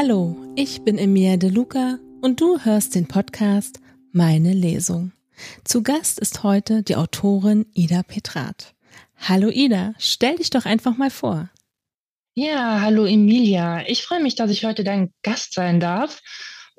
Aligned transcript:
Hallo, 0.00 0.36
ich 0.54 0.82
bin 0.82 0.96
Emilia 0.96 1.36
De 1.38 1.50
Luca 1.50 1.98
und 2.20 2.40
du 2.40 2.60
hörst 2.60 2.94
den 2.94 3.08
Podcast 3.08 3.80
Meine 4.12 4.52
Lesung. 4.52 5.10
Zu 5.64 5.82
Gast 5.82 6.20
ist 6.20 6.44
heute 6.44 6.84
die 6.84 6.94
Autorin 6.94 7.66
Ida 7.74 8.04
Petrat. 8.04 8.76
Hallo 9.16 9.48
Ida, 9.48 9.94
stell 9.98 10.36
dich 10.36 10.50
doch 10.50 10.66
einfach 10.66 10.96
mal 10.96 11.10
vor. 11.10 11.50
Ja, 12.36 12.80
hallo 12.80 13.06
Emilia. 13.06 13.88
Ich 13.88 14.04
freue 14.04 14.22
mich, 14.22 14.36
dass 14.36 14.52
ich 14.52 14.64
heute 14.64 14.84
dein 14.84 15.12
Gast 15.24 15.54
sein 15.54 15.80
darf. 15.80 16.20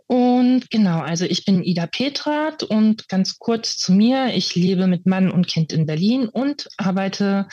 Und 0.08 0.72
genau, 0.72 1.02
also 1.02 1.26
ich 1.26 1.44
bin 1.44 1.62
Ida 1.62 1.88
Petrat 1.88 2.64
und 2.64 3.09
ganz 3.09 3.38
kurz 3.38 3.76
zu 3.76 3.92
mir. 3.92 4.34
Ich 4.34 4.56
lebe 4.56 4.88
mit 4.88 5.06
Mann 5.06 5.30
und 5.30 5.45
Kind 5.45 5.73
in 5.73 5.86
Berlin 5.86 6.30
und 6.30 6.70
arbeite 6.78 7.50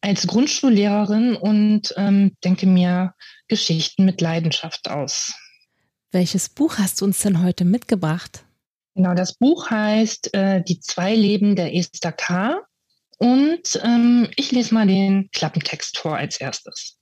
als 0.00 0.26
Grundschullehrerin 0.26 1.36
und 1.36 1.94
ähm, 1.96 2.36
denke 2.42 2.66
mir 2.66 3.14
Geschichten 3.48 4.04
mit 4.04 4.20
Leidenschaft 4.20 4.88
aus. 4.88 5.34
Welches 6.12 6.48
Buch 6.48 6.78
hast 6.78 7.00
du 7.00 7.04
uns 7.04 7.20
denn 7.20 7.42
heute 7.42 7.64
mitgebracht? 7.64 8.44
Genau, 8.94 9.14
das 9.14 9.34
Buch 9.34 9.70
heißt 9.70 10.34
äh, 10.34 10.62
Die 10.62 10.80
zwei 10.80 11.14
Leben 11.14 11.54
der 11.56 11.74
Esther 11.74 12.12
K. 12.12 12.60
Und 13.18 13.78
ähm, 13.84 14.28
ich 14.36 14.50
lese 14.50 14.74
mal 14.74 14.86
den 14.86 15.30
Klappentext 15.30 15.98
vor 15.98 16.16
als 16.16 16.40
erstes. 16.40 16.96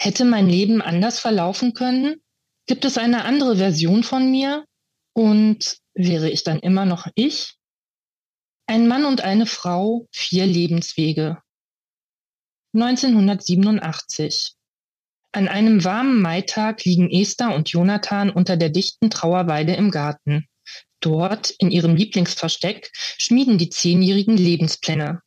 Hätte 0.00 0.24
mein 0.24 0.48
Leben 0.48 0.82
anders 0.82 1.20
verlaufen 1.20 1.72
können? 1.72 2.20
Gibt 2.66 2.84
es 2.84 2.98
eine 2.98 3.24
andere 3.24 3.56
Version 3.56 4.02
von 4.02 4.30
mir? 4.30 4.64
Und 5.14 5.78
wäre 5.94 6.28
ich 6.28 6.44
dann 6.44 6.58
immer 6.58 6.84
noch 6.84 7.06
ich? 7.14 7.54
Ein 8.66 8.86
Mann 8.86 9.04
und 9.04 9.22
eine 9.22 9.46
Frau, 9.46 10.06
vier 10.12 10.46
Lebenswege. 10.46 11.38
1987. 12.74 14.54
An 15.32 15.48
einem 15.48 15.84
warmen 15.84 16.20
Maitag 16.20 16.84
liegen 16.84 17.10
Esther 17.10 17.54
und 17.54 17.70
Jonathan 17.70 18.30
unter 18.30 18.56
der 18.56 18.70
dichten 18.70 19.10
Trauerweide 19.10 19.74
im 19.74 19.90
Garten. 19.90 20.46
Dort, 21.00 21.50
in 21.50 21.70
ihrem 21.70 21.96
Lieblingsversteck, 21.96 22.90
schmieden 22.94 23.56
die 23.56 23.70
Zehnjährigen 23.70 24.36
Lebenspläne. 24.36 25.20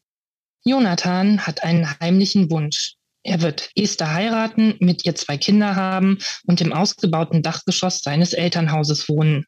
Jonathan 0.63 1.45
hat 1.47 1.63
einen 1.63 1.99
heimlichen 1.99 2.51
Wunsch. 2.51 2.95
Er 3.23 3.41
wird 3.41 3.69
Esther 3.75 4.13
heiraten, 4.13 4.75
mit 4.79 5.05
ihr 5.05 5.15
zwei 5.15 5.37
Kinder 5.37 5.75
haben 5.75 6.17
und 6.45 6.61
im 6.61 6.73
ausgebauten 6.73 7.41
Dachgeschoss 7.41 8.01
seines 8.01 8.33
Elternhauses 8.33 9.07
wohnen. 9.09 9.45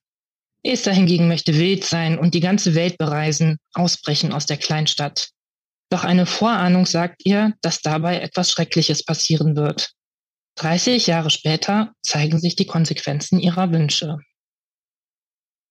Esther 0.64 0.94
hingegen 0.94 1.28
möchte 1.28 1.58
wild 1.58 1.84
sein 1.84 2.18
und 2.18 2.34
die 2.34 2.40
ganze 2.40 2.74
Welt 2.74 2.98
bereisen, 2.98 3.58
ausbrechen 3.74 4.32
aus 4.32 4.46
der 4.46 4.58
Kleinstadt. 4.58 5.33
Doch 5.94 6.04
eine 6.04 6.26
Vorahnung 6.26 6.88
sagt 6.88 7.22
ihr, 7.24 7.54
dass 7.62 7.82
dabei 7.82 8.20
etwas 8.20 8.50
Schreckliches 8.50 9.06
passieren 9.06 9.56
wird. 9.56 9.92
30 10.56 11.06
Jahre 11.06 11.30
später 11.30 11.94
zeigen 12.02 12.40
sich 12.40 12.56
die 12.56 12.66
Konsequenzen 12.66 13.40
ihrer 13.40 13.72
Wünsche. 13.72 14.18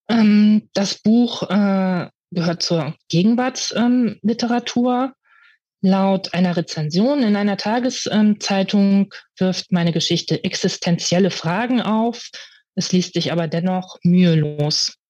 Ähm, 0.09 0.71
das 0.75 1.03
Buch 1.03 1.43
äh, 1.51 2.09
gehört 2.31 2.63
zur 2.63 2.95
Gegenwartsliteratur. 3.09 5.03
Ähm, 5.07 5.13
Laut 5.85 6.33
einer 6.35 6.57
Rezension 6.57 7.25
in 7.25 7.35
einer 7.35 7.57
Tageszeitung 7.57 9.13
wirft 9.37 9.73
meine 9.73 9.91
Geschichte 9.91 10.45
existenzielle 10.45 11.33
Fragen 11.33 11.83
auf. 11.83 12.31
Es 12.77 12.93
liest 12.93 13.15
sich 13.15 13.33
aber 13.33 13.49
dennoch 13.49 13.99
mühelos. 14.05 15.02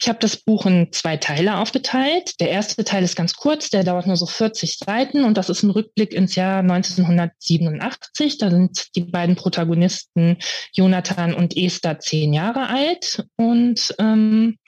Ich 0.00 0.08
habe 0.08 0.18
das 0.18 0.36
Buch 0.36 0.66
in 0.66 0.92
zwei 0.92 1.16
Teile 1.16 1.58
aufgeteilt. 1.58 2.40
Der 2.40 2.50
erste 2.50 2.84
Teil 2.84 3.04
ist 3.04 3.16
ganz 3.16 3.34
kurz, 3.34 3.68
der 3.68 3.84
dauert 3.84 4.06
nur 4.06 4.16
so 4.16 4.26
40 4.26 4.78
Seiten 4.78 5.24
und 5.24 5.36
das 5.36 5.50
ist 5.50 5.62
ein 5.62 5.70
Rückblick 5.70 6.14
ins 6.14 6.34
Jahr 6.34 6.60
1987. 6.60 8.38
Da 8.38 8.50
sind 8.50 8.94
die 8.96 9.02
beiden 9.02 9.36
Protagonisten 9.36 10.38
Jonathan 10.72 11.34
und 11.34 11.56
Esther 11.56 11.98
zehn 11.98 12.32
Jahre 12.32 12.68
alt 12.68 13.24
und 13.36 13.94
ähm, 13.98 14.58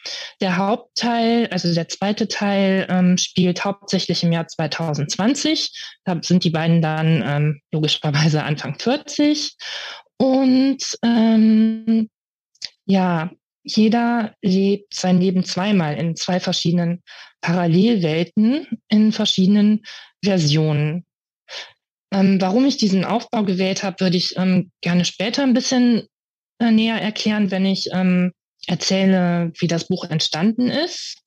der 0.41 0.57
Hauptteil, 0.57 1.49
also 1.51 1.73
der 1.73 1.89
zweite 1.89 2.29
Teil, 2.29 2.87
ähm, 2.91 3.17
spielt 3.17 3.65
hauptsächlich 3.65 4.23
im 4.23 4.33
Jahr 4.33 4.49
2020. 4.49 5.73
Da 6.05 6.19
sind 6.23 6.45
die 6.45 6.51
beiden 6.51 6.83
dann 6.83 7.23
ähm, 7.27 7.61
logischerweise 7.73 8.43
Anfang 8.43 8.79
40 8.79 9.57
und 10.19 10.99
ähm, 11.03 12.11
ja, 12.85 13.31
jeder 13.65 14.35
lebt 14.43 14.95
sein 14.95 15.21
Leben 15.21 15.45
zweimal 15.45 15.97
in 15.97 16.17
zwei 16.17 16.41
verschiedenen 16.41 17.03
Parallelwelten, 17.41 18.67
in 18.89 19.13
verschiedenen 19.13 19.85
Versionen. 20.25 21.05
Ähm, 22.13 22.41
warum 22.41 22.67
ich 22.67 22.77
diesen 22.77 23.05
Aufbau 23.05 23.45
gewählt 23.45 23.83
habe, 23.83 24.01
würde 24.01 24.17
ich 24.17 24.37
ähm, 24.37 24.71
gerne 24.81 25.05
später 25.05 25.43
ein 25.43 25.55
bisschen 25.55 26.07
äh, 26.59 26.71
näher 26.71 27.01
erklären, 27.01 27.51
wenn 27.51 27.65
ich 27.65 27.89
ähm, 27.93 28.33
erzähle, 28.67 29.53
wie 29.59 29.67
das 29.67 29.89
Buch 29.89 30.05
entstanden 30.05 30.71
ist. 30.71 31.23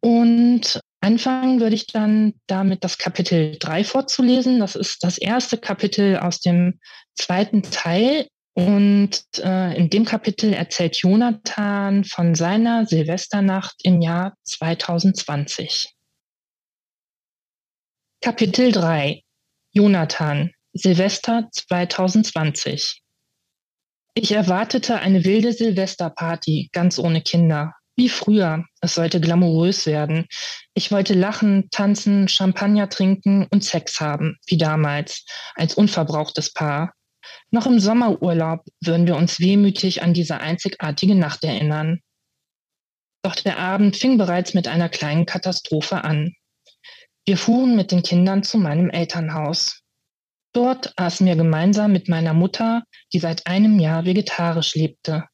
Und 0.00 0.80
anfangen 1.00 1.60
würde 1.60 1.74
ich 1.74 1.86
dann 1.86 2.34
damit 2.46 2.84
das 2.84 2.98
Kapitel 2.98 3.56
3 3.58 3.84
vorzulesen. 3.84 4.60
Das 4.60 4.76
ist 4.76 5.02
das 5.02 5.18
erste 5.18 5.58
Kapitel 5.58 6.18
aus 6.18 6.40
dem 6.40 6.78
zweiten 7.14 7.62
Teil 7.62 8.28
und 8.58 9.22
äh, 9.38 9.76
in 9.76 9.88
dem 9.88 10.04
Kapitel 10.04 10.52
erzählt 10.52 10.96
Jonathan 10.96 12.02
von 12.02 12.34
seiner 12.34 12.86
Silvesternacht 12.86 13.76
im 13.84 14.02
Jahr 14.02 14.34
2020. 14.42 15.94
Kapitel 18.20 18.72
3 18.72 19.22
Jonathan 19.70 20.50
Silvester 20.72 21.48
2020 21.52 23.00
Ich 24.14 24.32
erwartete 24.32 24.96
eine 24.98 25.24
wilde 25.24 25.52
Silvesterparty, 25.52 26.70
ganz 26.72 26.98
ohne 26.98 27.22
Kinder. 27.22 27.74
Wie 27.94 28.08
früher. 28.08 28.64
Es 28.80 28.96
sollte 28.96 29.20
glamourös 29.20 29.86
werden. 29.86 30.26
Ich 30.74 30.90
wollte 30.90 31.14
lachen, 31.14 31.68
tanzen, 31.70 32.26
Champagner 32.26 32.88
trinken 32.88 33.46
und 33.52 33.62
Sex 33.62 34.00
haben, 34.00 34.36
wie 34.48 34.56
damals, 34.56 35.24
als 35.54 35.74
unverbrauchtes 35.74 36.52
Paar. 36.52 36.92
Noch 37.50 37.66
im 37.66 37.80
Sommerurlaub 37.80 38.60
würden 38.80 39.06
wir 39.06 39.16
uns 39.16 39.40
wehmütig 39.40 40.02
an 40.02 40.14
diese 40.14 40.40
einzigartige 40.40 41.14
Nacht 41.14 41.44
erinnern. 41.44 42.00
Doch 43.22 43.34
der 43.34 43.58
Abend 43.58 43.96
fing 43.96 44.18
bereits 44.18 44.54
mit 44.54 44.68
einer 44.68 44.88
kleinen 44.88 45.26
Katastrophe 45.26 46.04
an. 46.04 46.34
Wir 47.26 47.36
fuhren 47.36 47.76
mit 47.76 47.90
den 47.90 48.02
Kindern 48.02 48.42
zu 48.42 48.58
meinem 48.58 48.90
Elternhaus. 48.90 49.82
Dort 50.52 50.92
aßen 50.96 51.26
wir 51.26 51.36
gemeinsam 51.36 51.92
mit 51.92 52.08
meiner 52.08 52.32
Mutter, 52.32 52.82
die 53.12 53.18
seit 53.18 53.46
einem 53.46 53.78
Jahr 53.78 54.04
vegetarisch 54.04 54.74
lebte. 54.74 55.24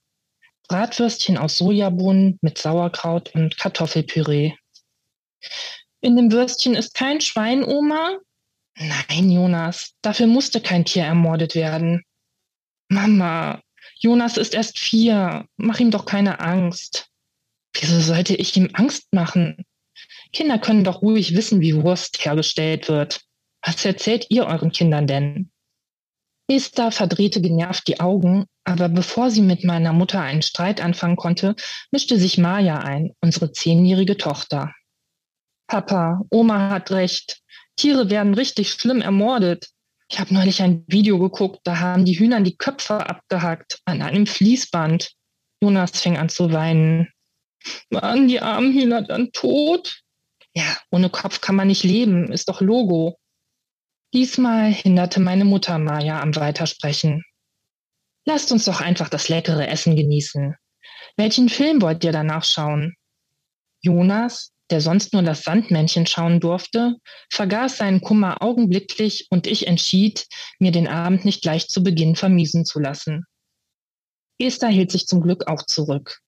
Bratwürstchen 0.69 1.39
aus 1.39 1.57
Sojabohnen 1.57 2.39
mit 2.41 2.59
Sauerkraut 2.59 3.35
und 3.35 3.59
Kartoffelpüree. 3.59 4.55
In 6.01 6.17
dem 6.17 6.33
Würstchen 6.33 6.75
ist 6.75 6.95
kein 6.95 7.21
Schwein, 7.21 7.63
Oma, 7.65 8.19
Nein, 8.77 9.31
Jonas, 9.31 9.95
dafür 10.03 10.27
musste 10.27 10.61
kein 10.61 10.85
Tier 10.85 11.05
ermordet 11.05 11.55
werden. 11.55 12.03
Mama, 12.89 13.63
Jonas 13.99 14.37
ist 14.37 14.55
erst 14.55 14.79
vier. 14.79 15.47
Mach 15.57 15.79
ihm 15.79 15.91
doch 15.91 16.05
keine 16.05 16.41
Angst. 16.41 17.09
Wieso 17.75 18.01
sollte 18.01 18.35
ich 18.35 18.57
ihm 18.57 18.71
Angst 18.73 19.13
machen? 19.13 19.65
Kinder 20.33 20.59
können 20.59 20.85
doch 20.85 21.03
ruhig 21.03 21.35
wissen, 21.37 21.61
wie 21.61 21.83
Wurst 21.83 22.25
hergestellt 22.25 22.89
wird. 22.89 23.23
Was 23.63 23.85
erzählt 23.85 24.27
ihr 24.31 24.47
euren 24.47 24.73
Kindern 24.73 25.07
denn? 25.07 25.51
Esther 26.49 26.93
verdrehte 26.93 27.41
genervt 27.41 27.89
die 27.89 28.01
Augen, 28.01 28.45
aber 28.65 28.89
bevor 28.89 29.31
sie 29.31 29.41
mit 29.41 29.65
meiner 29.65 29.93
Mutter 29.93 30.21
einen 30.21 30.43
Streit 30.43 30.81
anfangen 30.81 31.17
konnte, 31.17 31.57
mischte 31.91 32.19
sich 32.19 32.37
Maja 32.37 32.81
ein, 32.81 33.13
unsere 33.21 33.53
zehnjährige 33.53 34.19
Tochter. 34.19 34.75
Papa, 35.67 36.21
Oma 36.31 36.71
hat 36.71 36.91
recht. 36.91 37.41
Tiere 37.77 38.11
werden 38.11 38.35
richtig 38.35 38.71
schlimm 38.71 39.01
ermordet. 39.01 39.71
Ich 40.11 40.21
habe 40.21 40.35
neulich 40.35 40.63
ein 40.63 40.85
Video 40.87 41.19
geguckt, 41.19 41.61
da 41.65 41.81
haben 41.81 42.05
die 42.05 42.19
Hühnern 42.19 42.45
die 42.45 42.57
Köpfe 42.57 43.09
abgehackt 43.09 43.81
an 43.85 44.03
einem 44.03 44.27
Fließband. 44.27 45.13
Jonas 45.61 46.01
fing 46.01 46.17
an 46.17 46.29
zu 46.29 46.53
weinen. 46.53 47.09
Waren 47.91 48.29
die 48.29 48.41
armen 48.41 48.73
Hühner 48.73 49.03
dann 49.03 49.33
tot? 49.33 50.03
Ja, 50.55 50.77
ohne 50.91 51.11
Kopf 51.11 51.41
kann 51.41 51.57
man 51.57 51.69
nicht 51.69 51.83
leben, 51.83 52.31
ist 52.31 52.49
doch 52.49 52.61
Logo. 52.61 53.19
Diesmal 54.13 54.73
hinderte 54.73 55.19
meine 55.19 55.45
Mutter 55.45 55.79
Maja 55.79 56.21
am 56.21 56.37
Weitersprechen. 56.37 57.25
Lasst 58.27 58.53
uns 58.53 58.67
doch 58.67 58.81
einfach 58.81 59.09
das 59.09 59.29
leckere 59.29 59.67
Essen 59.67 59.97
genießen. 59.97 60.55
Welchen 61.17 61.49
Film 61.49 61.83
wollt 61.83 62.05
ihr 62.05 62.13
danach 62.13 62.45
schauen? 62.45 62.95
Jonas, 63.83 64.54
der 64.71 64.81
sonst 64.81 65.13
nur 65.13 65.23
das 65.23 65.43
Sandmännchen 65.43 66.07
schauen 66.07 66.41
durfte, 66.41 66.95
vergaß 67.31 67.79
seinen 67.79 68.01
Kummer 68.01 68.43
augenblicklich 68.43 69.27
und 69.31 69.47
ich 69.47 69.67
entschied, 69.67 70.27
mir 70.59 70.73
den 70.73 70.89
Abend 70.89 71.25
nicht 71.25 71.43
gleich 71.43 71.69
zu 71.69 71.83
Beginn 71.83 72.17
vermiesen 72.17 72.65
zu 72.65 72.81
lassen. 72.81 73.25
Esther 74.39 74.69
hielt 74.69 74.91
sich 74.91 75.07
zum 75.07 75.21
Glück 75.21 75.47
auch 75.47 75.63
zurück. 75.63 76.21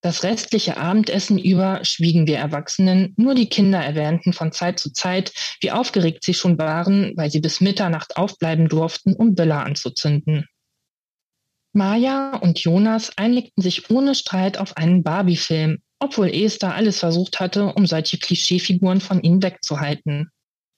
Das 0.00 0.22
restliche 0.22 0.76
Abendessen 0.76 1.38
über 1.38 1.84
schwiegen 1.84 2.28
wir 2.28 2.38
Erwachsenen, 2.38 3.14
nur 3.16 3.34
die 3.34 3.48
Kinder 3.48 3.80
erwähnten 3.80 4.32
von 4.32 4.52
Zeit 4.52 4.78
zu 4.78 4.92
Zeit, 4.92 5.32
wie 5.60 5.72
aufgeregt 5.72 6.24
sie 6.24 6.34
schon 6.34 6.56
waren, 6.56 7.16
weil 7.16 7.30
sie 7.30 7.40
bis 7.40 7.60
Mitternacht 7.60 8.16
aufbleiben 8.16 8.68
durften, 8.68 9.14
um 9.14 9.34
Böller 9.34 9.64
anzuzünden. 9.66 10.46
Maja 11.72 12.36
und 12.36 12.60
Jonas 12.60 13.18
einigten 13.18 13.62
sich 13.62 13.90
ohne 13.90 14.14
Streit 14.14 14.58
auf 14.58 14.76
einen 14.76 15.02
Barbie-Film, 15.02 15.82
obwohl 16.00 16.28
Esther 16.28 16.74
alles 16.74 17.00
versucht 17.00 17.40
hatte, 17.40 17.72
um 17.74 17.86
solche 17.86 18.18
Klischeefiguren 18.18 19.00
von 19.00 19.22
ihnen 19.22 19.42
wegzuhalten. 19.42 20.30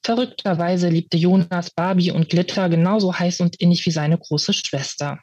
Verrückterweise 0.05 0.89
liebte 0.89 1.17
Jonas 1.19 1.71
Barbie 1.71 2.11
und 2.11 2.29
Glitter 2.29 2.69
genauso 2.69 3.19
heiß 3.19 3.41
und 3.41 3.57
innig 3.61 3.85
wie 3.85 3.91
seine 3.91 4.19
große 4.19 4.53
Schwester. 4.53 5.21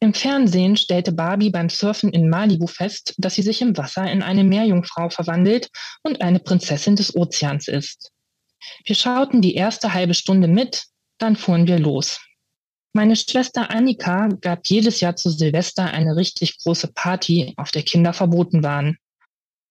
Im 0.00 0.12
Fernsehen 0.12 0.76
stellte 0.76 1.12
Barbie 1.12 1.48
beim 1.48 1.70
Surfen 1.70 2.10
in 2.10 2.28
Malibu 2.28 2.66
fest, 2.66 3.14
dass 3.16 3.36
sie 3.36 3.42
sich 3.42 3.62
im 3.62 3.76
Wasser 3.78 4.10
in 4.10 4.22
eine 4.22 4.44
Meerjungfrau 4.44 5.08
verwandelt 5.08 5.70
und 6.02 6.20
eine 6.20 6.40
Prinzessin 6.40 6.94
des 6.94 7.16
Ozeans 7.16 7.68
ist. 7.68 8.10
Wir 8.84 8.96
schauten 8.96 9.40
die 9.40 9.54
erste 9.54 9.94
halbe 9.94 10.12
Stunde 10.12 10.46
mit, 10.46 10.84
dann 11.18 11.36
fuhren 11.36 11.66
wir 11.66 11.78
los. 11.78 12.20
Meine 12.96 13.16
Schwester 13.16 13.72
Annika 13.72 14.28
gab 14.40 14.68
jedes 14.68 15.00
Jahr 15.00 15.16
zu 15.16 15.28
Silvester 15.28 15.86
eine 15.86 16.14
richtig 16.14 16.58
große 16.58 16.92
Party, 16.92 17.52
auf 17.56 17.72
der 17.72 17.82
Kinder 17.82 18.12
verboten 18.12 18.62
waren. 18.62 18.98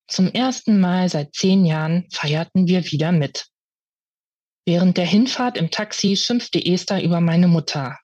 Zum 0.06 0.28
ersten 0.28 0.78
Mal 0.78 1.08
seit 1.08 1.34
zehn 1.34 1.64
Jahren 1.64 2.06
feierten 2.12 2.68
wir 2.68 2.84
wieder 2.92 3.12
mit. 3.12 3.46
Während 4.66 4.98
der 4.98 5.06
Hinfahrt 5.06 5.56
im 5.56 5.70
Taxi 5.70 6.16
schimpfte 6.16 6.62
Esther 6.62 7.02
über 7.02 7.22
meine 7.22 7.48
Mutter. 7.48 7.98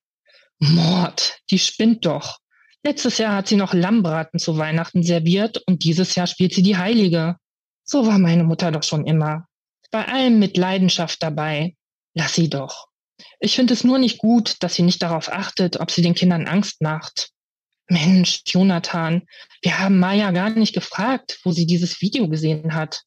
Mord, 0.59 1.39
die 1.51 1.59
spinnt 1.59 2.07
doch. 2.07 2.39
Letztes 2.83 3.19
Jahr 3.19 3.37
hat 3.37 3.47
sie 3.47 3.57
noch 3.57 3.75
Lammbraten 3.75 4.41
zu 4.41 4.57
Weihnachten 4.57 5.03
serviert 5.03 5.59
und 5.67 5.85
dieses 5.85 6.15
Jahr 6.15 6.29
spielt 6.29 6.55
sie 6.55 6.63
die 6.63 6.79
Heilige. 6.79 7.37
So 7.85 8.07
war 8.07 8.19
meine 8.19 8.45
Mutter 8.45 8.73
doch 8.73 8.85
schon 8.85 9.07
immer. 9.07 9.47
Bei 9.91 10.09
allem 10.09 10.39
mit 10.39 10.57
Leidenschaft 10.57 11.23
dabei. 11.23 11.77
Lass 12.15 12.35
sie 12.35 12.49
doch. 12.49 12.90
Ich 13.39 13.55
finde 13.55 13.75
es 13.75 13.85
nur 13.85 13.99
nicht 13.99 14.19
gut, 14.19 14.57
dass 14.61 14.75
sie 14.75 14.83
nicht 14.83 15.03
darauf 15.03 15.31
achtet, 15.31 15.81
ob 15.81 15.91
sie 15.91 16.03
den 16.03 16.15
Kindern 16.15 16.47
Angst 16.47 16.81
macht. 16.83 17.31
Mensch, 17.89 18.43
Jonathan, 18.47 19.23
wir 19.63 19.79
haben 19.81 19.99
Maya 19.99 20.31
gar 20.31 20.51
nicht 20.51 20.75
gefragt, 20.75 21.41
wo 21.43 21.51
sie 21.51 21.67
dieses 21.67 22.01
Video 22.01 22.29
gesehen 22.29 22.75
hat. 22.75 23.03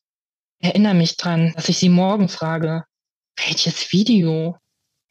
Erinnere 0.60 0.94
mich 0.94 1.18
dran, 1.18 1.54
dass 1.56 1.70
ich 1.70 1.78
sie 1.78 1.90
morgen 1.90 2.30
frage. 2.30 2.84
Welches 3.38 3.92
Video? 3.92 4.58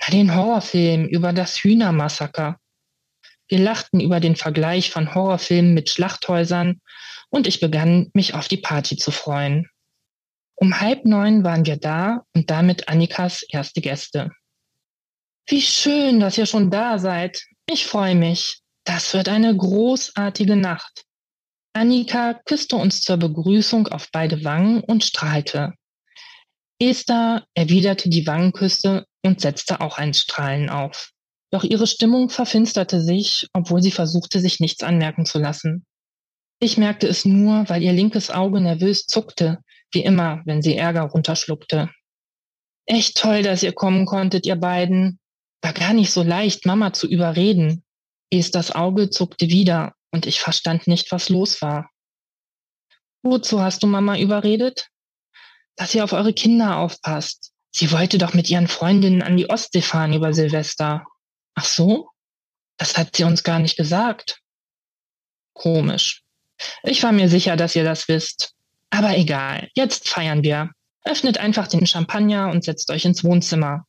Na, 0.01 0.11
den 0.11 0.35
Horrorfilm 0.35 1.07
über 1.07 1.33
das 1.33 1.59
Hühnermassaker. 1.59 2.59
Wir 3.49 3.59
lachten 3.59 4.01
über 4.01 4.21
den 4.21 4.37
Vergleich 4.37 4.91
von 4.91 5.15
Horrorfilmen 5.15 5.75
mit 5.75 5.91
Schlachthäusern 5.91 6.81
und 7.31 7.47
ich 7.47 7.61
begann, 7.61 8.11
mich 8.15 8.35
auf 8.35 8.49
die 8.49 8.57
Party 8.57 8.97
zu 8.97 9.11
freuen. 9.11 9.69
Um 10.55 10.81
halb 10.81 11.05
neun 11.05 11.45
waren 11.45 11.67
wir 11.67 11.77
da 11.77 12.25
und 12.35 12.51
damit 12.51 12.89
Annikas 12.89 13.43
erste 13.43 13.81
Gäste. 13.81 14.31
Wie 15.47 15.63
schön, 15.63 16.21
dass 16.21 16.39
ihr 16.39 16.47
schon 16.47 16.71
da 16.71 16.99
seid. 16.99 17.45
Ich 17.67 17.87
freue 17.87 18.15
mich. 18.15 18.61
Das 18.85 19.15
wird 19.15 19.29
eine 19.29 19.57
großartige 19.57 20.57
Nacht. 20.57 21.05
Annika 21.75 22.35
küsste 22.45 22.77
uns 22.77 23.01
zur 23.01 23.17
Begrüßung 23.17 23.89
auf 23.89 24.09
beide 24.13 24.45
Wangen 24.45 24.83
und 24.83 25.05
strahlte. 25.05 25.73
Esther 26.81 27.47
erwiderte 27.55 28.09
die 28.11 28.27
Wangenküsse 28.27 29.07
und 29.25 29.41
setzte 29.41 29.81
auch 29.81 29.99
ein 29.99 30.15
Strahlen 30.15 30.69
auf. 30.69 31.11
Doch 31.51 31.65
ihre 31.65 31.87
Stimmung 31.87 32.29
verfinsterte 32.29 33.01
sich, 33.01 33.47
obwohl 33.53 33.83
sie 33.83 33.91
versuchte, 33.91 34.41
sich 34.41 34.59
nichts 34.59 34.83
anmerken 34.83 35.25
zu 35.25 35.39
lassen. 35.39 35.85
Ich 36.61 36.79
merkte 36.79 37.07
es 37.07 37.25
nur, 37.25 37.69
weil 37.69 37.83
ihr 37.83 37.93
linkes 37.93 38.31
Auge 38.31 38.61
nervös 38.61 39.07
zuckte, 39.07 39.59
wie 39.93 40.03
immer, 40.03 40.43
wenn 40.45 40.63
sie 40.63 40.77
Ärger 40.77 41.03
runterschluckte. 41.03 41.91
Echt 42.87 43.17
toll, 43.17 43.43
dass 43.43 43.63
ihr 43.63 43.73
kommen 43.73 44.07
konntet, 44.07 44.47
ihr 44.47 44.57
beiden. 44.57 45.19
War 45.63 45.73
gar 45.73 45.95
nicht 45.95 46.13
so 46.13 46.23
leicht, 46.23 46.67
Mama 46.67 46.93
zu 46.93 47.07
überreden. 47.09 47.85
Esthers 48.31 48.73
Auge 48.73 49.11
zuckte 49.11 49.49
wieder 49.49 49.95
und 50.11 50.27
ich 50.27 50.41
verstand 50.41 50.87
nicht, 50.87 51.13
was 51.13 51.29
los 51.29 51.63
war. 51.63 51.91
Wozu 53.23 53.63
hast 53.63 53.83
du 53.83 53.87
Mama 53.87 54.19
überredet? 54.19 54.89
Dass 55.77 55.95
ihr 55.95 56.05
auf 56.05 56.13
eure 56.13 56.33
Kinder 56.33 56.79
aufpasst. 56.79 57.53
Sie 57.71 57.91
wollte 57.93 58.19
doch 58.19 58.35
mit 58.35 58.51
ihren 58.51 58.69
Freundinnen 58.69 59.23
an 59.23 59.37
die 59.37 59.49
Ostsee 59.49 59.81
fahren 59.81 60.13
über 60.13 60.35
Silvester. 60.35 61.07
Ach 61.55 61.65
so? 61.65 62.11
Das 62.77 62.99
hat 62.99 63.17
sie 63.17 63.25
uns 63.25 63.45
gar 63.45 63.61
nicht 63.61 63.77
gesagt. 63.77 64.41
Komisch. 65.55 66.23
Ich 66.83 67.03
war 67.03 67.13
mir 67.13 67.29
sicher, 67.29 67.57
dass 67.57 67.77
ihr 67.77 67.85
das 67.85 68.09
wisst. 68.09 68.55
Aber 68.91 69.17
egal, 69.17 69.71
jetzt 69.75 70.09
feiern 70.09 70.43
wir. 70.43 70.71
Öffnet 71.05 71.39
einfach 71.39 71.69
den 71.69 71.87
Champagner 71.87 72.51
und 72.51 72.65
setzt 72.65 72.91
euch 72.91 73.05
ins 73.05 73.25
Wohnzimmer. 73.25 73.87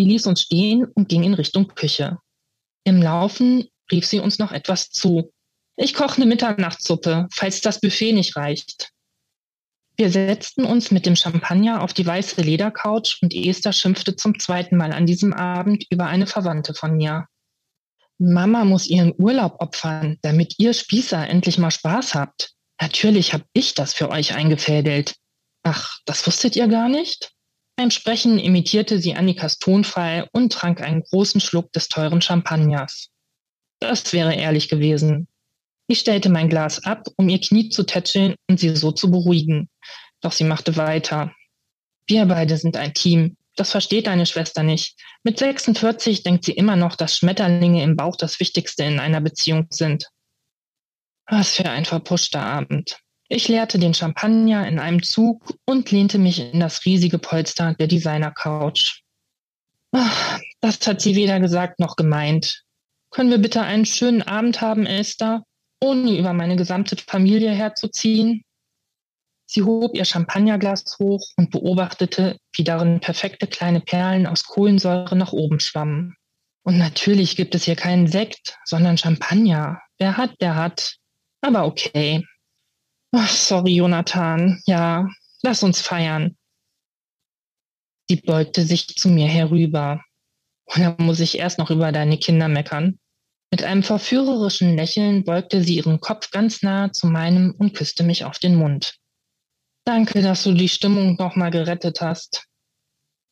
Sie 0.00 0.06
ließ 0.06 0.28
uns 0.28 0.40
stehen 0.40 0.86
und 0.94 1.10
ging 1.10 1.24
in 1.24 1.34
Richtung 1.34 1.68
Küche. 1.68 2.16
Im 2.84 3.02
Laufen 3.02 3.68
rief 3.92 4.06
sie 4.06 4.18
uns 4.18 4.38
noch 4.38 4.50
etwas 4.50 4.88
zu. 4.88 5.30
Ich 5.76 5.92
koche 5.92 6.16
eine 6.16 6.24
Mitternachtssuppe, 6.24 7.28
falls 7.30 7.60
das 7.60 7.82
Buffet 7.82 8.14
nicht 8.14 8.34
reicht. 8.34 8.92
Wir 9.98 10.10
setzten 10.10 10.64
uns 10.64 10.90
mit 10.90 11.04
dem 11.04 11.16
Champagner 11.16 11.82
auf 11.82 11.92
die 11.92 12.06
weiße 12.06 12.40
Ledercouch 12.40 13.18
und 13.20 13.34
Esther 13.34 13.74
schimpfte 13.74 14.16
zum 14.16 14.38
zweiten 14.38 14.78
Mal 14.78 14.94
an 14.94 15.04
diesem 15.04 15.34
Abend 15.34 15.84
über 15.90 16.06
eine 16.06 16.26
Verwandte 16.26 16.72
von 16.72 16.96
mir. 16.96 17.26
Mama 18.16 18.64
muss 18.64 18.86
ihren 18.86 19.12
Urlaub 19.18 19.56
opfern, 19.58 20.16
damit 20.22 20.54
ihr 20.56 20.72
Spießer 20.72 21.28
endlich 21.28 21.58
mal 21.58 21.70
Spaß 21.70 22.14
habt. 22.14 22.54
Natürlich 22.80 23.34
hab 23.34 23.42
ich 23.52 23.74
das 23.74 23.92
für 23.92 24.08
euch 24.08 24.32
eingefädelt. 24.32 25.16
Ach, 25.62 25.98
das 26.06 26.26
wusstet 26.26 26.56
ihr 26.56 26.68
gar 26.68 26.88
nicht? 26.88 27.34
Beim 27.80 27.90
Sprechen 27.90 28.38
imitierte 28.38 29.00
sie 29.00 29.14
Annikas 29.14 29.58
Tonfall 29.58 30.28
und 30.32 30.52
trank 30.52 30.82
einen 30.82 31.00
großen 31.00 31.40
Schluck 31.40 31.72
des 31.72 31.88
teuren 31.88 32.20
Champagners. 32.20 33.08
Das 33.78 34.12
wäre 34.12 34.34
ehrlich 34.34 34.68
gewesen. 34.68 35.28
Ich 35.86 36.00
stellte 36.00 36.28
mein 36.28 36.50
Glas 36.50 36.84
ab, 36.84 37.08
um 37.16 37.30
ihr 37.30 37.40
Knie 37.40 37.70
zu 37.70 37.84
tätscheln 37.84 38.34
und 38.50 38.60
sie 38.60 38.76
so 38.76 38.92
zu 38.92 39.10
beruhigen. 39.10 39.70
Doch 40.20 40.32
sie 40.32 40.44
machte 40.44 40.76
weiter. 40.76 41.32
Wir 42.06 42.26
beide 42.26 42.58
sind 42.58 42.76
ein 42.76 42.92
Team. 42.92 43.38
Das 43.56 43.70
versteht 43.70 44.08
deine 44.08 44.26
Schwester 44.26 44.62
nicht. 44.62 45.00
Mit 45.22 45.38
46 45.38 46.22
denkt 46.22 46.44
sie 46.44 46.52
immer 46.52 46.76
noch, 46.76 46.96
dass 46.96 47.16
Schmetterlinge 47.16 47.82
im 47.82 47.96
Bauch 47.96 48.16
das 48.16 48.40
Wichtigste 48.40 48.84
in 48.84 49.00
einer 49.00 49.22
Beziehung 49.22 49.68
sind. 49.70 50.10
Was 51.26 51.54
für 51.54 51.70
ein 51.70 51.86
verpuschter 51.86 52.42
Abend. 52.42 52.98
Ich 53.32 53.48
leerte 53.48 53.78
den 53.78 53.94
Champagner 53.94 54.66
in 54.66 54.78
einem 54.78 55.02
Zug 55.02 55.54
und 55.64 55.90
lehnte 55.90 56.18
mich 56.18 56.40
in 56.40 56.60
das 56.60 56.84
riesige 56.84 57.18
Polster 57.18 57.74
der 57.74 57.86
Designer-Couch. 57.86 59.02
Das 60.60 60.86
hat 60.86 61.00
sie 61.00 61.16
weder 61.16 61.40
gesagt 61.40 61.80
noch 61.80 61.96
gemeint. 61.96 62.64
Können 63.10 63.30
wir 63.30 63.38
bitte 63.38 63.62
einen 63.62 63.86
schönen 63.86 64.22
Abend 64.22 64.60
haben, 64.60 64.84
Esther? 64.84 65.44
ohne 65.80 66.16
über 66.18 66.32
meine 66.32 66.56
gesamte 66.56 66.96
Familie 66.96 67.50
herzuziehen. 67.50 68.44
Sie 69.46 69.62
hob 69.62 69.96
ihr 69.96 70.04
Champagnerglas 70.04 70.98
hoch 71.00 71.26
und 71.36 71.50
beobachtete, 71.50 72.36
wie 72.54 72.64
darin 72.64 73.00
perfekte 73.00 73.46
kleine 73.46 73.80
Perlen 73.80 74.26
aus 74.26 74.44
Kohlensäure 74.44 75.16
nach 75.16 75.32
oben 75.32 75.58
schwammen. 75.58 76.14
Und 76.62 76.78
natürlich 76.78 77.34
gibt 77.34 77.54
es 77.54 77.64
hier 77.64 77.74
keinen 77.74 78.06
Sekt, 78.06 78.58
sondern 78.64 78.98
Champagner. 78.98 79.80
Wer 79.98 80.16
hat, 80.16 80.34
der 80.40 80.54
hat. 80.54 80.96
Aber 81.40 81.64
okay. 81.64 82.24
Ach, 83.12 83.28
sorry, 83.28 83.74
Jonathan. 83.74 84.62
Ja, 84.66 85.08
lass 85.42 85.62
uns 85.62 85.80
feiern. 85.80 86.36
Sie 88.08 88.16
beugte 88.16 88.64
sich 88.64 88.86
zu 88.96 89.08
mir 89.08 89.26
herüber. 89.26 90.02
Oder 90.66 90.96
muss 90.98 91.20
ich 91.20 91.38
erst 91.38 91.58
noch 91.58 91.70
über 91.70 91.92
deine 91.92 92.18
Kinder 92.18 92.48
meckern? 92.48 92.98
Mit 93.50 93.64
einem 93.64 93.82
verführerischen 93.82 94.76
Lächeln 94.76 95.24
beugte 95.24 95.62
sie 95.62 95.76
ihren 95.76 96.00
Kopf 96.00 96.30
ganz 96.30 96.62
nahe 96.62 96.92
zu 96.92 97.08
meinem 97.08 97.52
und 97.58 97.74
küsste 97.74 98.04
mich 98.04 98.24
auf 98.24 98.38
den 98.38 98.54
Mund. 98.54 98.94
Danke, 99.84 100.22
dass 100.22 100.44
du 100.44 100.52
die 100.52 100.68
Stimmung 100.68 101.16
nochmal 101.16 101.50
gerettet 101.50 102.00
hast. 102.00 102.46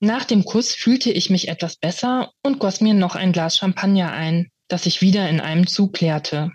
Nach 0.00 0.24
dem 0.24 0.44
Kuss 0.44 0.74
fühlte 0.74 1.12
ich 1.12 1.30
mich 1.30 1.48
etwas 1.48 1.76
besser 1.76 2.32
und 2.42 2.58
goss 2.58 2.80
mir 2.80 2.94
noch 2.94 3.14
ein 3.14 3.32
Glas 3.32 3.56
Champagner 3.56 4.10
ein, 4.10 4.50
das 4.68 4.86
ich 4.86 5.00
wieder 5.00 5.28
in 5.28 5.40
einem 5.40 5.66
Zug 5.68 6.00
leerte. 6.00 6.50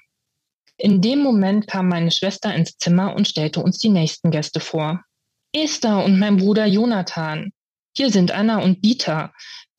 In 0.78 1.02
dem 1.02 1.20
Moment 1.20 1.68
kam 1.68 1.88
meine 1.88 2.12
Schwester 2.12 2.54
ins 2.54 2.78
Zimmer 2.78 3.16
und 3.16 3.28
stellte 3.28 3.62
uns 3.62 3.78
die 3.78 3.90
nächsten 3.90 4.32
Gäste 4.32 4.60
vor. 4.60 5.04
Esther 5.56 6.04
und 6.04 6.18
mein 6.18 6.38
Bruder 6.38 6.66
Jonathan. 6.66 7.52
Hier 7.96 8.10
sind 8.10 8.32
Anna 8.32 8.58
und 8.58 8.84
Dieter. 8.84 9.32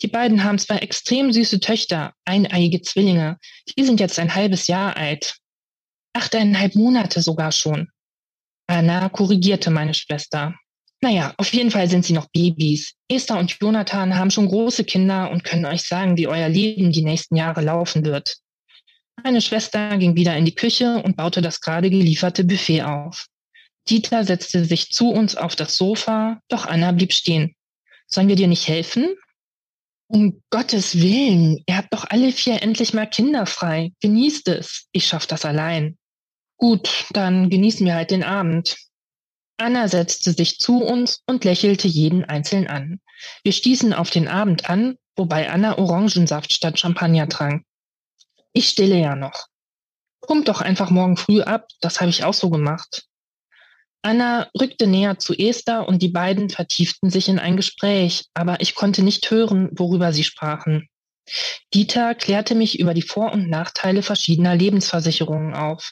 Die 0.03 0.07
beiden 0.07 0.45
haben 0.45 0.59
zwei 0.59 0.79
extrem 0.79 1.33
süße 1.33 1.59
Töchter, 1.61 2.13
eineiige 2.25 2.81
Zwillinge. 2.81 3.39
Die 3.77 3.85
sind 3.85 3.99
jetzt 3.99 4.19
ein 4.19 4.35
halbes 4.35 4.69
Jahr 4.69 4.97
alt. 4.97 5.37
Achteinhalb 6.13 6.77
Monate 6.77 7.23
sogar 7.23 7.51
schon. 7.51 7.89
Anna 8.69 9.09
korrigierte 9.09 9.71
meine 9.71 9.95
Schwester. 9.95 10.55
Naja, 11.01 11.35
auf 11.37 11.53
jeden 11.53 11.71
Fall 11.71 11.89
sind 11.89 12.05
sie 12.05 12.13
noch 12.13 12.29
Babys. 12.31 12.95
Esther 13.09 13.39
und 13.39 13.59
Jonathan 13.61 14.17
haben 14.17 14.31
schon 14.31 14.49
große 14.49 14.85
Kinder 14.85 15.31
und 15.31 15.45
können 15.45 15.67
euch 15.67 15.83
sagen, 15.83 16.17
wie 16.17 16.29
euer 16.29 16.49
Leben 16.49 16.93
die 16.93 17.05
nächsten 17.05 17.37
Jahre 17.37 17.61
laufen 17.61 18.05
wird. 18.05 18.37
Meine 19.25 19.41
Schwester 19.41 19.97
ging 19.97 20.17
wieder 20.17 20.37
in 20.37 20.45
die 20.45 20.55
Küche 20.55 21.03
und 21.03 21.17
baute 21.17 21.41
das 21.41 21.63
gerade 21.63 21.89
gelieferte 21.89 22.45
Buffet 22.45 22.83
auf. 22.83 23.27
Dieter 23.89 24.23
setzte 24.23 24.67
sich 24.67 24.91
zu 24.91 25.09
uns 25.09 25.35
auf 25.35 25.57
das 25.57 25.79
Sofa, 25.79 26.43
doch 26.49 26.67
Anna 26.67 26.93
blieb 26.93 27.11
stehen. 27.15 27.55
Sollen 28.07 28.29
wir 28.29 28.37
dir 28.37 28.49
nicht 28.49 28.69
helfen? 28.69 29.15
Um 30.09 30.43
Gottes 30.51 31.01
Willen, 31.01 31.63
ihr 31.67 31.79
habt 31.79 31.95
doch 31.95 32.05
alle 32.11 32.33
vier 32.33 32.63
endlich 32.63 32.93
mal 32.93 33.07
Kinder 33.07 33.47
frei. 33.47 33.93
Genießt 34.01 34.49
es. 34.49 34.89
Ich 34.93 35.07
schaff 35.07 35.27
das 35.27 35.47
allein. 35.47 35.97
Gut, 36.59 37.07
dann 37.13 37.49
genießen 37.49 37.87
wir 37.87 37.95
halt 37.95 38.11
den 38.11 38.25
Abend. 38.25 38.77
Anna 39.57 39.89
setzte 39.89 40.33
sich 40.33 40.59
zu 40.59 40.83
uns 40.83 41.23
und 41.27 41.45
lächelte 41.45 41.89
jeden 41.89 42.27
einzeln 42.27 42.67
an. 42.67 43.01
Wir 43.43 43.53
stießen 43.53 43.95
auf 43.95 44.11
den 44.11 44.29
Abend 44.29 44.69
an, 44.69 44.97
wobei 45.17 45.49
Anna 45.49 45.79
Orangensaft 45.79 46.53
statt 46.53 46.79
Champagner 46.79 47.27
trank. 47.27 47.65
Ich 48.55 48.69
stille 48.69 48.99
ja 48.99 49.17
noch. 49.17 49.49
Kommt 50.21 50.49
doch 50.49 50.61
einfach 50.61 50.89
morgen 50.89 51.17
früh 51.17 51.43
ab, 51.43 51.67
das 51.81 52.01
habe 52.01 52.11
ich 52.11 52.25
auch 52.25 52.33
so 52.33 52.51
gemacht. 52.51 53.05
Anna 54.03 54.49
rückte 54.59 54.87
näher 54.87 55.19
zu 55.19 55.35
Esther 55.35 55.89
und 55.89 56.03
die 56.03 56.09
beiden 56.09 56.51
vertieften 56.51 57.11
sich 57.11 57.29
in 57.29 57.39
ein 57.39 57.57
Gespräch, 57.57 58.27
aber 58.33 58.61
ich 58.61 58.75
konnte 58.75 59.03
nicht 59.03 59.31
hören, 59.31 59.71
worüber 59.73 60.13
sie 60.13 60.25
sprachen. 60.25 60.89
Dieter 61.73 62.15
klärte 62.15 62.55
mich 62.55 62.79
über 62.79 62.95
die 62.95 63.03
Vor- 63.03 63.33
und 63.33 63.49
Nachteile 63.51 64.03
verschiedener 64.03 64.55
Lebensversicherungen 64.55 65.55
auf. 65.55 65.91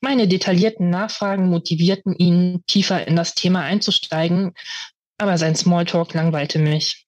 Meine 0.00 0.28
detaillierten 0.28 0.88
Nachfragen 0.88 1.50
motivierten 1.50 2.16
ihn, 2.16 2.64
tiefer 2.66 3.06
in 3.06 3.16
das 3.16 3.34
Thema 3.34 3.62
einzusteigen, 3.62 4.54
aber 5.18 5.36
sein 5.36 5.56
Smalltalk 5.56 6.14
langweilte 6.14 6.58
mich. 6.58 7.06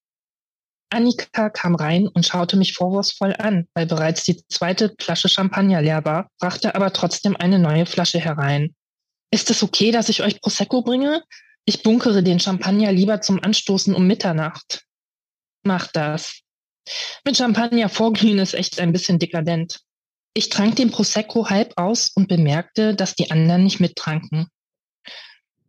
Annika 0.94 1.50
kam 1.50 1.74
rein 1.74 2.08
und 2.08 2.24
schaute 2.24 2.56
mich 2.56 2.74
vorwurfsvoll 2.74 3.34
an, 3.38 3.66
weil 3.74 3.86
bereits 3.86 4.24
die 4.24 4.42
zweite 4.48 4.94
Flasche 4.98 5.28
Champagner 5.28 5.82
leer 5.82 6.04
war, 6.04 6.28
brachte 6.38 6.74
aber 6.74 6.92
trotzdem 6.92 7.36
eine 7.36 7.58
neue 7.58 7.86
Flasche 7.86 8.20
herein. 8.20 8.74
Ist 9.30 9.50
es 9.50 9.62
okay, 9.62 9.90
dass 9.90 10.08
ich 10.08 10.22
euch 10.22 10.40
Prosecco 10.40 10.82
bringe? 10.82 11.22
Ich 11.64 11.82
bunkere 11.82 12.22
den 12.22 12.40
Champagner 12.40 12.92
lieber 12.92 13.20
zum 13.20 13.42
Anstoßen 13.42 13.94
um 13.94 14.06
Mitternacht. 14.06 14.84
Mach 15.64 15.88
das. 15.88 16.40
Mit 17.24 17.36
Champagner 17.36 17.88
vorglühen 17.88 18.38
ist 18.38 18.54
echt 18.54 18.78
ein 18.80 18.92
bisschen 18.92 19.18
dekadent. 19.18 19.80
Ich 20.34 20.50
trank 20.50 20.76
den 20.76 20.90
Prosecco 20.90 21.48
halb 21.48 21.72
aus 21.76 22.10
und 22.14 22.28
bemerkte, 22.28 22.94
dass 22.94 23.14
die 23.14 23.30
anderen 23.30 23.64
nicht 23.64 23.80
mittranken. 23.80 24.48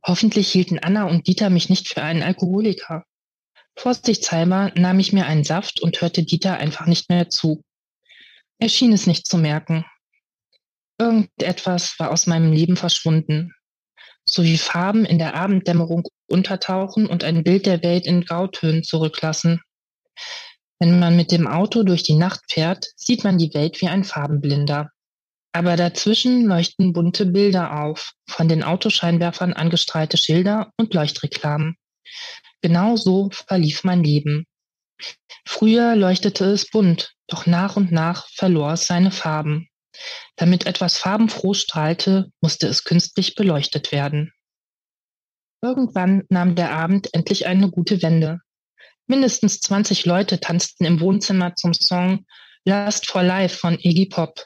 Hoffentlich 0.06 0.52
hielten 0.52 0.80
Anna 0.80 1.06
und 1.06 1.28
Dieter 1.28 1.50
mich 1.50 1.70
nicht 1.70 1.88
für 1.90 2.02
einen 2.02 2.24
Alkoholiker. 2.24 3.06
Vorsichtshalber 3.78 4.72
nahm 4.76 5.00
ich 5.00 5.14
mir 5.14 5.26
einen 5.26 5.44
Saft 5.44 5.82
und 5.82 6.02
hörte 6.02 6.24
Dieter 6.24 6.58
einfach 6.58 6.86
nicht 6.86 7.10
mehr 7.10 7.30
zu. 7.30 7.64
Er 8.58 8.70
schien 8.70 8.94
es 8.94 9.06
nicht 9.06 9.28
zu 9.28 9.38
merken. 9.38 9.86
Irgendetwas 10.98 12.00
war 12.00 12.12
aus 12.12 12.26
meinem 12.26 12.54
Leben 12.54 12.78
verschwunden. 12.78 13.54
So 14.24 14.44
wie 14.44 14.58
Farben 14.58 15.06
in 15.06 15.20
der 15.20 15.36
Abenddämmerung 15.36 16.08
untertauchen 16.28 17.06
und 17.06 17.24
ein 17.24 17.44
Bild 17.44 17.66
der 17.66 17.84
Welt 17.84 18.06
in 18.06 18.24
Grautönen 18.24 18.84
zurücklassen. 18.84 19.62
Wenn 20.80 21.00
man 21.00 21.16
mit 21.16 21.32
dem 21.32 21.48
Auto 21.48 21.84
durch 21.84 22.04
die 22.04 22.16
Nacht 22.16 22.42
fährt, 22.52 22.88
sieht 22.96 23.24
man 23.24 23.38
die 23.38 23.54
Welt 23.54 23.82
wie 23.82 23.88
ein 23.88 24.04
Farbenblinder. 24.04 24.90
Aber 25.52 25.78
dazwischen 25.78 26.46
leuchten 26.46 26.92
bunte 26.92 27.26
Bilder 27.26 27.82
auf, 27.82 28.14
von 28.28 28.48
den 28.48 28.64
Autoscheinwerfern 28.64 29.54
angestrahlte 29.54 30.18
Schilder 30.18 30.72
und 30.78 30.94
Leuchtreklamen. 30.94 31.78
Genau 32.66 32.96
so 32.96 33.30
verlief 33.32 33.84
mein 33.84 34.04
Leben. 34.04 34.48
Früher 35.46 35.96
leuchtete 35.96 36.46
es 36.46 36.68
bunt, 36.68 37.14
doch 37.28 37.46
nach 37.46 37.76
und 37.76 37.92
nach 37.92 38.28
verlor 38.34 38.74
es 38.74 38.88
seine 38.88 39.12
Farben. 39.12 39.70
Damit 40.36 40.66
etwas 40.66 40.98
farbenfroh 40.98 41.54
strahlte, 41.54 42.32
musste 42.42 42.66
es 42.66 42.84
künstlich 42.84 43.36
beleuchtet 43.36 43.92
werden. 43.92 44.34
Irgendwann 45.62 46.24
nahm 46.30 46.56
der 46.56 46.72
Abend 46.72 47.14
endlich 47.14 47.46
eine 47.46 47.70
gute 47.70 48.02
Wende. 48.02 48.40
Mindestens 49.06 49.60
20 49.60 50.08
Leute 50.08 50.40
tanzten 50.40 50.86
im 50.86 51.00
Wohnzimmer 51.02 51.54
zum 51.54 51.76
Song 51.76 52.26
Last 52.64 53.06
for 53.06 53.22
Life 53.22 53.60
von 53.60 53.78
Iggy 53.80 54.08
Pop. 54.08 54.44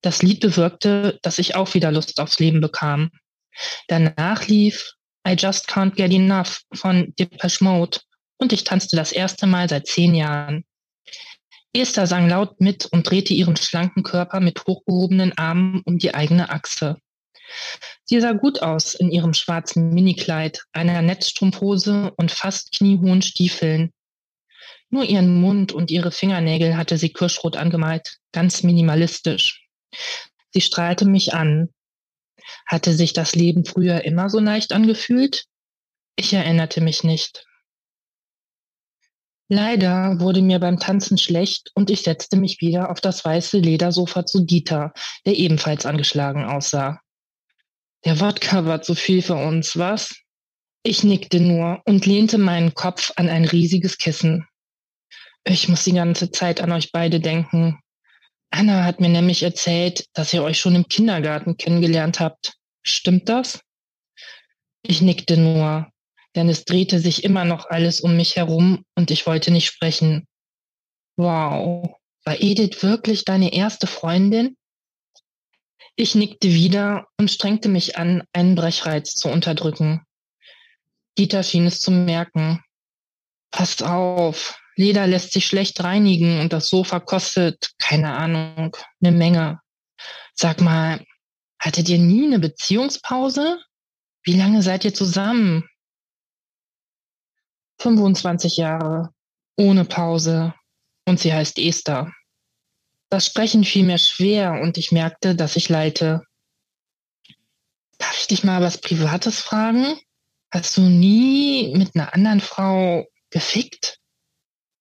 Das 0.00 0.22
Lied 0.22 0.40
bewirkte, 0.40 1.18
dass 1.20 1.38
ich 1.38 1.54
auch 1.54 1.74
wieder 1.74 1.92
Lust 1.92 2.18
aufs 2.18 2.38
Leben 2.38 2.62
bekam. 2.62 3.10
Danach 3.88 4.46
lief 4.46 4.94
I 5.26 5.34
Just 5.38 5.68
Can't 5.68 5.94
Get 5.94 6.12
Enough 6.12 6.62
von 6.74 7.14
Depeche 7.18 7.62
Mode 7.62 8.00
und 8.38 8.52
ich 8.52 8.64
tanzte 8.64 8.96
das 8.96 9.12
erste 9.12 9.46
Mal 9.46 9.68
seit 9.68 9.86
zehn 9.86 10.14
Jahren. 10.14 10.64
Esther 11.74 12.06
sang 12.06 12.28
laut 12.28 12.60
mit 12.60 12.86
und 12.86 13.08
drehte 13.08 13.34
ihren 13.34 13.56
schlanken 13.56 14.02
Körper 14.02 14.40
mit 14.40 14.64
hochgehobenen 14.66 15.36
Armen 15.36 15.82
um 15.84 15.98
die 15.98 16.14
eigene 16.14 16.50
Achse. 16.50 16.96
Sie 18.04 18.20
sah 18.20 18.32
gut 18.32 18.62
aus 18.62 18.94
in 18.94 19.10
ihrem 19.10 19.34
schwarzen 19.34 19.90
Minikleid, 19.90 20.64
einer 20.72 21.02
Netzstrumpfhose 21.02 22.12
und 22.16 22.30
fast 22.30 22.72
kniehohen 22.72 23.22
Stiefeln. 23.22 23.92
Nur 24.90 25.04
ihren 25.04 25.40
Mund 25.40 25.72
und 25.72 25.90
ihre 25.90 26.10
Fingernägel 26.10 26.76
hatte 26.76 26.96
sie 26.96 27.12
kirschrot 27.12 27.56
angemalt, 27.56 28.16
ganz 28.32 28.62
minimalistisch. 28.62 29.68
Sie 30.50 30.62
strahlte 30.62 31.04
mich 31.04 31.34
an. 31.34 31.68
Hatte 32.66 32.92
sich 32.92 33.12
das 33.12 33.34
Leben 33.34 33.64
früher 33.64 34.04
immer 34.04 34.30
so 34.30 34.38
leicht 34.38 34.72
angefühlt? 34.72 35.44
Ich 36.16 36.32
erinnerte 36.32 36.80
mich 36.80 37.04
nicht. 37.04 37.46
Leider 39.48 40.20
wurde 40.20 40.42
mir 40.42 40.58
beim 40.58 40.78
Tanzen 40.78 41.16
schlecht 41.16 41.70
und 41.74 41.88
ich 41.88 42.02
setzte 42.02 42.36
mich 42.36 42.60
wieder 42.60 42.90
auf 42.90 43.00
das 43.00 43.24
weiße 43.24 43.58
Ledersofa 43.58 44.26
zu 44.26 44.44
Dieter, 44.44 44.92
der 45.24 45.36
ebenfalls 45.36 45.86
angeschlagen 45.86 46.44
aussah. 46.44 47.00
Der 48.04 48.20
Wodka 48.20 48.66
war 48.66 48.82
zu 48.82 48.94
viel 48.94 49.22
für 49.22 49.36
uns, 49.36 49.78
was? 49.78 50.14
Ich 50.82 51.02
nickte 51.02 51.40
nur 51.40 51.82
und 51.86 52.04
lehnte 52.04 52.38
meinen 52.38 52.74
Kopf 52.74 53.12
an 53.16 53.28
ein 53.28 53.44
riesiges 53.44 53.96
Kissen. 53.96 54.46
Ich 55.44 55.68
muss 55.68 55.84
die 55.84 55.94
ganze 55.94 56.30
Zeit 56.30 56.60
an 56.60 56.72
euch 56.72 56.92
beide 56.92 57.18
denken. 57.18 57.80
Anna 58.50 58.84
hat 58.84 59.00
mir 59.00 59.08
nämlich 59.08 59.42
erzählt, 59.42 60.06
dass 60.14 60.32
ihr 60.32 60.42
euch 60.42 60.58
schon 60.58 60.74
im 60.74 60.88
Kindergarten 60.88 61.56
kennengelernt 61.56 62.20
habt. 62.20 62.54
Stimmt 62.82 63.28
das? 63.28 63.60
Ich 64.82 65.02
nickte 65.02 65.36
nur, 65.36 65.90
denn 66.34 66.48
es 66.48 66.64
drehte 66.64 66.98
sich 67.00 67.24
immer 67.24 67.44
noch 67.44 67.66
alles 67.66 68.00
um 68.00 68.16
mich 68.16 68.36
herum 68.36 68.84
und 68.94 69.10
ich 69.10 69.26
wollte 69.26 69.50
nicht 69.50 69.66
sprechen. 69.66 70.26
Wow, 71.16 71.96
war 72.24 72.40
Edith 72.40 72.82
wirklich 72.82 73.24
deine 73.24 73.52
erste 73.52 73.86
Freundin? 73.86 74.56
Ich 75.96 76.14
nickte 76.14 76.48
wieder 76.48 77.08
und 77.18 77.30
strengte 77.30 77.68
mich 77.68 77.98
an, 77.98 78.22
einen 78.32 78.54
Brechreiz 78.54 79.14
zu 79.14 79.28
unterdrücken. 79.28 80.02
Dieter 81.18 81.42
schien 81.42 81.66
es 81.66 81.80
zu 81.80 81.90
merken. 81.90 82.62
Passt 83.50 83.82
auf, 83.82 84.60
Leder 84.78 85.08
lässt 85.08 85.32
sich 85.32 85.44
schlecht 85.44 85.82
reinigen 85.82 86.38
und 86.38 86.52
das 86.52 86.68
Sofa 86.68 87.00
kostet, 87.00 87.72
keine 87.78 88.12
Ahnung, 88.12 88.76
eine 89.02 89.10
Menge. 89.10 89.60
Sag 90.34 90.60
mal, 90.60 91.04
hattet 91.58 91.88
ihr 91.88 91.98
nie 91.98 92.26
eine 92.26 92.38
Beziehungspause? 92.38 93.58
Wie 94.22 94.36
lange 94.36 94.62
seid 94.62 94.84
ihr 94.84 94.94
zusammen? 94.94 95.68
25 97.80 98.56
Jahre, 98.56 99.12
ohne 99.56 99.84
Pause. 99.84 100.54
Und 101.06 101.18
sie 101.18 101.34
heißt 101.34 101.58
Esther. 101.58 102.12
Das 103.10 103.26
Sprechen 103.26 103.64
fiel 103.64 103.84
mir 103.84 103.98
schwer 103.98 104.60
und 104.62 104.78
ich 104.78 104.92
merkte, 104.92 105.34
dass 105.34 105.56
ich 105.56 105.68
leite. 105.68 106.22
Darf 107.98 108.16
ich 108.16 108.28
dich 108.28 108.44
mal 108.44 108.62
was 108.62 108.78
Privates 108.78 109.40
fragen? 109.40 109.98
Hast 110.52 110.76
du 110.76 110.82
nie 110.82 111.74
mit 111.76 111.96
einer 111.96 112.14
anderen 112.14 112.40
Frau 112.40 113.08
gefickt? 113.30 113.97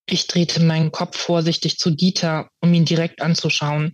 Ich 0.10 0.28
drehte 0.28 0.62
meinen 0.62 0.92
Kopf 0.92 1.18
vorsichtig 1.18 1.78
zu 1.78 1.92
Dieter, 1.92 2.50
um 2.62 2.74
ihn 2.74 2.86
direkt 2.86 3.22
anzuschauen. 3.22 3.94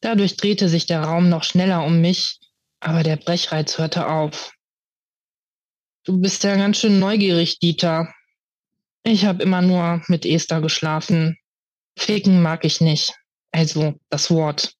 Dadurch 0.00 0.36
drehte 0.36 0.68
sich 0.68 0.86
der 0.86 1.02
Raum 1.02 1.28
noch 1.28 1.44
schneller 1.44 1.84
um 1.84 2.00
mich, 2.00 2.40
aber 2.80 3.02
der 3.02 3.16
Brechreiz 3.16 3.78
hörte 3.78 4.08
auf. 4.08 4.52
Du 6.04 6.20
bist 6.20 6.44
ja 6.44 6.56
ganz 6.56 6.78
schön 6.78 6.98
neugierig, 6.98 7.58
Dieter. 7.58 8.12
Ich 9.02 9.26
habe 9.26 9.42
immer 9.42 9.60
nur 9.60 10.02
mit 10.08 10.24
Esther 10.24 10.62
geschlafen. 10.62 11.38
Ficken 11.98 12.42
mag 12.42 12.64
ich 12.64 12.80
nicht. 12.80 13.14
Also 13.52 13.94
das 14.08 14.30
Wort. 14.30 14.74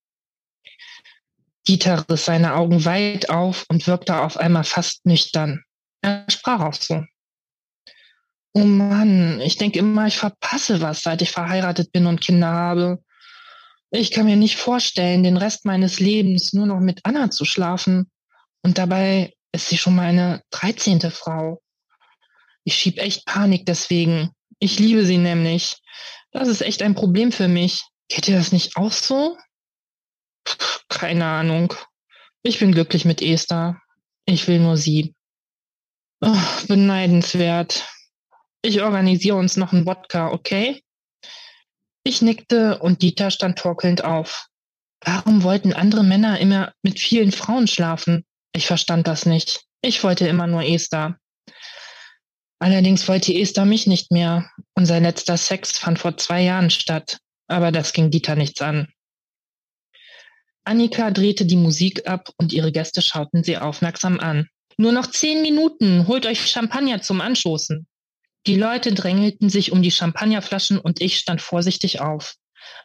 Dieter 1.68 2.06
riss 2.11 2.25
seine 2.25 2.54
Augen 2.54 2.85
weit 2.85 3.28
auf 3.30 3.64
und 3.68 3.87
wirkte 3.87 4.18
auf 4.18 4.37
einmal 4.37 4.64
fast 4.64 5.04
nüchtern. 5.06 5.62
Er 6.02 6.25
sprach 6.28 6.61
auch 6.61 6.75
so. 6.75 7.04
Oh 8.54 8.64
Mann, 8.64 9.40
ich 9.40 9.56
denke 9.56 9.80
immer, 9.80 10.06
ich 10.06 10.16
verpasse 10.16 10.80
was, 10.80 11.02
seit 11.02 11.23
ich 11.23 11.30
verheiratet 11.30 11.92
bin 11.92 12.06
und 12.06 12.20
Kinder 12.20 12.49
habe. 12.49 13.02
Ich 13.90 14.11
kann 14.11 14.26
mir 14.26 14.37
nicht 14.37 14.56
vorstellen, 14.56 15.23
den 15.23 15.37
Rest 15.37 15.64
meines 15.64 16.00
Lebens 16.00 16.52
nur 16.52 16.66
noch 16.66 16.80
mit 16.80 17.00
Anna 17.04 17.30
zu 17.30 17.44
schlafen. 17.44 18.11
Und 18.62 18.78
dabei 18.78 19.34
ist 19.52 19.68
sie 19.68 19.76
schon 19.76 19.96
meine 19.96 20.42
dreizehnte 20.50 21.11
Frau. 21.11 21.61
Ich 22.64 22.76
schieb 22.76 22.99
echt 22.99 23.26
Panik 23.26 23.66
deswegen. 23.66 24.30
Ich 24.58 24.78
liebe 24.78 25.04
sie 25.04 25.18
nämlich. 25.18 25.76
Das 26.30 26.49
ist 26.49 26.62
echt 26.62 26.82
ein 26.82 26.94
Problem 26.94 27.32
für 27.32 27.49
mich. 27.49 27.84
Geht 28.08 28.28
dir 28.28 28.37
das 28.37 28.52
nicht 28.52 28.76
auch 28.76 28.92
so? 28.92 29.37
keine 30.88 31.26
Ahnung. 31.26 31.75
Ich 32.42 32.58
bin 32.61 32.73
glücklich 32.73 33.04
mit 33.04 33.20
Esther. 33.20 33.80
Ich 34.26 34.46
will 34.49 34.58
nur 34.58 34.76
sie. 34.76 35.14
Oh, 36.20 36.37
beneidenswert. 36.66 37.87
Ich 38.64 38.80
organisiere 38.80 39.37
uns 39.37 39.59
noch 39.59 39.75
einen 39.75 39.85
Wodka, 39.85 40.33
okay? 40.33 40.83
Ich 42.02 42.23
nickte 42.23 42.78
und 42.78 43.02
Dieter 43.02 43.30
stand 43.30 43.59
torkelnd 43.59 44.04
auf. 44.04 44.47
Warum 45.02 45.42
wollten 45.42 45.75
andere 45.75 46.02
Männer 46.02 46.40
immer 46.40 46.73
mit 46.83 46.99
vielen 46.99 47.30
Frauen 47.30 47.66
schlafen? 47.66 48.25
Ich 48.54 48.66
verstand 48.66 49.06
das 49.06 49.26
nicht. 49.26 49.64
Ich 49.83 50.02
wollte 50.02 50.26
immer 50.26 50.47
nur 50.47 50.62
Esther. 50.62 51.18
Allerdings 52.59 53.06
wollte 53.06 53.35
Esther 53.35 53.66
mich 53.66 53.87
nicht 53.87 54.11
mehr. 54.11 54.50
Unser 54.75 54.99
letzter 54.99 55.37
Sex 55.37 55.78
fand 55.78 55.99
vor 55.99 56.16
zwei 56.16 56.40
Jahren 56.40 56.71
statt. 56.71 57.18
Aber 57.49 57.71
das 57.71 57.92
ging 57.92 58.11
Dieter 58.11 58.35
nichts 58.35 58.62
an. 58.62 58.88
Annika 60.64 61.11
drehte 61.11 61.44
die 61.44 61.59
Musik 61.59 62.09
ab 62.09 62.30
und 62.38 62.54
ihre 62.54 62.73
Gäste 62.73 63.02
schauten 63.02 63.44
sie 63.44 63.59
aufmerksam 63.59 64.18
an. 64.21 64.49
Nur 64.78 64.92
noch 64.92 65.09
zehn 65.09 65.42
Minuten, 65.42 66.06
holt 66.06 66.25
euch 66.25 66.49
Champagner 66.49 67.02
zum 67.02 67.21
Anstoßen. 67.21 67.87
Die 68.46 68.56
Leute 68.56 68.92
drängelten 68.92 69.48
sich 69.48 69.72
um 69.72 69.82
die 69.82 69.90
Champagnerflaschen 69.90 70.78
und 70.78 71.00
ich 71.00 71.16
stand 71.16 71.40
vorsichtig 71.40 72.00
auf. 72.00 72.34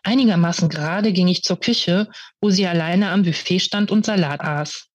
Einigermaßen 0.03 0.69
gerade 0.69 1.11
ging 1.11 1.27
ich 1.27 1.43
zur 1.43 1.59
Küche, 1.59 2.09
wo 2.39 2.49
sie 2.49 2.65
alleine 2.65 3.09
am 3.09 3.23
Buffet 3.23 3.59
stand 3.59 3.91
und 3.91 4.05
Salat 4.05 4.41
aß. 4.41 4.87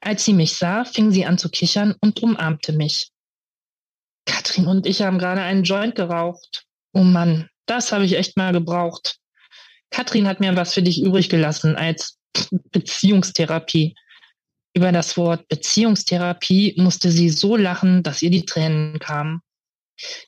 Als 0.00 0.24
sie 0.24 0.32
mich 0.32 0.54
sah, 0.54 0.84
fing 0.84 1.10
sie 1.10 1.26
an 1.26 1.38
zu 1.38 1.48
kichern 1.48 1.96
und 2.00 2.22
umarmte 2.22 2.72
mich. 2.72 3.10
Katrin 4.26 4.66
und 4.66 4.86
ich 4.86 5.02
haben 5.02 5.18
gerade 5.18 5.42
einen 5.42 5.64
Joint 5.64 5.96
geraucht. 5.96 6.64
Oh 6.92 7.02
Mann, 7.02 7.48
das 7.66 7.90
habe 7.90 8.04
ich 8.04 8.16
echt 8.16 8.36
mal 8.36 8.52
gebraucht. 8.52 9.18
Katrin 9.90 10.28
hat 10.28 10.38
mir 10.38 10.54
was 10.54 10.74
für 10.74 10.82
dich 10.82 11.02
übrig 11.02 11.28
gelassen 11.28 11.74
als 11.74 12.18
Beziehungstherapie. 12.70 13.96
Über 14.74 14.92
das 14.92 15.16
Wort 15.16 15.48
Beziehungstherapie 15.48 16.74
musste 16.78 17.10
sie 17.10 17.30
so 17.30 17.56
lachen, 17.56 18.02
dass 18.04 18.22
ihr 18.22 18.30
die 18.30 18.44
Tränen 18.44 18.98
kamen. 19.00 19.42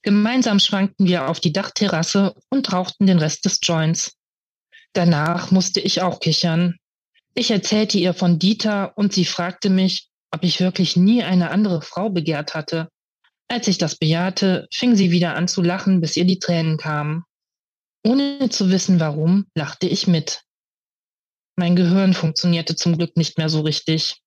Gemeinsam 0.03 0.59
schwankten 0.59 1.07
wir 1.07 1.29
auf 1.29 1.41
die 1.41 1.53
Dachterrasse 1.53 2.35
und 2.49 2.73
rauchten 2.73 3.07
den 3.07 3.19
Rest 3.19 3.45
des 3.45 3.59
Joints. 3.63 4.17
Danach 4.93 5.51
musste 5.51 5.81
ich 5.81 6.03
auch 6.03 6.21
kichern. 6.21 6.77
Ich 7.35 7.51
erzählte 7.51 7.99
ihr 7.99 8.13
von 8.13 8.39
Dieter 8.39 8.97
und 8.97 9.13
sie 9.13 9.25
fragte 9.25 9.71
mich, 9.71 10.09
ob 10.33 10.43
ich 10.43 10.61
wirklich 10.61 10.97
nie 10.97 11.23
eine 11.23 11.51
andere 11.51 11.83
Frau 11.83 12.11
begehrt 12.11 12.55
hatte. 12.55 12.89
Als 13.49 13.69
ich 13.69 13.79
das 13.79 13.97
bejahte, 13.97 14.69
fing 14.73 14.95
sie 14.95 15.11
wieder 15.11 15.35
an 15.35 15.49
zu 15.49 15.63
lachen, 15.63 16.01
bis 16.01 16.17
ihr 16.17 16.25
die 16.25 16.39
Tränen 16.39 16.77
kamen. 16.77 17.25
Ohne 18.05 18.49
zu 18.49 18.71
wissen 18.71 19.01
warum, 19.01 19.47
lachte 19.55 19.87
ich 19.87 20.07
mit. 20.07 20.43
Mein 21.57 21.77
Gehirn 21.77 22.15
funktionierte 22.15 22.75
zum 22.77 22.97
Glück 22.97 23.17
nicht 23.17 23.39
mehr 23.39 23.49
so 23.49 23.61
richtig. 23.61 24.20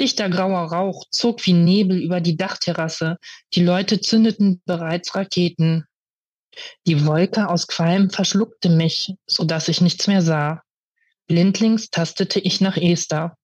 Dichter 0.00 0.28
grauer 0.30 0.72
Rauch 0.72 1.04
zog 1.10 1.44
wie 1.46 1.52
Nebel 1.52 2.00
über 2.00 2.20
die 2.20 2.36
Dachterrasse. 2.36 3.18
Die 3.54 3.62
Leute 3.62 4.00
zündeten 4.00 4.62
bereits 4.64 5.14
Raketen. 5.14 5.84
Die 6.86 7.06
Wolke 7.06 7.48
aus 7.48 7.66
Qualm 7.66 8.10
verschluckte 8.10 8.68
mich, 8.68 9.14
so 9.26 9.44
dass 9.44 9.68
ich 9.68 9.80
nichts 9.80 10.06
mehr 10.06 10.22
sah. 10.22 10.62
Blindlings 11.26 11.90
tastete 11.90 12.40
ich 12.40 12.60
nach 12.60 12.76
Esther. 12.76 13.36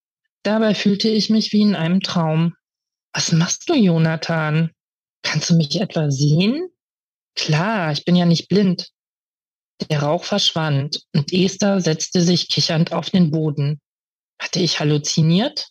Dabei 0.43 0.75
fühlte 0.75 1.09
ich 1.09 1.31
mich 1.31 1.53
wie 1.53 1.63
in 1.63 1.75
einem 1.75 2.01
Traum. 2.01 2.55
Was 3.13 3.33
machst 3.33 3.69
du, 3.69 3.75
Jonathan? 3.75 4.71
Kannst 5.23 5.51
du 5.51 5.57
mich 5.57 5.81
etwa 5.81 6.11
sehen? 6.11 6.69
Klar, 7.35 7.93
ich 7.93 8.05
bin 8.05 8.17
ja 8.17 8.25
nicht 8.25 8.49
blind. 8.49 8.91
Der 9.91 10.03
Rauch 10.03 10.25
verschwand 10.25 11.03
und 11.15 11.33
Esther 11.33 11.81
setzte 11.81 12.21
sich 12.21 12.49
kichernd 12.49 12.93
auf 12.93 13.11
den 13.11 13.31
Boden. 13.31 13.81
Hatte 14.41 14.59
ich 14.61 14.81
halluziniert? 14.81 15.69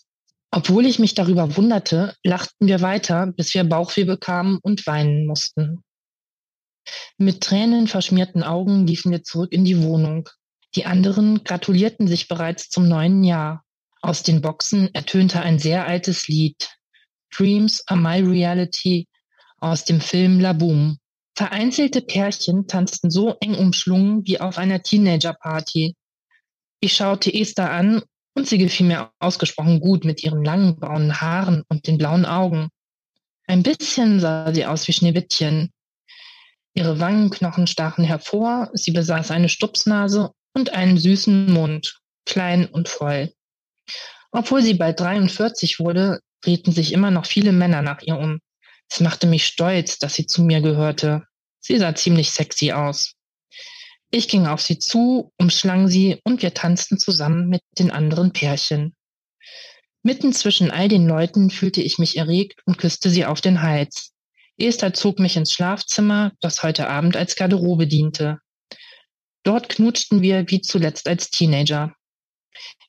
Obwohl 0.51 0.85
ich 0.85 0.99
mich 0.99 1.13
darüber 1.13 1.57
wunderte, 1.57 2.15
lachten 2.23 2.67
wir 2.67 2.81
weiter, 2.81 3.27
bis 3.27 3.53
wir 3.53 3.63
Bauchweh 3.63 4.05
bekamen 4.05 4.59
und 4.61 4.87
weinen 4.87 5.25
mussten. 5.25 5.83
Mit 7.17 7.41
Tränen 7.41 7.87
verschmierten 7.87 8.43
Augen 8.43 8.87
liefen 8.87 9.11
wir 9.11 9.23
zurück 9.23 9.51
in 9.51 9.65
die 9.65 9.81
Wohnung. 9.83 10.29
Die 10.75 10.85
anderen 10.85 11.43
gratulierten 11.43 12.07
sich 12.07 12.27
bereits 12.27 12.69
zum 12.69 12.87
neuen 12.87 13.23
Jahr. 13.23 13.63
Aus 14.01 14.23
den 14.23 14.41
Boxen 14.41 14.93
ertönte 14.93 15.41
ein 15.41 15.59
sehr 15.59 15.85
altes 15.85 16.27
Lied. 16.27 16.69
Dreams 17.35 17.83
are 17.87 17.99
my 17.99 18.19
reality 18.19 19.07
aus 19.57 19.83
dem 19.83 19.99
Film 19.99 20.39
La 20.39 20.53
Boom. 20.53 20.97
Vereinzelte 21.35 22.01
Pärchen 22.01 22.67
tanzten 22.67 23.11
so 23.11 23.35
eng 23.41 23.55
umschlungen 23.55 24.25
wie 24.25 24.39
auf 24.39 24.57
einer 24.57 24.81
Teenagerparty. 24.81 25.95
Ich 26.79 26.93
schaute 26.95 27.33
Esther 27.33 27.71
an 27.71 28.01
und 28.37 28.47
sie 28.47 28.59
gefiel 28.59 28.85
mir 28.85 29.09
ausgesprochen 29.17 29.79
gut 29.79 30.05
mit 30.05 30.23
ihren 30.23 30.45
langen 30.45 30.75
braunen 30.79 31.19
Haaren 31.19 31.63
und 31.69 31.87
den 31.87 31.97
blauen 31.97 32.23
Augen. 32.23 32.69
Ein 33.47 33.63
bisschen 33.63 34.19
sah 34.19 34.53
sie 34.53 34.67
aus 34.67 34.87
wie 34.87 34.93
Schneewittchen. 34.93 35.71
Ihre 36.75 36.99
Wangenknochen 36.99 37.65
stachen 37.65 38.03
hervor, 38.03 38.69
sie 38.73 38.91
besaß 38.91 39.31
eine 39.31 39.49
Stupsnase 39.49 40.33
und 40.53 40.71
einen 40.71 40.99
süßen 40.99 41.51
Mund, 41.51 41.99
klein 42.27 42.67
und 42.67 42.89
voll. 42.89 43.33
Obwohl 44.31 44.61
sie 44.61 44.75
bald 44.75 44.99
43 44.99 45.79
wurde, 45.79 46.19
drehten 46.41 46.71
sich 46.71 46.93
immer 46.93 47.09
noch 47.09 47.25
viele 47.25 47.51
Männer 47.51 47.81
nach 47.81 48.03
ihr 48.03 48.19
um. 48.19 48.39
Es 48.87 48.99
machte 48.99 49.25
mich 49.25 49.47
stolz, 49.47 49.97
dass 49.97 50.13
sie 50.13 50.27
zu 50.27 50.43
mir 50.43 50.61
gehörte. 50.61 51.23
Sie 51.59 51.79
sah 51.79 51.95
ziemlich 51.95 52.29
sexy 52.29 52.71
aus. 52.71 53.15
Ich 54.09 54.27
ging 54.27 54.47
auf 54.47 54.61
sie 54.61 54.79
zu, 54.79 55.33
umschlang 55.37 55.87
sie 55.87 56.19
und 56.23 56.41
wir 56.41 56.53
tanzten 56.53 56.97
zusammen 56.97 57.49
mit 57.49 57.61
den 57.77 57.91
anderen 57.91 58.31
Pärchen. 58.31 58.95
Mitten 60.01 60.31
zwischen 60.31 60.71
all 60.71 60.87
den 60.87 61.05
Leuten 61.05 61.49
fühlte 61.49 61.81
ich 61.81 61.97
mich 61.97 62.17
erregt 62.17 62.61
und 62.65 62.77
küsste 62.77 63.09
sie 63.09 63.25
auf 63.25 63.41
den 63.41 63.61
Hals. 63.61 64.13
Esther 64.57 64.93
zog 64.93 65.19
mich 65.19 65.35
ins 65.35 65.51
Schlafzimmer, 65.51 66.31
das 66.39 66.63
heute 66.63 66.87
Abend 66.87 67.17
als 67.17 67.35
Garderobe 67.35 67.87
diente. 67.87 68.39
Dort 69.43 69.69
knutschten 69.69 70.21
wir 70.21 70.49
wie 70.49 70.61
zuletzt 70.61 71.07
als 71.07 71.29
Teenager. 71.29 71.93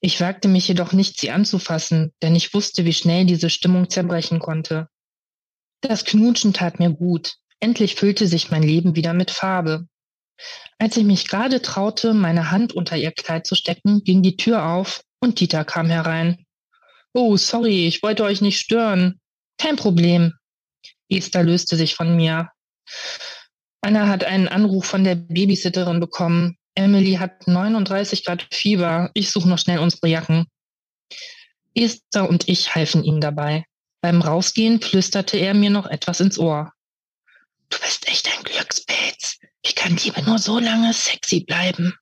Ich 0.01 0.21
wagte 0.21 0.49
mich 0.49 0.69
jedoch 0.69 0.93
nicht, 0.93 1.21
sie 1.21 1.31
anzufassen, 1.31 2.13
denn 2.23 2.37
ich 2.37 2.55
wusste, 2.55 2.85
wie 2.85 2.95
schnell 2.95 3.27
diese 3.27 3.51
Stimmung 3.51 3.91
zerbrechen 3.91 4.39
konnte. 4.39 4.89
Das 5.81 6.05
Knutschen 6.05 6.53
tat 6.53 6.79
mir 6.79 6.91
gut. 6.91 7.35
Endlich 7.61 7.97
füllte 7.97 8.27
sich 8.27 8.51
mein 8.51 8.63
Leben 8.63 8.95
wieder 8.95 9.13
mit 9.13 9.31
Farbe. 9.31 9.89
Als 10.79 10.97
ich 10.97 11.05
mich 11.05 11.29
gerade 11.29 11.63
traute, 11.63 12.15
meine 12.15 12.51
Hand 12.51 12.73
unter 12.73 12.97
ihr 12.97 13.13
Kleid 13.13 13.47
zu 13.47 13.55
stecken, 13.55 14.05
ging 14.05 14.23
die 14.23 14.37
Tür 14.37 14.65
auf 14.67 15.03
und 15.21 15.41
Dieter 15.41 15.65
kam 15.65 15.89
herein. 15.89 16.45
Oh, 17.13 17.37
sorry, 17.37 17.87
ich 17.87 18.03
wollte 18.03 18.25
euch 18.25 18.41
nicht 18.41 18.59
stören. 18.59 19.21
Kein 19.59 19.77
Problem. 19.77 20.35
Esther 21.09 21.43
löste 21.43 21.77
sich 21.77 21.95
von 21.95 22.15
mir. 22.17 22.51
Anna 23.81 24.07
hat 24.09 24.25
einen 24.25 24.49
Anruf 24.49 24.87
von 24.87 25.05
der 25.05 25.15
Babysitterin 25.15 26.01
bekommen. 26.01 26.57
Emily 26.75 27.15
hat 27.15 27.49
39 27.49 28.25
Grad 28.25 28.47
Fieber. 28.53 29.11
Ich 29.15 29.31
suche 29.31 29.49
noch 29.49 29.59
schnell 29.59 29.79
unsere 29.79 30.09
Jacken. 30.09 30.47
Esther 31.75 32.29
und 32.29 32.49
ich 32.49 32.75
halfen 32.75 33.05
ihm 33.05 33.21
dabei. 33.21 33.65
Beim 34.01 34.23
Rausgehen 34.23 34.81
flüsterte 34.81 35.39
er 35.39 35.55
mir 35.55 35.71
noch 35.71 35.87
etwas 35.87 36.21
ins 36.21 36.39
Ohr. 36.39 36.73
Du 37.69 37.79
bist 37.81 38.09
echt 38.09 38.29
ein 38.29 38.45
Glückspilz. 38.45 39.39
Wie 39.69 39.75
kann 39.75 39.99
Liebe 39.99 40.23
nur 40.23 40.39
so 40.39 40.59
lange 40.59 40.95
sexy 40.95 41.41
bleiben? 41.41 41.95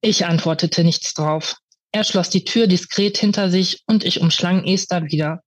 Ich 0.00 0.26
antwortete 0.26 0.82
nichts 0.82 1.14
drauf. 1.14 1.56
Er 1.92 2.02
schloss 2.02 2.30
die 2.30 2.44
Tür 2.44 2.66
diskret 2.66 3.16
hinter 3.16 3.48
sich 3.48 3.84
und 3.86 4.02
ich 4.02 4.20
umschlang 4.20 4.64
Esther 4.64 5.04
wieder. 5.04 5.40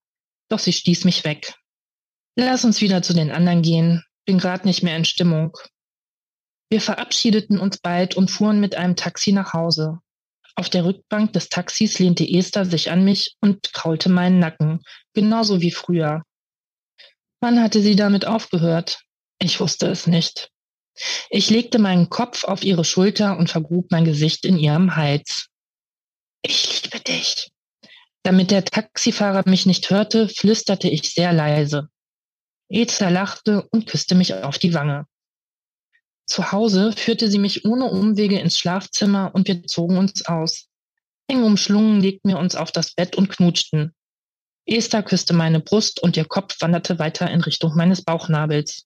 Doch 0.48 0.60
sie 0.60 0.72
stieß 0.72 1.04
mich 1.04 1.26
weg. 1.26 1.54
Lass 2.38 2.64
uns 2.64 2.80
wieder 2.80 3.02
zu 3.02 3.14
den 3.14 3.30
anderen 3.30 3.62
gehen. 3.62 4.06
Bin 4.26 4.38
grad 4.38 4.64
nicht 4.64 4.84
mehr 4.84 4.96
in 4.96 5.04
Stimmung. 5.04 5.58
Wir 6.70 6.80
verabschiedeten 6.80 7.60
uns 7.60 7.78
bald 7.78 8.16
und 8.16 8.32
fuhren 8.32 8.62
mit 8.62 8.76
einem 8.76 8.96
Taxi 8.96 9.34
nach 9.34 9.52
Hause. 9.52 10.00
Auf 10.56 10.70
der 10.70 10.86
Rückbank 10.86 11.34
des 11.34 11.50
Taxis 11.50 12.00
lehnte 12.00 12.26
Esther 12.26 12.66
sich 12.66 12.90
an 12.90 13.04
mich 13.04 13.36
und 13.42 13.74
kraulte 13.74 14.08
meinen 14.08 14.40
Nacken, 14.40 14.82
genauso 15.14 15.60
wie 15.60 15.72
früher. 15.72 16.24
Wann 17.42 17.62
hatte 17.62 17.82
sie 17.82 17.98
damit 17.98 18.26
aufgehört? 18.26 19.02
Ich 19.40 19.60
wusste 19.60 19.88
es 19.88 20.08
nicht. 20.08 20.53
Ich 21.30 21.50
legte 21.50 21.80
meinen 21.80 22.10
Kopf 22.10 22.44
auf 22.44 22.64
ihre 22.64 22.86
Schulter 22.86 23.38
und 23.38 23.50
vergrub 23.50 23.92
mein 23.92 24.06
Gesicht 24.06 24.46
in 24.46 24.58
ihrem 24.58 24.96
Hals. 24.96 25.48
Ich 26.42 26.84
liebe 26.84 27.00
dich. 27.00 27.52
Damit 28.24 28.52
der 28.52 28.64
Taxifahrer 28.64 29.44
mich 29.50 29.66
nicht 29.66 29.90
hörte, 29.90 30.30
flüsterte 30.30 30.88
ich 30.90 31.14
sehr 31.14 31.34
leise. 31.34 31.90
Esther 32.70 33.12
lachte 33.12 33.68
und 33.72 33.88
küsste 33.88 34.16
mich 34.16 34.34
auf 34.34 34.58
die 34.58 34.74
Wange. 34.74 35.06
Zu 36.26 36.52
Hause 36.52 36.94
führte 36.94 37.30
sie 37.30 37.38
mich 37.38 37.66
ohne 37.66 37.86
Umwege 37.86 38.40
ins 38.40 38.58
Schlafzimmer 38.58 39.32
und 39.34 39.48
wir 39.48 39.66
zogen 39.68 39.98
uns 39.98 40.26
aus. 40.26 40.70
Eng 41.28 41.44
umschlungen 41.44 42.02
legten 42.02 42.30
wir 42.30 42.38
uns 42.38 42.56
auf 42.56 42.72
das 42.72 42.94
Bett 42.94 43.16
und 43.16 43.30
knutschten. 43.30 43.94
Esther 44.66 45.04
küsste 45.04 45.34
meine 45.34 45.60
Brust 45.60 46.02
und 46.02 46.16
ihr 46.16 46.26
Kopf 46.26 46.62
wanderte 46.62 46.98
weiter 47.00 47.30
in 47.30 47.42
Richtung 47.42 47.76
meines 47.76 48.02
Bauchnabels. 48.04 48.86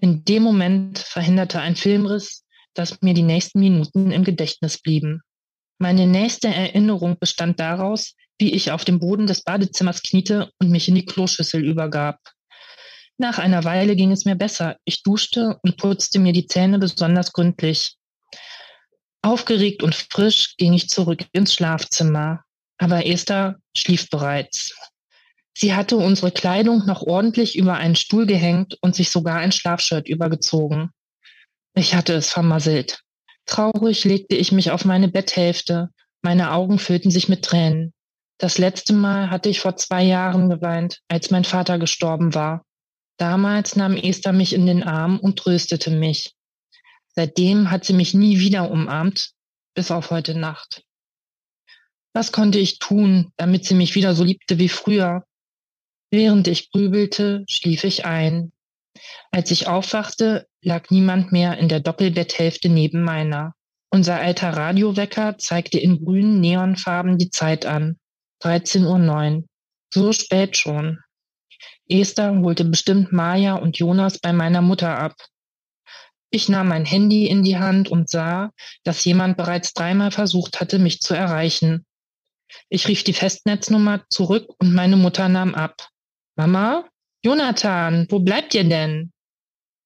In 0.00 0.24
dem 0.24 0.42
Moment 0.42 0.98
verhinderte 0.98 1.60
ein 1.60 1.76
Filmriss, 1.76 2.44
dass 2.74 3.02
mir 3.02 3.12
die 3.12 3.22
nächsten 3.22 3.60
Minuten 3.60 4.12
im 4.12 4.24
Gedächtnis 4.24 4.78
blieben. 4.78 5.20
Meine 5.78 6.06
nächste 6.06 6.48
Erinnerung 6.48 7.18
bestand 7.18 7.60
daraus, 7.60 8.14
wie 8.38 8.54
ich 8.54 8.70
auf 8.70 8.84
dem 8.84 8.98
Boden 8.98 9.26
des 9.26 9.42
Badezimmers 9.42 10.02
kniete 10.02 10.50
und 10.58 10.70
mich 10.70 10.88
in 10.88 10.94
die 10.94 11.04
Kloschüssel 11.04 11.62
übergab. 11.62 12.18
Nach 13.18 13.38
einer 13.38 13.64
Weile 13.64 13.96
ging 13.96 14.12
es 14.12 14.24
mir 14.24 14.36
besser. 14.36 14.76
Ich 14.84 15.02
duschte 15.02 15.58
und 15.62 15.76
putzte 15.76 16.18
mir 16.18 16.32
die 16.32 16.46
Zähne 16.46 16.78
besonders 16.78 17.32
gründlich. 17.32 17.96
Aufgeregt 19.20 19.82
und 19.82 19.94
frisch 19.94 20.56
ging 20.56 20.72
ich 20.72 20.88
zurück 20.88 21.26
ins 21.32 21.52
Schlafzimmer. 21.52 22.42
Aber 22.78 23.04
Esther 23.04 23.56
schlief 23.76 24.08
bereits. 24.08 24.74
Sie 25.56 25.74
hatte 25.74 25.96
unsere 25.96 26.30
Kleidung 26.30 26.86
noch 26.86 27.02
ordentlich 27.02 27.56
über 27.56 27.74
einen 27.74 27.96
Stuhl 27.96 28.26
gehängt 28.26 28.76
und 28.80 28.94
sich 28.94 29.10
sogar 29.10 29.38
ein 29.38 29.52
Schlafshirt 29.52 30.08
übergezogen. 30.08 30.90
Ich 31.74 31.94
hatte 31.94 32.14
es 32.14 32.30
vermasselt. 32.30 33.00
Traurig 33.46 34.04
legte 34.04 34.36
ich 34.36 34.52
mich 34.52 34.70
auf 34.70 34.84
meine 34.84 35.08
Betthälfte. 35.08 35.90
Meine 36.22 36.52
Augen 36.52 36.78
füllten 36.78 37.10
sich 37.10 37.28
mit 37.28 37.44
Tränen. 37.44 37.92
Das 38.38 38.58
letzte 38.58 38.92
Mal 38.92 39.30
hatte 39.30 39.48
ich 39.48 39.60
vor 39.60 39.76
zwei 39.76 40.02
Jahren 40.02 40.48
geweint, 40.48 41.00
als 41.08 41.30
mein 41.30 41.44
Vater 41.44 41.78
gestorben 41.78 42.34
war. 42.34 42.64
Damals 43.18 43.76
nahm 43.76 43.96
Esther 43.96 44.32
mich 44.32 44.54
in 44.54 44.66
den 44.66 44.82
Arm 44.82 45.18
und 45.18 45.38
tröstete 45.38 45.90
mich. 45.90 46.34
Seitdem 47.14 47.70
hat 47.70 47.84
sie 47.84 47.92
mich 47.92 48.14
nie 48.14 48.38
wieder 48.38 48.70
umarmt, 48.70 49.32
bis 49.74 49.90
auf 49.90 50.10
heute 50.10 50.34
Nacht. 50.34 50.84
Was 52.14 52.32
konnte 52.32 52.58
ich 52.58 52.78
tun, 52.78 53.32
damit 53.36 53.66
sie 53.66 53.74
mich 53.74 53.94
wieder 53.94 54.14
so 54.14 54.24
liebte 54.24 54.58
wie 54.58 54.68
früher? 54.68 55.24
Während 56.10 56.48
ich 56.48 56.70
grübelte, 56.70 57.44
schlief 57.48 57.84
ich 57.84 58.04
ein. 58.04 58.52
Als 59.30 59.50
ich 59.50 59.68
aufwachte, 59.68 60.48
lag 60.60 60.90
niemand 60.90 61.30
mehr 61.30 61.58
in 61.58 61.68
der 61.68 61.80
Doppelbetthälfte 61.80 62.68
neben 62.68 63.02
meiner. 63.02 63.54
Unser 63.90 64.16
alter 64.16 64.50
Radiowecker 64.50 65.38
zeigte 65.38 65.78
in 65.78 66.04
grünen 66.04 66.40
Neonfarben 66.40 67.18
die 67.18 67.30
Zeit 67.30 67.64
an. 67.64 67.98
13.09 68.42 69.36
Uhr. 69.36 69.44
So 69.92 70.12
spät 70.12 70.56
schon. 70.56 70.98
Esther 71.88 72.40
holte 72.40 72.64
bestimmt 72.64 73.12
Maja 73.12 73.54
und 73.54 73.78
Jonas 73.78 74.18
bei 74.18 74.32
meiner 74.32 74.62
Mutter 74.62 74.96
ab. 74.96 75.14
Ich 76.30 76.48
nahm 76.48 76.68
mein 76.68 76.84
Handy 76.84 77.26
in 77.26 77.42
die 77.42 77.58
Hand 77.58 77.88
und 77.88 78.08
sah, 78.08 78.52
dass 78.84 79.04
jemand 79.04 79.36
bereits 79.36 79.74
dreimal 79.74 80.12
versucht 80.12 80.60
hatte, 80.60 80.78
mich 80.78 81.00
zu 81.00 81.14
erreichen. 81.14 81.84
Ich 82.68 82.86
rief 82.86 83.02
die 83.02 83.12
Festnetznummer 83.12 84.04
zurück 84.08 84.46
und 84.58 84.72
meine 84.72 84.96
Mutter 84.96 85.28
nahm 85.28 85.56
ab. 85.56 85.88
Mama? 86.40 86.88
Jonathan, 87.22 88.06
wo 88.08 88.18
bleibt 88.18 88.54
ihr 88.54 88.64
denn? 88.64 89.12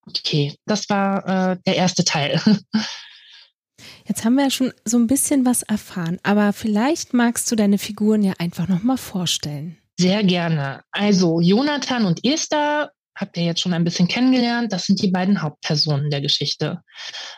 Okay, 0.06 0.54
das 0.66 0.88
war 0.88 1.26
äh, 1.26 1.56
der 1.66 1.74
erste 1.74 2.04
Teil. 2.04 2.40
Jetzt 4.06 4.24
haben 4.24 4.36
wir 4.36 4.44
ja 4.44 4.50
schon 4.50 4.72
so 4.84 4.96
ein 4.96 5.08
bisschen 5.08 5.44
was 5.44 5.62
erfahren, 5.62 6.20
aber 6.22 6.52
vielleicht 6.52 7.12
magst 7.12 7.50
du 7.50 7.56
deine 7.56 7.78
Figuren 7.78 8.22
ja 8.22 8.34
einfach 8.38 8.68
nochmal 8.68 8.98
vorstellen. 8.98 9.78
Sehr 9.98 10.22
gerne. 10.22 10.82
Also 10.92 11.40
Jonathan 11.40 12.04
und 12.04 12.24
Esther 12.24 12.92
habt 13.16 13.36
ihr 13.36 13.44
jetzt 13.44 13.60
schon 13.60 13.72
ein 13.72 13.82
bisschen 13.82 14.06
kennengelernt. 14.06 14.72
Das 14.72 14.84
sind 14.84 15.02
die 15.02 15.10
beiden 15.10 15.42
Hauptpersonen 15.42 16.10
der 16.10 16.20
Geschichte. 16.20 16.82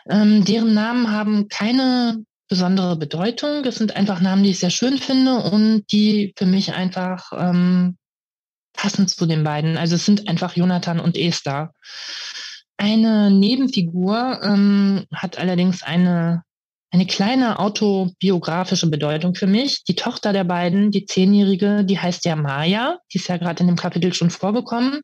Ähm, 0.07 0.45
deren 0.45 0.75
Namen 0.75 1.09
haben 1.11 1.47
keine 1.47 2.23
besondere 2.49 2.97
Bedeutung. 2.97 3.65
Es 3.65 3.77
sind 3.77 3.95
einfach 3.95 4.21
Namen, 4.21 4.43
die 4.43 4.51
ich 4.51 4.59
sehr 4.59 4.69
schön 4.69 4.99
finde 4.99 5.37
und 5.37 5.85
die 5.91 6.33
für 6.37 6.45
mich 6.45 6.73
einfach 6.73 7.31
ähm, 7.35 7.97
passen 8.77 9.09
zu 9.09 9.25
den 9.25 9.43
beiden. 9.43 9.77
Also 9.77 9.95
es 9.95 10.05
sind 10.05 10.29
einfach 10.29 10.55
Jonathan 10.55 11.01
und 11.01 11.17
Esther. 11.17 11.73
Eine 12.77 13.31
Nebenfigur 13.31 14.39
ähm, 14.43 15.05
hat 15.11 15.37
allerdings 15.37 15.83
eine 15.83 16.43
eine 16.89 17.05
kleine 17.05 17.59
autobiografische 17.59 18.89
Bedeutung 18.89 19.35
für 19.35 19.47
mich. 19.47 19.83
Die 19.83 19.95
Tochter 19.95 20.31
der 20.31 20.45
beiden, 20.45 20.89
die 20.89 21.05
Zehnjährige, 21.05 21.83
die 21.83 21.99
heißt 21.99 22.23
ja 22.25 22.35
Maya. 22.35 22.99
Die 23.11 23.17
ist 23.17 23.27
ja 23.27 23.37
gerade 23.37 23.61
in 23.61 23.67
dem 23.67 23.75
Kapitel 23.75 24.13
schon 24.13 24.29
vorgekommen. 24.29 25.01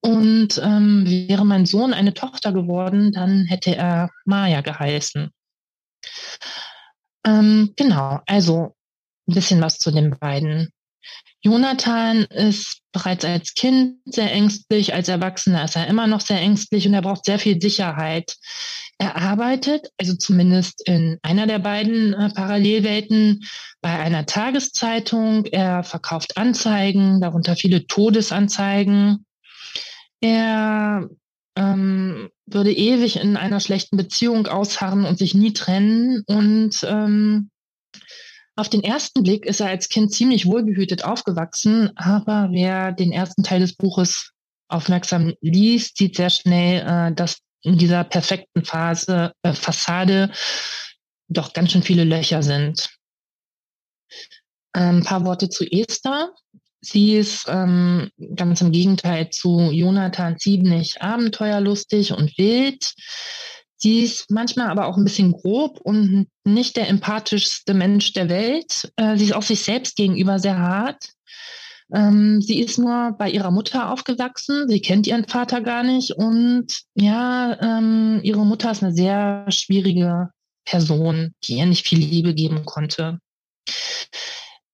Und 0.00 0.60
ähm, 0.62 1.04
wäre 1.06 1.46
mein 1.46 1.66
Sohn 1.66 1.94
eine 1.94 2.12
Tochter 2.12 2.52
geworden, 2.52 3.12
dann 3.12 3.46
hätte 3.46 3.74
er 3.74 4.10
Maya 4.26 4.60
geheißen. 4.60 5.30
Ähm, 7.26 7.72
genau, 7.76 8.20
also 8.26 8.74
ein 9.26 9.34
bisschen 9.34 9.62
was 9.62 9.78
zu 9.78 9.92
den 9.92 10.10
beiden. 10.18 10.73
Jonathan 11.44 12.22
ist 12.24 12.78
bereits 12.92 13.24
als 13.24 13.52
Kind 13.52 13.98
sehr 14.06 14.32
ängstlich, 14.32 14.94
als 14.94 15.08
Erwachsener 15.08 15.64
ist 15.64 15.76
er 15.76 15.86
immer 15.88 16.06
noch 16.06 16.22
sehr 16.22 16.40
ängstlich 16.40 16.86
und 16.88 16.94
er 16.94 17.02
braucht 17.02 17.26
sehr 17.26 17.38
viel 17.38 17.60
Sicherheit. 17.60 18.36
Er 18.96 19.16
arbeitet, 19.16 19.88
also 19.98 20.14
zumindest 20.14 20.88
in 20.88 21.18
einer 21.22 21.46
der 21.46 21.58
beiden 21.58 22.14
äh, 22.14 22.30
Parallelwelten, 22.30 23.44
bei 23.82 23.98
einer 23.98 24.24
Tageszeitung. 24.24 25.44
Er 25.46 25.82
verkauft 25.84 26.38
Anzeigen, 26.38 27.20
darunter 27.20 27.56
viele 27.56 27.86
Todesanzeigen. 27.86 29.26
Er 30.22 31.10
ähm, 31.56 32.30
würde 32.46 32.72
ewig 32.72 33.16
in 33.16 33.36
einer 33.36 33.60
schlechten 33.60 33.98
Beziehung 33.98 34.46
ausharren 34.46 35.04
und 35.04 35.18
sich 35.18 35.34
nie 35.34 35.52
trennen. 35.52 36.22
Und 36.26 36.86
ähm, 36.88 37.50
auf 38.56 38.68
den 38.68 38.84
ersten 38.84 39.22
Blick 39.22 39.46
ist 39.46 39.60
er 39.60 39.68
als 39.68 39.88
Kind 39.88 40.12
ziemlich 40.12 40.46
wohlbehütet 40.46 41.04
aufgewachsen, 41.04 41.90
aber 41.96 42.48
wer 42.52 42.92
den 42.92 43.12
ersten 43.12 43.42
Teil 43.42 43.60
des 43.60 43.74
Buches 43.74 44.32
aufmerksam 44.68 45.34
liest, 45.40 45.98
sieht 45.98 46.16
sehr 46.16 46.30
schnell, 46.30 46.86
äh, 46.86 47.14
dass 47.14 47.38
in 47.62 47.78
dieser 47.78 48.04
perfekten 48.04 48.64
Phase, 48.64 49.32
äh, 49.42 49.54
Fassade 49.54 50.30
doch 51.28 51.52
ganz 51.52 51.72
schön 51.72 51.82
viele 51.82 52.04
Löcher 52.04 52.42
sind. 52.42 52.90
Ein 54.72 55.02
paar 55.02 55.24
Worte 55.24 55.48
zu 55.48 55.64
Esther. 55.64 56.30
Sie 56.80 57.16
ist 57.16 57.46
ähm, 57.48 58.10
ganz 58.34 58.60
im 58.60 58.70
Gegenteil 58.70 59.30
zu 59.30 59.70
Jonathan 59.72 60.38
ziemlich 60.38 61.00
abenteuerlustig 61.00 62.12
und 62.12 62.36
wild. 62.36 62.94
Sie 63.76 64.00
ist 64.00 64.30
manchmal 64.30 64.68
aber 64.68 64.86
auch 64.86 64.96
ein 64.96 65.04
bisschen 65.04 65.32
grob 65.32 65.80
und 65.80 66.26
nicht 66.44 66.76
der 66.76 66.88
empathischste 66.88 67.74
Mensch 67.74 68.12
der 68.12 68.28
Welt. 68.28 68.92
Äh, 68.96 69.16
sie 69.16 69.24
ist 69.24 69.34
auch 69.34 69.42
sich 69.42 69.62
selbst 69.62 69.96
gegenüber 69.96 70.38
sehr 70.38 70.58
hart. 70.58 71.10
Ähm, 71.92 72.40
sie 72.40 72.60
ist 72.60 72.78
nur 72.78 73.14
bei 73.18 73.30
ihrer 73.30 73.50
Mutter 73.50 73.90
aufgewachsen. 73.90 74.68
Sie 74.68 74.80
kennt 74.80 75.06
ihren 75.06 75.28
Vater 75.28 75.60
gar 75.60 75.82
nicht. 75.82 76.12
Und 76.12 76.82
ja, 76.94 77.58
ähm, 77.60 78.20
ihre 78.22 78.46
Mutter 78.46 78.70
ist 78.70 78.82
eine 78.82 78.94
sehr 78.94 79.46
schwierige 79.50 80.30
Person, 80.64 81.34
die 81.44 81.58
ihr 81.58 81.66
nicht 81.66 81.86
viel 81.86 81.98
Liebe 81.98 82.34
geben 82.34 82.64
konnte. 82.64 83.18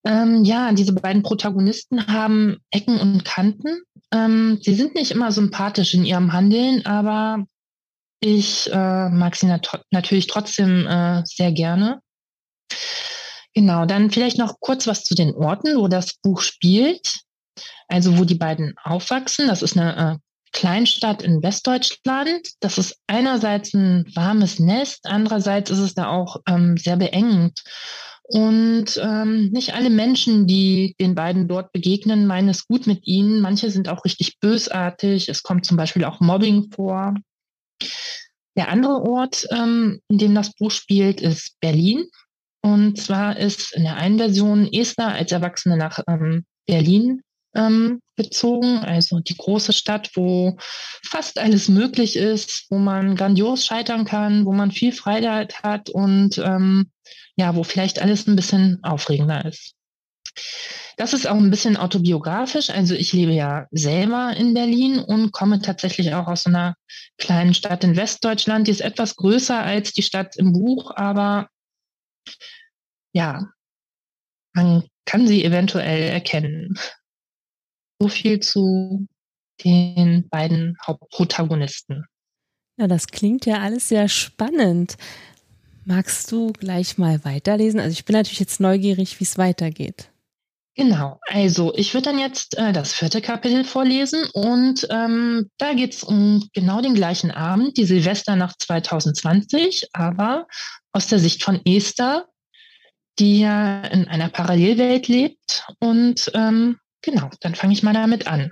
Ähm, 0.03 0.43
ja, 0.43 0.71
diese 0.71 0.93
beiden 0.93 1.21
Protagonisten 1.21 2.07
haben 2.07 2.57
Ecken 2.71 2.99
und 2.99 3.23
Kanten. 3.23 3.81
Ähm, 4.11 4.57
sie 4.61 4.73
sind 4.73 4.95
nicht 4.95 5.11
immer 5.11 5.31
sympathisch 5.31 5.93
in 5.93 6.05
ihrem 6.05 6.33
Handeln, 6.33 6.85
aber 6.85 7.45
ich 8.21 8.71
äh, 8.71 9.09
mag 9.09 9.35
sie 9.35 9.47
nat 9.47 9.83
natürlich 9.89 10.27
trotzdem 10.27 10.87
äh, 10.87 11.23
sehr 11.25 11.51
gerne. 11.51 12.01
Genau, 13.53 13.85
dann 13.85 14.11
vielleicht 14.11 14.37
noch 14.37 14.59
kurz 14.61 14.87
was 14.87 15.03
zu 15.03 15.15
den 15.15 15.35
Orten, 15.35 15.75
wo 15.77 15.87
das 15.87 16.13
Buch 16.13 16.41
spielt. 16.41 17.21
Also 17.87 18.17
wo 18.17 18.23
die 18.23 18.35
beiden 18.35 18.75
aufwachsen. 18.83 19.47
Das 19.47 19.61
ist 19.61 19.77
eine 19.77 20.13
äh, 20.13 20.17
Kleinstadt 20.53 21.23
in 21.23 21.43
Westdeutschland. 21.43 22.47
Das 22.59 22.77
ist 22.77 22.97
einerseits 23.07 23.73
ein 23.73 24.05
warmes 24.15 24.59
Nest, 24.59 25.01
andererseits 25.05 25.71
ist 25.71 25.79
es 25.79 25.93
da 25.93 26.07
auch 26.07 26.37
ähm, 26.47 26.77
sehr 26.77 26.97
beengend. 26.97 27.61
Und 28.23 28.97
ähm, 29.03 29.49
nicht 29.51 29.73
alle 29.73 29.89
Menschen, 29.89 30.47
die 30.47 30.95
den 31.01 31.15
beiden 31.15 31.49
dort 31.49 31.73
begegnen, 31.73 32.27
meinen 32.27 32.47
es 32.47 32.65
gut 32.65 32.87
mit 32.87 33.05
ihnen. 33.05 33.41
Manche 33.41 33.69
sind 33.69 33.89
auch 33.89 34.05
richtig 34.05 34.39
bösartig. 34.39 35.27
Es 35.27 35.43
kommt 35.43 35.65
zum 35.65 35.75
Beispiel 35.75 36.05
auch 36.05 36.21
Mobbing 36.21 36.71
vor. 36.71 37.15
Der 38.57 38.69
andere 38.69 39.01
Ort, 39.03 39.47
ähm, 39.51 40.01
in 40.09 40.17
dem 40.17 40.35
das 40.35 40.53
Buch 40.53 40.71
spielt, 40.71 41.21
ist 41.21 41.59
Berlin. 41.59 42.05
Und 42.61 42.99
zwar 42.99 43.37
ist 43.37 43.73
in 43.73 43.83
der 43.83 43.95
einen 43.95 44.17
Version 44.17 44.71
Esther 44.71 45.07
als 45.07 45.31
Erwachsene 45.31 45.77
nach 45.77 45.99
ähm, 46.07 46.45
Berlin 46.67 47.21
ähm, 47.55 48.01
gezogen, 48.15 48.79
also 48.79 49.19
die 49.19 49.35
große 49.35 49.73
Stadt, 49.73 50.11
wo 50.15 50.57
fast 51.03 51.39
alles 51.39 51.67
möglich 51.67 52.15
ist, 52.15 52.67
wo 52.69 52.77
man 52.77 53.15
grandios 53.15 53.65
scheitern 53.65 54.05
kann, 54.05 54.45
wo 54.45 54.53
man 54.53 54.71
viel 54.71 54.91
Freiheit 54.91 55.63
hat 55.63 55.89
und 55.89 56.37
ähm, 56.37 56.91
ja, 57.35 57.55
wo 57.55 57.63
vielleicht 57.63 58.01
alles 58.01 58.27
ein 58.27 58.35
bisschen 58.35 58.79
aufregender 58.83 59.45
ist. 59.45 59.73
Das 60.97 61.13
ist 61.13 61.27
auch 61.27 61.35
ein 61.35 61.49
bisschen 61.49 61.77
autobiografisch. 61.77 62.69
Also 62.69 62.93
ich 62.93 63.13
lebe 63.13 63.31
ja 63.31 63.67
selber 63.71 64.35
in 64.35 64.53
Berlin 64.53 64.99
und 64.99 65.31
komme 65.31 65.61
tatsächlich 65.61 66.13
auch 66.13 66.27
aus 66.27 66.45
einer 66.45 66.75
kleinen 67.17 67.53
Stadt 67.53 67.83
in 67.83 67.95
Westdeutschland. 67.95 68.67
Die 68.67 68.71
ist 68.71 68.81
etwas 68.81 69.15
größer 69.15 69.59
als 69.59 69.93
die 69.93 70.03
Stadt 70.03 70.35
im 70.37 70.53
Buch, 70.53 70.91
aber 70.95 71.47
ja, 73.13 73.47
man 74.53 74.83
kann 75.05 75.27
sie 75.27 75.43
eventuell 75.43 76.03
erkennen. 76.03 76.77
So 77.99 78.07
viel 78.07 78.39
zu 78.39 79.07
den 79.63 80.27
beiden 80.29 80.77
Hauptprotagonisten. 80.85 82.05
Ja, 82.77 82.87
das 82.87 83.07
klingt 83.07 83.45
ja 83.45 83.59
alles 83.59 83.89
sehr 83.89 84.07
spannend. 84.07 84.97
Magst 85.85 86.31
du 86.31 86.53
gleich 86.53 86.97
mal 86.97 87.23
weiterlesen? 87.25 87.79
Also 87.79 87.93
ich 87.93 88.05
bin 88.05 88.15
natürlich 88.15 88.39
jetzt 88.39 88.59
neugierig, 88.59 89.19
wie 89.19 89.23
es 89.23 89.37
weitergeht. 89.37 90.10
Genau, 90.81 91.19
also 91.27 91.75
ich 91.75 91.93
würde 91.93 92.05
dann 92.05 92.17
jetzt 92.17 92.57
äh, 92.57 92.73
das 92.73 92.91
vierte 92.91 93.21
Kapitel 93.21 93.63
vorlesen 93.63 94.25
und 94.33 94.87
ähm, 94.89 95.47
da 95.59 95.73
geht 95.75 95.93
es 95.93 96.01
um 96.01 96.49
genau 96.53 96.81
den 96.81 96.95
gleichen 96.95 97.29
Abend, 97.29 97.77
die 97.77 97.85
Silvesternacht 97.85 98.59
2020, 98.63 99.89
aber 99.93 100.47
aus 100.91 101.05
der 101.05 101.19
Sicht 101.19 101.43
von 101.43 101.61
Esther, 101.65 102.25
die 103.19 103.41
ja 103.41 103.81
in 103.81 104.07
einer 104.07 104.29
Parallelwelt 104.29 105.07
lebt. 105.07 105.67
Und 105.77 106.31
ähm, 106.33 106.79
genau, 107.03 107.29
dann 107.41 107.53
fange 107.53 107.73
ich 107.73 107.83
mal 107.83 107.93
damit 107.93 108.25
an. 108.25 108.51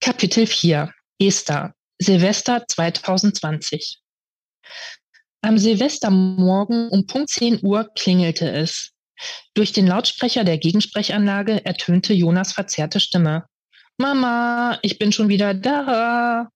Kapitel 0.00 0.46
4, 0.46 0.92
Esther, 1.18 1.74
Silvester 1.98 2.62
2020. 2.68 3.98
Am 5.42 5.58
Silvestermorgen 5.58 6.90
um 6.90 7.08
Punkt 7.08 7.30
10 7.30 7.64
Uhr 7.64 7.90
klingelte 7.96 8.48
es. 8.52 8.92
Durch 9.54 9.72
den 9.72 9.86
Lautsprecher 9.86 10.44
der 10.44 10.58
Gegensprechanlage 10.58 11.64
ertönte 11.64 12.12
Jonas 12.12 12.52
verzerrte 12.52 13.00
Stimme. 13.00 13.46
Mama, 13.98 14.78
ich 14.82 14.98
bin 14.98 15.12
schon 15.12 15.28
wieder 15.28 15.54
da. 15.54 16.48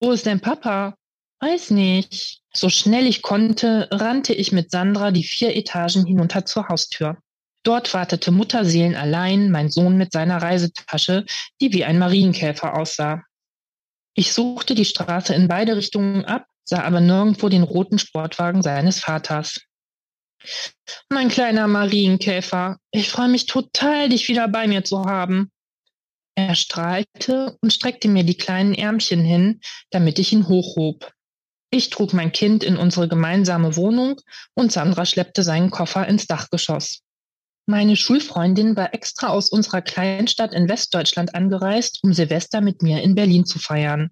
Wo 0.00 0.12
ist 0.12 0.26
denn 0.26 0.40
Papa? 0.40 0.94
Weiß 1.40 1.70
nicht. 1.70 2.40
So 2.52 2.70
schnell 2.70 3.06
ich 3.06 3.22
konnte, 3.22 3.88
rannte 3.90 4.32
ich 4.32 4.50
mit 4.50 4.70
Sandra 4.70 5.10
die 5.10 5.24
vier 5.24 5.54
Etagen 5.54 6.06
hinunter 6.06 6.46
zur 6.46 6.68
Haustür. 6.68 7.18
Dort 7.62 7.92
wartete 7.94 8.30
Mutterseelen 8.30 8.94
allein, 8.94 9.50
mein 9.50 9.70
Sohn 9.70 9.96
mit 9.96 10.12
seiner 10.12 10.40
Reisetasche, 10.40 11.26
die 11.60 11.72
wie 11.72 11.84
ein 11.84 11.98
Marienkäfer 11.98 12.76
aussah. 12.76 13.22
Ich 14.14 14.32
suchte 14.32 14.74
die 14.74 14.84
Straße 14.84 15.34
in 15.34 15.48
beide 15.48 15.76
Richtungen 15.76 16.24
ab, 16.24 16.46
sah 16.64 16.82
aber 16.84 17.00
nirgendwo 17.00 17.48
den 17.48 17.64
roten 17.64 17.98
Sportwagen 17.98 18.62
seines 18.62 19.00
Vaters. 19.00 19.60
Mein 21.08 21.28
kleiner 21.28 21.66
Marienkäfer, 21.66 22.78
ich 22.90 23.10
freue 23.10 23.28
mich 23.28 23.46
total, 23.46 24.08
dich 24.08 24.28
wieder 24.28 24.48
bei 24.48 24.66
mir 24.66 24.84
zu 24.84 25.04
haben. 25.04 25.50
Er 26.34 26.54
strahlte 26.54 27.56
und 27.62 27.72
streckte 27.72 28.08
mir 28.08 28.22
die 28.22 28.36
kleinen 28.36 28.74
Ärmchen 28.74 29.24
hin, 29.24 29.60
damit 29.90 30.18
ich 30.18 30.32
ihn 30.32 30.48
hochhob. 30.48 31.12
Ich 31.70 31.90
trug 31.90 32.12
mein 32.12 32.32
Kind 32.32 32.62
in 32.62 32.76
unsere 32.76 33.08
gemeinsame 33.08 33.76
Wohnung 33.76 34.20
und 34.54 34.70
Sandra 34.70 35.04
schleppte 35.06 35.42
seinen 35.42 35.70
Koffer 35.70 36.06
ins 36.06 36.26
Dachgeschoss. 36.26 37.02
Meine 37.66 37.96
Schulfreundin 37.96 38.76
war 38.76 38.94
extra 38.94 39.28
aus 39.28 39.48
unserer 39.48 39.82
Kleinstadt 39.82 40.54
in 40.54 40.68
Westdeutschland 40.68 41.34
angereist, 41.34 41.98
um 42.02 42.12
Silvester 42.12 42.60
mit 42.60 42.82
mir 42.82 43.02
in 43.02 43.16
Berlin 43.16 43.44
zu 43.44 43.58
feiern. 43.58 44.10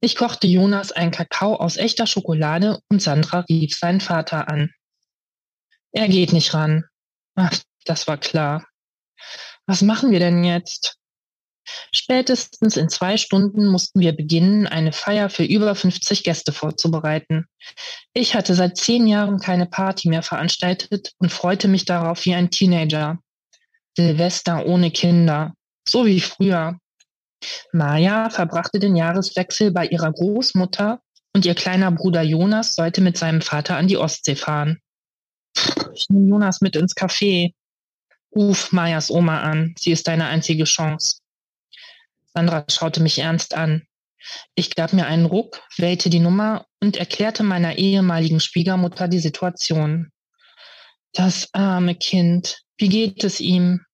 Ich 0.00 0.16
kochte 0.16 0.46
Jonas 0.46 0.92
einen 0.92 1.10
Kakao 1.10 1.56
aus 1.56 1.76
echter 1.76 2.06
Schokolade 2.06 2.78
und 2.88 3.02
Sandra 3.02 3.40
rief 3.40 3.76
seinen 3.76 4.00
Vater 4.00 4.48
an. 4.48 4.70
Er 5.92 6.08
geht 6.08 6.32
nicht 6.32 6.54
ran. 6.54 6.84
Ach, 7.34 7.56
das 7.84 8.06
war 8.06 8.18
klar. 8.18 8.66
Was 9.66 9.82
machen 9.82 10.10
wir 10.10 10.18
denn 10.18 10.44
jetzt? 10.44 10.98
Spätestens 11.92 12.76
in 12.76 12.88
zwei 12.88 13.16
Stunden 13.16 13.66
mussten 13.66 14.00
wir 14.00 14.12
beginnen, 14.12 14.66
eine 14.66 14.92
Feier 14.92 15.28
für 15.28 15.44
über 15.44 15.74
50 15.74 16.24
Gäste 16.24 16.52
vorzubereiten. 16.52 17.46
Ich 18.14 18.34
hatte 18.34 18.54
seit 18.54 18.76
zehn 18.76 19.06
Jahren 19.06 19.38
keine 19.38 19.66
Party 19.66 20.08
mehr 20.08 20.22
veranstaltet 20.22 21.12
und 21.18 21.32
freute 21.32 21.68
mich 21.68 21.84
darauf 21.84 22.24
wie 22.24 22.34
ein 22.34 22.50
Teenager. 22.50 23.18
Silvester 23.96 24.66
ohne 24.66 24.90
Kinder, 24.90 25.54
so 25.86 26.06
wie 26.06 26.20
früher. 26.20 26.78
Maja 27.72 28.30
verbrachte 28.30 28.78
den 28.78 28.96
Jahreswechsel 28.96 29.70
bei 29.70 29.86
ihrer 29.86 30.12
Großmutter 30.12 31.00
und 31.34 31.44
ihr 31.44 31.54
kleiner 31.54 31.90
Bruder 31.90 32.22
Jonas 32.22 32.74
sollte 32.74 33.00
mit 33.00 33.16
seinem 33.16 33.42
Vater 33.42 33.76
an 33.76 33.88
die 33.88 33.96
Ostsee 33.96 34.36
fahren. 34.36 34.80
Ich 35.94 36.08
nehme 36.08 36.28
Jonas 36.28 36.60
mit 36.60 36.76
ins 36.76 36.94
Café. 36.94 37.52
Ruf 38.34 38.72
Majas 38.72 39.10
Oma 39.10 39.40
an. 39.40 39.74
Sie 39.78 39.90
ist 39.90 40.06
deine 40.06 40.26
einzige 40.26 40.64
Chance. 40.64 41.20
Sandra 42.34 42.64
schaute 42.68 43.02
mich 43.02 43.18
ernst 43.18 43.54
an. 43.54 43.86
Ich 44.54 44.74
gab 44.74 44.92
mir 44.92 45.06
einen 45.06 45.26
Ruck, 45.26 45.62
wählte 45.76 46.10
die 46.10 46.20
Nummer 46.20 46.66
und 46.80 46.96
erklärte 46.96 47.42
meiner 47.42 47.76
ehemaligen 47.76 48.40
Schwiegermutter 48.40 49.08
die 49.08 49.18
Situation. 49.20 50.10
Das 51.12 51.48
arme 51.52 51.94
Kind. 51.94 52.62
Wie 52.76 52.88
geht 52.88 53.24
es 53.24 53.40
ihm? 53.40 53.84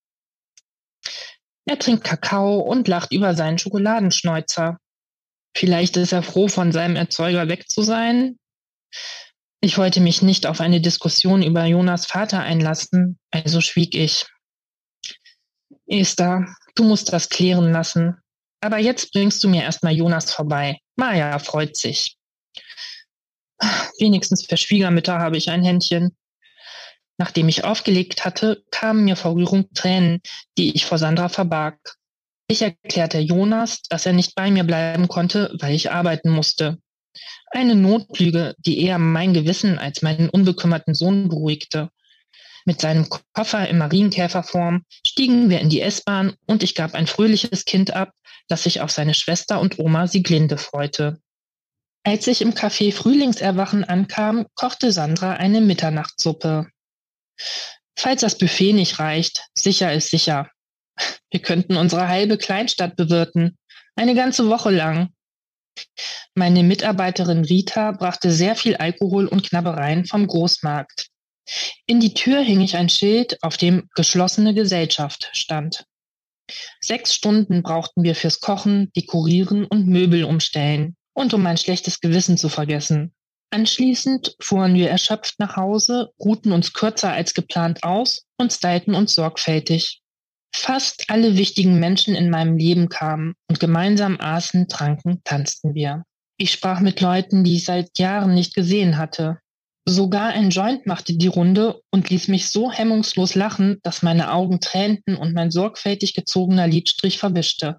Er 1.67 1.79
trinkt 1.79 2.05
Kakao 2.05 2.59
und 2.59 2.89
lacht 2.89 3.13
über 3.13 3.35
seinen 3.35 3.59
Schokoladenschneuzer. 3.59 4.79
Vielleicht 5.57 5.97
ist 5.97 6.13
er 6.13 6.23
froh, 6.23 6.49
von 6.49 6.73
seinem 6.73 6.97
Erzeuger 6.97 7.49
weg 7.49 7.69
zu 7.69 7.83
sein. 7.83 8.39
Ich 9.65 9.79
wollte 9.79 10.03
mich 10.03 10.21
nicht 10.21 10.45
auf 10.45 10.61
eine 10.61 10.83
Diskussion 10.83 11.43
über 11.43 11.65
Jonas 11.65 12.05
Vater 12.05 12.41
einlassen, 12.41 13.19
also 13.31 13.63
schwieg 13.63 13.95
ich. 13.95 14.27
Esther, 15.87 16.55
du 16.75 16.85
musst 16.85 17.15
das 17.15 17.31
klären 17.31 17.73
lassen. 17.73 18.19
Aber 18.61 18.77
jetzt 18.77 19.11
bringst 19.13 19.43
du 19.43 19.49
mir 19.49 19.63
erstmal 19.63 19.95
Jonas 19.95 20.31
vorbei. 20.31 20.81
Maja 20.97 21.39
freut 21.39 21.79
sich. 21.79 22.19
Wenigstens 23.99 24.45
für 24.45 24.59
Schwiegermütter 24.59 25.19
habe 25.19 25.39
ich 25.39 25.49
ein 25.49 25.65
Händchen. 25.65 26.15
Nachdem 27.17 27.49
ich 27.49 27.65
aufgelegt 27.65 28.27
hatte, 28.27 28.63
kamen 28.71 29.05
mir 29.05 29.17
vor 29.17 29.35
Rührung 29.35 29.73
Tränen, 29.73 30.21
die 30.59 30.77
ich 30.77 30.85
vor 30.85 30.99
Sandra 30.99 31.31
verbarg. 31.31 31.79
Ich 32.49 32.61
erklärte 32.61 33.19
Jonas, 33.19 33.81
dass 33.89 34.05
er 34.05 34.13
nicht 34.13 34.35
bei 34.35 34.51
mir 34.51 34.65
bleiben 34.65 35.09
konnte, 35.09 35.57
weil 35.59 35.75
ich 35.75 35.91
arbeiten 35.91 36.29
musste. 36.29 36.83
Eine 37.51 37.75
Notlüge, 37.75 38.55
die 38.59 38.83
eher 38.83 38.99
mein 38.99 39.35
Gewissen 39.35 39.79
als 39.79 40.03
meinen 40.03 40.29
unbekümmerten 40.29 40.95
Sohn 40.95 41.29
beruhigte. 41.29 41.91
Mit 42.65 42.81
seinem 42.81 43.09
Koffer 43.33 43.69
in 43.69 43.79
Marienkäferform 43.79 44.85
stiegen 45.07 45.51
wir 45.51 45.61
in 45.61 45.69
die 45.69 45.83
S-Bahn 45.83 46.35
und 46.47 46.63
ich 46.63 46.75
gab 46.75 46.95
ein 46.95 47.07
fröhliches 47.07 47.65
Kind 47.65 47.95
ab, 47.95 48.13
das 48.49 48.63
sich 48.63 48.81
auf 48.81 48.91
seine 48.91 49.15
Schwester 49.15 49.61
und 49.61 49.79
Oma 49.79 50.07
Sieglinde 50.07 50.57
freute. 50.57 51.19
Als 52.05 52.27
ich 52.27 52.43
im 52.43 52.53
Café 52.53 52.93
Frühlingserwachen 52.93 53.85
ankam, 53.85 54.47
kochte 54.55 54.93
Sandra 54.93 55.33
eine 55.33 55.61
Mitternachtssuppe. 55.63 56.69
Falls 57.97 58.21
das 58.21 58.37
Buffet 58.37 58.73
nicht 58.75 58.99
reicht, 58.99 59.47
sicher 59.55 59.93
ist 59.93 60.11
sicher. 60.11 60.51
Wir 61.31 61.41
könnten 61.41 61.77
unsere 61.77 62.09
halbe 62.09 62.37
Kleinstadt 62.37 62.97
bewirten. 62.97 63.57
Eine 63.97 64.15
ganze 64.15 64.49
Woche 64.49 64.71
lang. 64.71 65.14
Meine 66.35 66.63
Mitarbeiterin 66.63 67.45
Rita 67.45 67.93
brachte 67.93 68.33
sehr 68.33 68.57
viel 68.57 68.77
Alkohol 68.77 69.27
und 69.27 69.49
Knabbereien 69.49 70.05
vom 70.05 70.27
Großmarkt. 70.27 71.09
In 71.87 72.01
die 72.01 72.15
Tür 72.15 72.41
hing 72.41 72.61
ich 72.61 72.77
ein 72.77 72.89
Schild, 72.89 73.43
auf 73.43 73.57
dem 73.57 73.89
geschlossene 73.95 74.55
Gesellschaft 74.55 75.31
stand. 75.33 75.85
Sechs 76.81 77.15
Stunden 77.15 77.63
brauchten 77.63 78.03
wir 78.03 78.15
fürs 78.15 78.41
Kochen, 78.41 78.93
Dekorieren 78.97 79.65
und 79.65 79.87
Möbel 79.87 80.25
umstellen 80.25 80.97
und 81.15 81.33
um 81.35 81.43
mein 81.43 81.57
schlechtes 81.57 82.01
Gewissen 82.01 82.37
zu 82.37 82.49
vergessen. 82.49 83.15
Anschließend 83.51 84.37
fuhren 84.41 84.75
wir 84.75 84.91
erschöpft 84.91 85.39
nach 85.39 85.57
Hause, 85.57 86.11
ruhten 86.19 86.53
uns 86.53 86.73
kürzer 86.73 87.13
als 87.13 87.35
geplant 87.35 87.85
aus 87.85 88.27
und 88.37 88.53
stylten 88.53 88.95
uns 88.95 89.15
sorgfältig. 89.15 90.03
Fast 90.57 91.11
alle 91.11 91.37
wichtigen 91.37 91.81
Menschen 91.81 92.15
in 92.15 92.31
meinem 92.31 92.57
Leben 92.57 92.89
kamen 92.89 93.35
und 93.49 93.59
gemeinsam 93.59 94.19
aßen, 94.21 94.69
tranken, 94.69 95.21
tanzten 95.25 95.75
wir. 95.75 96.05
Ich 96.37 96.53
sprach 96.53 96.81
mit 96.81 97.01
Leuten, 97.01 97.43
die 97.43 97.57
ich 97.57 97.65
seit 97.65 97.99
Jahren 97.99 98.35
nicht 98.35 98.55
gesehen 98.55 98.97
hatte. 98.97 99.41
Sogar 99.85 100.29
ein 100.29 100.51
Joint 100.51 100.87
machte 100.87 101.17
die 101.17 101.27
Runde 101.27 101.83
und 101.91 102.09
ließ 102.09 102.29
mich 102.29 102.49
so 102.49 102.71
hemmungslos 102.71 103.35
lachen, 103.35 103.81
dass 103.83 104.03
meine 104.03 104.33
Augen 104.33 104.61
tränten 104.61 105.17
und 105.17 105.35
mein 105.35 105.51
sorgfältig 105.51 106.15
gezogener 106.15 106.69
Lidstrich 106.69 107.19
verwischte. 107.19 107.79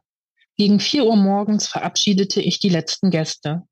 Gegen 0.58 0.80
vier 0.80 1.06
Uhr 1.06 1.16
morgens 1.16 1.68
verabschiedete 1.68 2.42
ich 2.42 2.60
die 2.60 2.70
letzten 2.70 3.10
Gäste. 3.10 3.64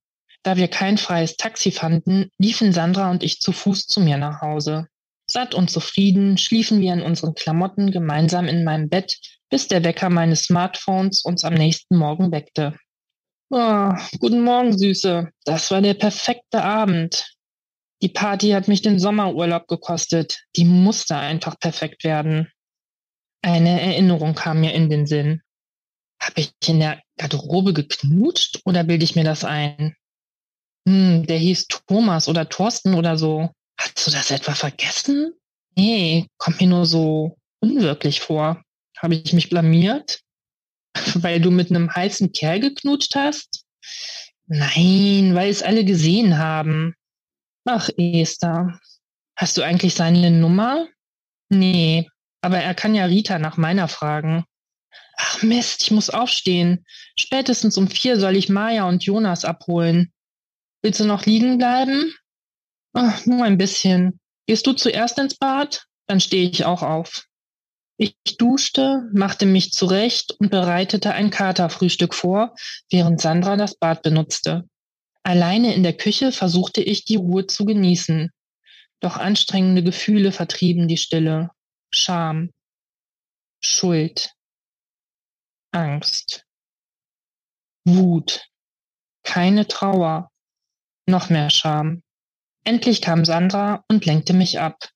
Da 0.43 0.55
wir 0.55 0.69
kein 0.69 0.97
freies 0.97 1.35
Taxi 1.35 1.71
fanden, 1.71 2.29
liefen 2.39 2.71
Sandra 2.71 3.11
und 3.11 3.21
ich 3.21 3.41
zu 3.41 3.51
Fuß 3.51 3.85
zu 3.85 3.99
mir 3.99 4.17
nach 4.17 4.41
Hause. 4.41 4.87
Satt 5.33 5.55
und 5.55 5.71
zufrieden 5.71 6.37
schliefen 6.37 6.79
wir 6.79 6.93
in 6.93 7.01
unseren 7.01 7.33
Klamotten 7.33 7.89
gemeinsam 7.89 8.45
in 8.45 8.63
meinem 8.63 8.87
Bett, 8.87 9.19
bis 9.49 9.67
der 9.67 9.83
Wecker 9.83 10.11
meines 10.11 10.43
Smartphones 10.43 11.25
uns 11.25 11.43
am 11.43 11.55
nächsten 11.55 11.97
Morgen 11.97 12.31
weckte. 12.31 12.77
Oh, 13.49 13.89
guten 14.19 14.43
Morgen, 14.43 14.77
Süße. 14.77 15.31
Das 15.43 15.71
war 15.71 15.81
der 15.81 15.95
perfekte 15.95 16.63
Abend. 16.63 17.35
Die 18.03 18.09
Party 18.09 18.51
hat 18.51 18.67
mich 18.67 18.83
den 18.83 18.99
Sommerurlaub 18.99 19.67
gekostet. 19.67 20.43
Die 20.55 20.65
musste 20.65 21.15
einfach 21.15 21.57
perfekt 21.57 22.03
werden. 22.03 22.51
Eine 23.41 23.81
Erinnerung 23.81 24.35
kam 24.35 24.61
mir 24.61 24.75
in 24.75 24.87
den 24.91 25.07
Sinn. 25.07 25.41
Habe 26.21 26.41
ich 26.41 26.51
in 26.67 26.79
der 26.79 27.01
Garderobe 27.17 27.73
geknutscht 27.73 28.61
oder 28.65 28.83
bilde 28.83 29.03
ich 29.03 29.15
mir 29.15 29.23
das 29.23 29.43
ein? 29.43 29.95
Hm, 30.87 31.25
der 31.25 31.39
hieß 31.39 31.69
Thomas 31.87 32.27
oder 32.27 32.49
Thorsten 32.49 32.93
oder 32.93 33.17
so. 33.17 33.49
Hast 33.83 34.07
du 34.07 34.11
das 34.11 34.31
etwa 34.31 34.55
vergessen? 34.55 35.33
Nee, 35.75 36.27
kommt 36.37 36.61
mir 36.61 36.67
nur 36.67 36.85
so 36.85 37.37
unwirklich 37.59 38.21
vor. 38.21 38.63
Habe 38.97 39.15
ich 39.15 39.33
mich 39.33 39.49
blamiert? 39.49 40.21
Weil 41.15 41.41
du 41.41 41.51
mit 41.51 41.69
einem 41.69 41.93
heißen 41.93 42.31
Kerl 42.31 42.61
geknutscht 42.61 43.15
hast? 43.15 43.65
Nein, 44.45 45.31
weil 45.33 45.49
es 45.49 45.63
alle 45.63 45.85
gesehen 45.85 46.37
haben. 46.37 46.95
Ach, 47.65 47.89
Esther, 47.97 48.79
hast 49.35 49.57
du 49.57 49.63
eigentlich 49.63 49.95
seine 49.95 50.31
Nummer? 50.31 50.87
Nee, 51.49 52.09
aber 52.41 52.59
er 52.59 52.75
kann 52.75 52.93
ja 52.93 53.05
Rita 53.05 53.39
nach 53.39 53.57
meiner 53.57 53.87
fragen. 53.87 54.45
Ach 55.17 55.41
Mist, 55.43 55.81
ich 55.83 55.91
muss 55.91 56.09
aufstehen. 56.09 56.85
Spätestens 57.17 57.77
um 57.77 57.87
vier 57.87 58.19
soll 58.19 58.35
ich 58.35 58.49
Maja 58.49 58.87
und 58.87 59.03
Jonas 59.03 59.45
abholen. 59.45 60.11
Willst 60.81 60.99
du 60.99 61.05
noch 61.05 61.25
liegen 61.25 61.57
bleiben? 61.57 62.13
Ach, 62.93 63.25
nur 63.25 63.43
ein 63.43 63.57
bisschen. 63.57 64.19
Gehst 64.47 64.67
du 64.67 64.73
zuerst 64.73 65.17
ins 65.17 65.35
Bad? 65.35 65.85
Dann 66.07 66.19
stehe 66.19 66.49
ich 66.49 66.65
auch 66.65 66.83
auf. 66.83 67.25
Ich 67.97 68.15
duschte, 68.37 69.09
machte 69.13 69.45
mich 69.45 69.71
zurecht 69.71 70.31
und 70.39 70.49
bereitete 70.49 71.13
ein 71.13 71.29
Katerfrühstück 71.29 72.13
vor, 72.13 72.55
während 72.89 73.21
Sandra 73.21 73.55
das 73.55 73.75
Bad 73.75 74.01
benutzte. 74.01 74.67
Alleine 75.23 75.73
in 75.73 75.83
der 75.83 75.95
Küche 75.95 76.31
versuchte 76.31 76.81
ich 76.81 77.05
die 77.05 77.15
Ruhe 77.15 77.47
zu 77.47 77.65
genießen. 77.65 78.31
Doch 78.99 79.17
anstrengende 79.17 79.83
Gefühle 79.83 80.31
vertrieben 80.31 80.87
die 80.87 80.97
Stille. 80.97 81.49
Scham, 81.91 82.51
Schuld, 83.61 84.33
Angst, 85.71 86.45
Wut, 87.85 88.47
keine 89.23 89.67
Trauer, 89.67 90.29
noch 91.07 91.29
mehr 91.29 91.49
Scham. 91.49 92.03
Endlich 92.63 93.01
kam 93.01 93.25
Sandra 93.25 93.83
und 93.89 94.05
lenkte 94.05 94.33
mich 94.33 94.59
ab. 94.59 94.89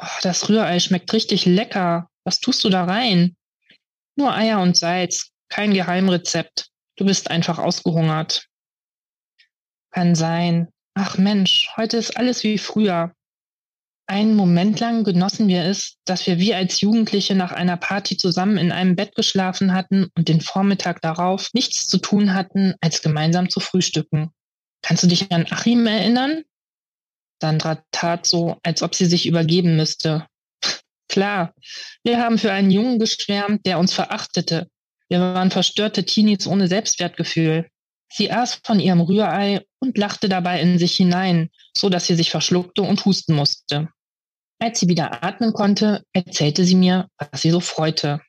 Oh, 0.00 0.06
das 0.22 0.48
Rührei 0.48 0.78
schmeckt 0.78 1.12
richtig 1.12 1.44
lecker. 1.44 2.08
Was 2.24 2.40
tust 2.40 2.62
du 2.64 2.68
da 2.68 2.84
rein? 2.84 3.36
Nur 4.16 4.34
Eier 4.34 4.60
und 4.60 4.76
Salz, 4.76 5.30
kein 5.48 5.74
Geheimrezept. 5.74 6.68
Du 6.96 7.04
bist 7.04 7.30
einfach 7.30 7.58
ausgehungert. 7.58 8.46
Kann 9.90 10.14
sein. 10.14 10.68
Ach 10.94 11.18
Mensch, 11.18 11.70
heute 11.76 11.96
ist 11.96 12.16
alles 12.16 12.44
wie 12.44 12.58
früher. 12.58 13.12
Einen 14.06 14.34
Moment 14.34 14.80
lang 14.80 15.04
genossen 15.04 15.48
wir 15.48 15.64
es, 15.64 15.96
dass 16.04 16.26
wir 16.26 16.38
wie 16.38 16.52
als 16.52 16.80
Jugendliche 16.80 17.34
nach 17.34 17.52
einer 17.52 17.76
Party 17.76 18.16
zusammen 18.16 18.58
in 18.58 18.72
einem 18.72 18.96
Bett 18.96 19.14
geschlafen 19.14 19.72
hatten 19.72 20.08
und 20.16 20.28
den 20.28 20.40
Vormittag 20.40 21.00
darauf 21.00 21.50
nichts 21.54 21.86
zu 21.86 21.98
tun 21.98 22.34
hatten, 22.34 22.74
als 22.80 23.02
gemeinsam 23.02 23.50
zu 23.50 23.60
frühstücken. 23.60 24.30
Kannst 24.82 25.04
du 25.04 25.06
dich 25.06 25.30
an 25.30 25.46
Achim 25.50 25.86
erinnern? 25.86 26.42
Sandra 27.40 27.82
tat 27.90 28.26
so, 28.26 28.58
als 28.62 28.82
ob 28.82 28.94
sie 28.94 29.06
sich 29.06 29.26
übergeben 29.26 29.76
müsste. 29.76 30.26
Klar, 31.08 31.54
wir 32.04 32.22
haben 32.22 32.38
für 32.38 32.52
einen 32.52 32.70
Jungen 32.70 32.98
geschwärmt, 32.98 33.66
der 33.66 33.78
uns 33.78 33.92
verachtete. 33.92 34.68
Wir 35.08 35.20
waren 35.20 35.50
verstörte 35.50 36.04
Teenies 36.04 36.46
ohne 36.46 36.68
Selbstwertgefühl. 36.68 37.68
Sie 38.12 38.30
aß 38.30 38.60
von 38.64 38.78
ihrem 38.78 39.00
Rührei 39.00 39.64
und 39.80 39.98
lachte 39.98 40.28
dabei 40.28 40.60
in 40.60 40.78
sich 40.78 40.96
hinein, 40.96 41.50
so 41.76 41.88
dass 41.88 42.06
sie 42.06 42.14
sich 42.14 42.30
verschluckte 42.30 42.82
und 42.82 43.04
husten 43.04 43.34
musste. 43.34 43.88
Als 44.60 44.78
sie 44.78 44.88
wieder 44.88 45.24
atmen 45.24 45.52
konnte, 45.52 46.04
erzählte 46.12 46.64
sie 46.64 46.74
mir, 46.74 47.08
was 47.18 47.42
sie 47.42 47.50
so 47.50 47.60
freute. 47.60 48.20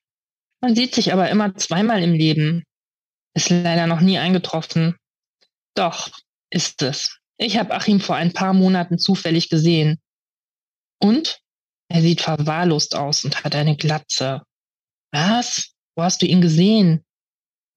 Man 0.62 0.76
sieht 0.76 0.96
sich 0.96 1.14
aber 1.14 1.30
immer 1.30 1.56
zweimal 1.56 2.02
im 2.02 2.14
Leben. 2.14 2.64
Ist 3.34 3.50
leider 3.50 3.88
noch 3.88 4.02
nie 4.02 4.18
eingetroffen. 4.18 4.96
Doch, 5.76 6.10
ist 6.50 6.82
es. 6.82 7.21
Ich 7.42 7.58
habe 7.58 7.74
Achim 7.74 8.00
vor 8.00 8.16
ein 8.16 8.34
paar 8.34 8.54
Monaten 8.54 9.00
zufällig 9.00 9.50
gesehen. 9.50 10.00
Und? 11.02 11.42
Er 11.90 12.02
sieht 12.04 12.22
verwahrlost 12.22 12.96
aus 12.96 13.26
und 13.26 13.44
hat 13.44 13.56
eine 13.56 13.76
Glatze. 13.76 14.44
Was? 15.12 15.74
Wo 15.96 16.04
hast 16.04 16.22
du 16.22 16.28
ihn 16.28 16.42
gesehen? 16.42 17.04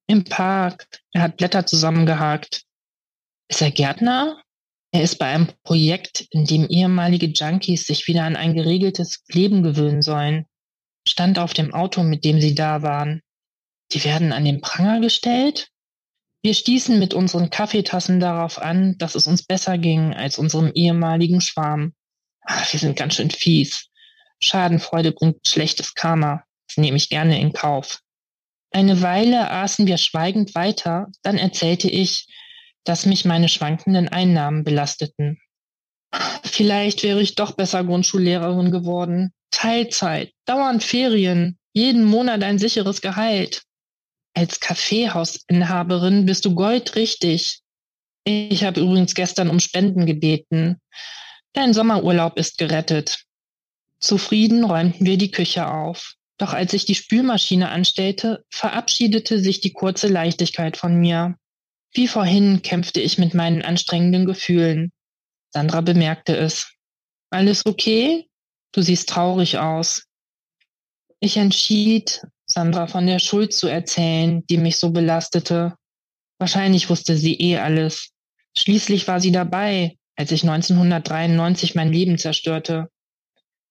Im 0.07 0.25
Park. 0.25 1.01
Er 1.13 1.23
hat 1.23 1.39
Blätter 1.39 1.65
zusammengehakt. 1.65 2.65
Ist 3.49 3.63
er 3.63 3.71
Gärtner? 3.71 4.43
Er 4.93 5.03
ist 5.03 5.19
bei 5.19 5.29
einem 5.29 5.49
Projekt, 5.63 6.27
in 6.31 6.45
dem 6.45 6.69
ehemalige 6.69 7.27
Junkies 7.27 7.87
sich 7.87 8.07
wieder 8.07 8.25
an 8.25 8.37
ein 8.37 8.53
geregeltes 8.53 9.25
Leben 9.29 9.63
gewöhnen 9.63 10.03
sollen. 10.03 10.45
Stand 11.09 11.39
auf 11.39 11.55
dem 11.55 11.73
Auto, 11.73 12.03
mit 12.03 12.27
dem 12.27 12.39
sie 12.39 12.55
da 12.55 12.83
waren. 12.83 13.23
Die 13.93 14.05
werden 14.05 14.33
an 14.33 14.45
den 14.45 14.61
Pranger 14.61 15.01
gestellt? 15.01 15.71
Wir 16.45 16.53
stießen 16.53 16.99
mit 16.99 17.15
unseren 17.15 17.49
Kaffeetassen 17.49 18.21
darauf 18.21 18.61
an, 18.61 18.99
dass 18.99 19.15
es 19.15 19.27
uns 19.27 19.45
besser 19.45 19.79
ging 19.79 20.13
als 20.13 20.37
unserem 20.37 20.71
ehemaligen 20.75 21.41
Schwarm. 21.41 21.95
Ach, 22.43 22.71
wir 22.71 22.79
sind 22.79 22.99
ganz 22.99 23.15
schön 23.15 23.31
fies. 23.31 23.89
Schadenfreude 24.41 25.13
bringt 25.13 25.49
schlechtes 25.49 25.95
Karma. 25.95 26.45
Das 26.69 26.77
nehme 26.77 26.99
ich 26.99 27.09
gerne 27.09 27.41
in 27.41 27.55
Kauf. 27.55 28.01
Eine 28.73 29.01
Weile 29.01 29.51
aßen 29.51 29.87
wir 29.87 29.97
schweigend 29.97 30.55
weiter, 30.55 31.07
dann 31.23 31.39
erzählte 31.39 31.89
ich, 31.89 32.27
dass 32.85 33.07
mich 33.07 33.25
meine 33.25 33.49
schwankenden 33.49 34.11
Einnahmen 34.11 34.65
belasteten. 34.65 35.41
Vielleicht 36.43 37.05
wäre 37.05 37.23
ich 37.23 37.37
doch 37.37 37.53
besser 37.53 37.85
Grundschullehrerin 37.85 38.71
geworden. 38.71 39.33
Teilzeit, 39.51 40.31
dauernd 40.45 40.85
Ferien, 40.85 41.59
jeden 41.73 42.05
Monat 42.05 42.43
ein 42.43 42.59
sicheres 42.59 43.01
Gehalt. 43.01 43.63
Als 44.35 44.59
Kaffeehausinhaberin 44.61 46.27
bist 46.27 46.45
du 46.45 46.55
goldrichtig. 46.55 47.61
Ich 48.25 48.65
habe 48.65 48.81
übrigens 48.81 49.15
gestern 49.15 49.49
um 49.49 49.61
Spenden 49.61 50.07
gebeten. 50.07 50.81
Dein 51.53 51.73
Sommerurlaub 51.73 52.37
ist 52.37 52.59
gerettet. 52.59 53.25
Zufrieden 54.01 54.65
räumten 54.65 55.07
wir 55.07 55.19
die 55.19 55.31
Küche 55.31 55.69
auf. 55.69 56.15
Doch 56.37 56.53
als 56.53 56.73
ich 56.73 56.85
die 56.85 56.97
Spülmaschine 56.97 57.71
anstellte, 57.71 58.45
verabschiedete 58.51 59.39
sich 59.39 59.61
die 59.61 59.73
kurze 59.73 60.09
Leichtigkeit 60.09 60.77
von 60.77 60.97
mir. 60.97 61.37
Wie 61.93 62.09
vorhin 62.09 62.63
kämpfte 62.63 63.01
ich 63.01 63.19
mit 63.19 63.35
meinen 63.35 63.63
anstrengenden 63.63 64.27
Gefühlen. 64.27 64.91
Sandra 65.53 65.81
bemerkte 65.81 66.37
es. 66.37 66.73
Alles 67.31 67.65
okay? 67.67 68.29
Du 68.73 68.83
siehst 68.83 69.09
traurig 69.09 69.59
aus. 69.59 70.07
Ich 71.21 71.37
entschied, 71.37 72.23
Sandra 72.55 72.87
von 72.87 73.09
der 73.09 73.19
Schuld 73.19 73.53
zu 73.53 73.67
erzählen, 73.67 74.47
die 74.47 74.59
mich 74.59 74.77
so 74.77 74.91
belastete. 74.91 75.75
Wahrscheinlich 76.39 76.89
wusste 76.89 77.17
sie 77.17 77.35
eh 77.41 77.59
alles. 77.59 78.11
Schließlich 78.57 79.09
war 79.09 79.21
sie 79.21 79.33
dabei, 79.33 79.97
als 80.15 80.31
ich 80.31 80.45
1993 80.45 81.75
mein 81.75 81.93
Leben 81.93 82.17
zerstörte. 82.17 82.89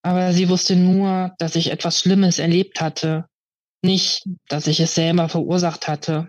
Aber 0.02 0.34
sie 0.34 0.50
wusste 0.50 0.76
nur, 0.76 1.34
dass 1.38 1.56
ich 1.56 1.72
etwas 1.72 2.00
Schlimmes 2.00 2.40
erlebt 2.40 2.82
hatte, 2.82 3.26
nicht, 3.82 4.28
dass 4.50 4.68
ich 4.68 4.82
es 4.82 4.96
selber 4.96 5.30
verursacht 5.30 5.88
hatte. 5.88 6.28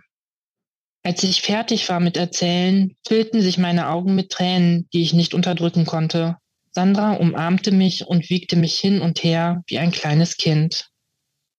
Als 1.02 1.24
ich 1.24 1.42
fertig 1.42 1.88
war 1.88 1.98
mit 1.98 2.16
Erzählen, 2.16 2.94
füllten 3.04 3.42
sich 3.42 3.58
meine 3.58 3.88
Augen 3.88 4.14
mit 4.14 4.30
Tränen, 4.30 4.88
die 4.92 5.02
ich 5.02 5.12
nicht 5.12 5.34
unterdrücken 5.34 5.86
konnte. 5.86 6.36
Sandra 6.70 7.14
umarmte 7.14 7.72
mich 7.72 8.06
und 8.06 8.30
wiegte 8.30 8.54
mich 8.54 8.78
hin 8.78 9.00
und 9.00 9.24
her 9.24 9.64
wie 9.66 9.80
ein 9.80 9.90
kleines 9.90 10.36
Kind. 10.36 10.93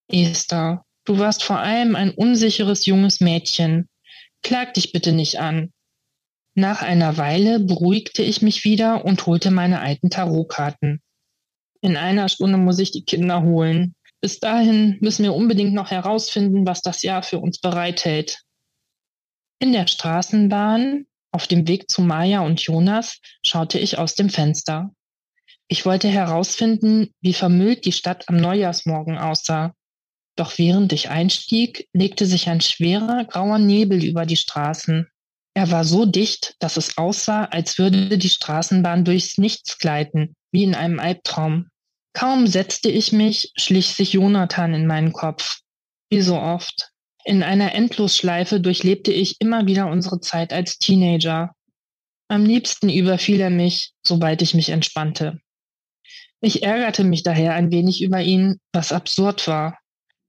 Esther, 0.07 0.85
du 1.05 1.17
warst 1.17 1.43
vor 1.43 1.59
allem 1.59 1.95
ein 1.95 2.11
unsicheres 2.11 2.85
junges 2.85 3.19
Mädchen. 3.19 3.89
Klag 4.43 4.73
dich 4.73 4.91
bitte 4.91 5.11
nicht 5.11 5.39
an. 5.39 5.71
Nach 6.53 6.81
einer 6.81 7.17
Weile 7.17 7.59
beruhigte 7.59 8.23
ich 8.23 8.41
mich 8.41 8.63
wieder 8.63 9.03
und 9.03 9.25
holte 9.25 9.51
meine 9.51 9.81
alten 9.81 10.09
Tarotkarten. 10.09 11.01
In 11.81 11.97
einer 11.97 12.29
Stunde 12.29 12.57
muss 12.57 12.79
ich 12.79 12.91
die 12.91 13.03
Kinder 13.03 13.43
holen. 13.43 13.95
Bis 14.21 14.39
dahin 14.39 14.97
müssen 15.01 15.23
wir 15.23 15.35
unbedingt 15.35 15.73
noch 15.73 15.91
herausfinden, 15.91 16.65
was 16.65 16.81
das 16.81 17.03
Jahr 17.03 17.21
für 17.21 17.39
uns 17.39 17.59
bereithält. 17.59 18.41
In 19.59 19.73
der 19.73 19.85
Straßenbahn, 19.85 21.05
auf 21.31 21.45
dem 21.45 21.67
Weg 21.67 21.91
zu 21.91 22.01
Maja 22.01 22.39
und 22.39 22.61
Jonas, 22.61 23.19
schaute 23.43 23.77
ich 23.77 23.97
aus 23.97 24.15
dem 24.15 24.29
Fenster. 24.29 24.91
Ich 25.67 25.85
wollte 25.85 26.07
herausfinden, 26.07 27.11
wie 27.21 27.33
vermüllt 27.33 27.85
die 27.85 27.91
Stadt 27.91 28.29
am 28.29 28.37
Neujahrsmorgen 28.37 29.17
aussah. 29.17 29.74
Doch 30.36 30.58
während 30.58 30.91
ich 30.91 31.10
einstieg, 31.10 31.88
legte 31.93 32.26
sich 32.26 32.50
ein 32.50 32.62
schwerer 32.62 33.26
grauer 33.26 33.58
Nebel 33.58 34.04
über 34.04 34.26
die 34.26 34.36
Straßen. 34.36 35.08
Er 35.54 35.71
war 35.71 35.86
so 35.86 36.06
dicht, 36.06 36.56
dass 36.60 36.75
es 36.75 36.98
aussah, 36.98 37.46
als 37.46 37.77
würde 37.77 38.17
die 38.17 38.29
Straßenbahn 38.29 39.06
durchs 39.06 39.38
Nichts 39.38 39.77
gleiten, 39.77 40.36
wie 40.52 40.63
in 40.63 40.75
einem 40.75 41.00
Albtraum. 41.00 41.69
Kaum 42.13 42.48
setzte 42.48 42.90
ich 42.90 43.13
mich, 43.13 43.52
schlich 43.56 43.88
sich 43.88 44.13
Jonathan 44.13 44.73
in 44.73 44.88
meinen 44.88 45.13
Kopf. 45.13 45.60
Wie 46.10 46.21
so 46.21 46.38
oft. 46.38 46.92
In 47.23 47.42
einer 47.42 47.73
Endlosschleife 47.73 48.60
durchlebte 48.60 49.12
ich 49.12 49.38
immer 49.40 49.65
wieder 49.65 49.88
unsere 49.88 50.19
Zeit 50.19 50.54
als 50.54 50.77
Teenager. 50.77 51.54
Am 52.27 52.46
liebsten 52.46 52.90
überfiel 52.90 53.40
er 53.40 53.50
mich, 53.50 53.92
sobald 54.04 54.42
ich 54.42 54.54
mich 54.54 54.69
entspannte. 54.69 55.40
Ich 56.42 56.63
ärgerte 56.63 57.04
mich 57.04 57.23
daher 57.23 57.54
ein 57.54 57.71
wenig 57.71 58.04
über 58.04 58.21
ihn, 58.21 58.60
was 58.73 58.92
absurd 58.92 59.48
war. 59.48 59.77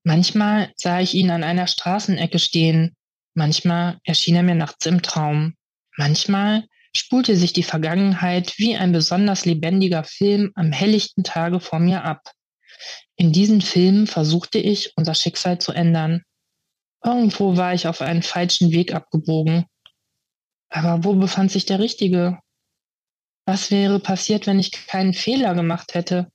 Manchmal 0.07 0.71
sah 0.77 1.01
ich 1.01 1.15
ihn 1.15 1.33
an 1.33 1.43
einer 1.43 1.67
Straßenecke 1.67 2.39
stehen, 2.39 2.95
manchmal 3.35 3.99
erschien 4.05 4.37
er 4.37 4.45
mir 4.45 4.55
nachts 4.55 4.87
im 4.87 5.03
Traum, 5.03 5.57
manchmal 5.97 6.63
spulte 6.97 7.37
sich 7.37 7.53
die 7.53 7.65
Vergangenheit 7.65 8.57
wie 8.57 8.77
ein 8.77 8.93
besonders 8.93 9.47
lebendiger 9.47 10.05
Film 10.05 10.53
am 10.55 10.71
helllichten 10.71 11.25
Tage 11.25 11.59
vor 11.59 11.81
mir 11.81 12.05
ab. 12.05 12.21
In 13.17 13.33
diesen 13.33 13.61
Filmen 13.61 14.07
versuchte 14.07 14.61
ich, 14.61 14.93
unser 14.95 15.17
Schicksal 15.17 15.59
zu 15.59 15.73
ändern. 15.73 16.23
Irgendwo 17.03 17.57
war 17.57 17.75
ich 17.75 17.89
auf 17.89 18.01
einen 18.01 18.23
falschen 18.23 18.71
Weg 18.71 18.95
abgebogen. 18.95 19.65
Aber 20.69 21.03
wo 21.03 21.15
befand 21.15 21.51
sich 21.51 21.67
der 21.67 21.81
richtige? 21.81 22.39
Was 23.45 23.73
wäre 23.73 23.99
passiert, 23.99 24.47
wenn 24.47 24.61
ich 24.61 24.71
keinen 24.71 25.15
Fehler 25.15 25.57
gemacht 25.57 25.95
hätte? 25.95 26.31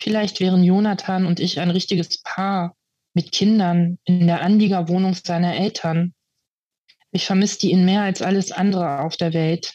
Vielleicht 0.00 0.40
wären 0.40 0.62
Jonathan 0.62 1.26
und 1.26 1.40
ich 1.40 1.60
ein 1.60 1.70
richtiges 1.70 2.22
Paar 2.22 2.76
mit 3.14 3.32
Kindern 3.32 3.98
in 4.04 4.26
der 4.26 4.42
Anliegerwohnung 4.42 5.14
seiner 5.14 5.56
Eltern. 5.56 6.14
Ich 7.12 7.24
vermisste 7.24 7.66
ihn 7.66 7.84
mehr 7.84 8.02
als 8.02 8.20
alles 8.20 8.52
andere 8.52 9.00
auf 9.00 9.16
der 9.16 9.32
Welt. 9.32 9.74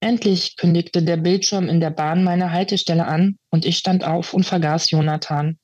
Endlich 0.00 0.56
kündigte 0.56 1.02
der 1.02 1.16
Bildschirm 1.16 1.68
in 1.68 1.80
der 1.80 1.90
Bahn 1.90 2.24
meine 2.24 2.50
Haltestelle 2.52 3.06
an 3.06 3.38
und 3.50 3.64
ich 3.64 3.76
stand 3.78 4.04
auf 4.04 4.34
und 4.34 4.44
vergaß 4.44 4.90
Jonathan. 4.90 5.58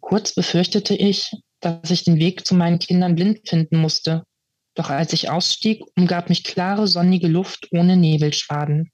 Kurz 0.00 0.34
befürchtete 0.34 0.94
ich, 0.94 1.32
dass 1.60 1.90
ich 1.90 2.04
den 2.04 2.18
Weg 2.18 2.46
zu 2.46 2.54
meinen 2.54 2.78
Kindern 2.78 3.14
blind 3.14 3.48
finden 3.48 3.78
musste. 3.78 4.24
Doch 4.74 4.90
als 4.90 5.12
ich 5.12 5.30
ausstieg, 5.30 5.82
umgab 5.96 6.28
mich 6.28 6.44
klare, 6.44 6.86
sonnige 6.86 7.28
Luft 7.28 7.68
ohne 7.72 7.96
Nebelschwaden. 7.96 8.90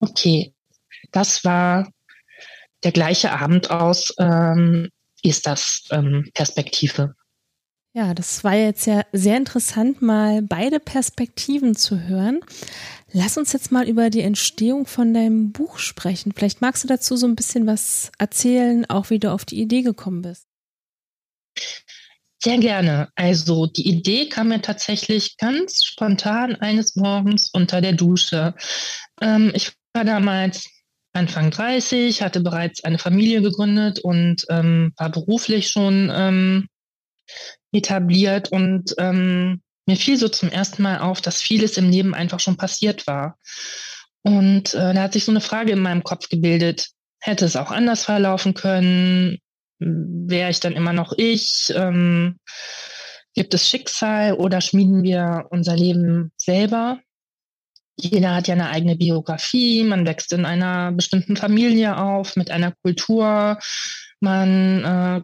Okay, 0.00 0.53
das 1.14 1.44
war 1.44 1.88
der 2.82 2.92
gleiche 2.92 3.32
Abend 3.32 3.70
aus 3.70 4.14
ähm, 4.18 4.90
ist 5.22 5.46
das 5.46 5.84
ähm, 5.90 6.30
Perspektive. 6.34 7.14
Ja, 7.96 8.12
das 8.12 8.42
war 8.42 8.54
jetzt 8.54 8.86
ja 8.86 9.02
sehr 9.12 9.36
interessant, 9.36 10.02
mal 10.02 10.42
beide 10.42 10.80
Perspektiven 10.80 11.76
zu 11.76 12.00
hören. 12.00 12.40
Lass 13.12 13.38
uns 13.38 13.52
jetzt 13.52 13.70
mal 13.70 13.88
über 13.88 14.10
die 14.10 14.22
Entstehung 14.22 14.84
von 14.86 15.14
deinem 15.14 15.52
Buch 15.52 15.78
sprechen. 15.78 16.32
Vielleicht 16.34 16.60
magst 16.60 16.82
du 16.82 16.88
dazu 16.88 17.16
so 17.16 17.26
ein 17.26 17.36
bisschen 17.36 17.68
was 17.68 18.10
erzählen, 18.18 18.84
auch 18.90 19.10
wie 19.10 19.20
du 19.20 19.30
auf 19.30 19.44
die 19.44 19.60
Idee 19.60 19.82
gekommen 19.82 20.22
bist. 20.22 20.48
Sehr 22.42 22.58
gerne. 22.58 23.08
Also 23.14 23.66
die 23.66 23.88
Idee 23.88 24.28
kam 24.28 24.48
mir 24.48 24.60
tatsächlich 24.60 25.36
ganz 25.38 25.84
spontan 25.84 26.56
eines 26.56 26.96
Morgens 26.96 27.48
unter 27.52 27.80
der 27.80 27.92
Dusche. 27.92 28.54
Ähm, 29.22 29.52
ich 29.54 29.72
war 29.94 30.04
damals 30.04 30.68
Anfang 31.14 31.50
30, 31.50 32.22
hatte 32.22 32.40
bereits 32.40 32.84
eine 32.84 32.98
Familie 32.98 33.40
gegründet 33.40 34.00
und 34.00 34.44
ähm, 34.50 34.92
war 34.96 35.10
beruflich 35.10 35.68
schon 35.68 36.12
ähm, 36.14 36.68
etabliert 37.72 38.50
und 38.52 38.94
ähm, 38.98 39.62
mir 39.86 39.96
fiel 39.96 40.16
so 40.16 40.28
zum 40.28 40.50
ersten 40.50 40.82
Mal 40.82 40.98
auf, 40.98 41.20
dass 41.20 41.42
vieles 41.42 41.76
im 41.76 41.90
Leben 41.90 42.14
einfach 42.14 42.40
schon 42.40 42.56
passiert 42.56 43.06
war. 43.06 43.38
Und 44.22 44.74
äh, 44.74 44.94
da 44.94 45.02
hat 45.02 45.12
sich 45.12 45.24
so 45.24 45.32
eine 45.32 45.40
Frage 45.40 45.72
in 45.72 45.80
meinem 45.80 46.02
Kopf 46.02 46.28
gebildet, 46.28 46.90
hätte 47.20 47.44
es 47.44 47.56
auch 47.56 47.70
anders 47.70 48.04
verlaufen 48.04 48.54
können? 48.54 49.38
Wäre 49.78 50.50
ich 50.50 50.60
dann 50.60 50.72
immer 50.72 50.92
noch 50.92 51.12
ich? 51.16 51.72
Ähm, 51.76 52.38
gibt 53.34 53.52
es 53.54 53.68
Schicksal 53.68 54.34
oder 54.34 54.60
schmieden 54.60 55.02
wir 55.02 55.46
unser 55.50 55.76
Leben 55.76 56.32
selber? 56.38 57.00
Jeder 57.96 58.34
hat 58.34 58.48
ja 58.48 58.54
eine 58.54 58.70
eigene 58.70 58.96
Biografie, 58.96 59.84
man 59.84 60.06
wächst 60.06 60.32
in 60.32 60.44
einer 60.44 60.92
bestimmten 60.92 61.36
Familie 61.36 61.96
auf, 61.96 62.36
mit 62.36 62.50
einer 62.50 62.72
Kultur, 62.82 63.58
man 64.20 64.84
äh, 64.84 65.22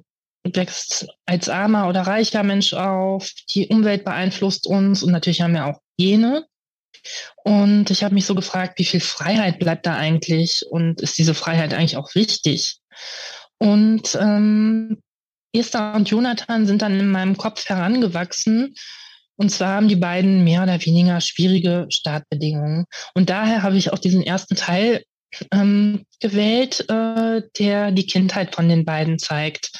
wächst 0.56 1.08
als 1.26 1.48
armer 1.48 1.88
oder 1.88 2.02
reicher 2.02 2.42
Mensch 2.42 2.72
auf, 2.72 3.30
die 3.50 3.68
Umwelt 3.68 4.04
beeinflusst 4.04 4.66
uns 4.66 5.02
und 5.02 5.12
natürlich 5.12 5.40
haben 5.40 5.54
wir 5.54 5.66
auch 5.66 5.80
Gene. 5.98 6.46
Und 7.44 7.90
ich 7.90 8.04
habe 8.04 8.14
mich 8.14 8.26
so 8.26 8.34
gefragt, 8.34 8.78
wie 8.78 8.84
viel 8.84 9.00
Freiheit 9.00 9.58
bleibt 9.58 9.86
da 9.86 9.96
eigentlich 9.96 10.66
und 10.68 11.00
ist 11.00 11.18
diese 11.18 11.34
Freiheit 11.34 11.72
eigentlich 11.72 11.96
auch 11.96 12.14
wichtig? 12.14 12.78
Und 13.58 14.16
ähm, 14.20 15.02
Esther 15.52 15.94
und 15.94 16.08
Jonathan 16.08 16.66
sind 16.66 16.82
dann 16.82 16.98
in 16.98 17.10
meinem 17.10 17.36
Kopf 17.36 17.68
herangewachsen. 17.68 18.74
Und 19.41 19.49
zwar 19.49 19.76
haben 19.76 19.88
die 19.88 19.97
beiden 19.97 20.45
mehr 20.45 20.62
oder 20.62 20.84
weniger 20.84 21.18
schwierige 21.22 21.86
Startbedingungen. 21.88 22.84
Und 23.14 23.30
daher 23.30 23.62
habe 23.62 23.78
ich 23.78 23.91
auch 23.91 23.99
diesen 23.99 24.22
ersten 24.22 24.55
Teil 24.55 25.03
ähm, 25.51 26.05
gewählt, 26.20 26.84
äh, 26.91 27.41
der 27.59 27.91
die 27.91 28.07
Kindheit 28.07 28.55
von 28.55 28.68
den 28.68 28.84
beiden 28.84 29.18
zeigt. 29.18 29.70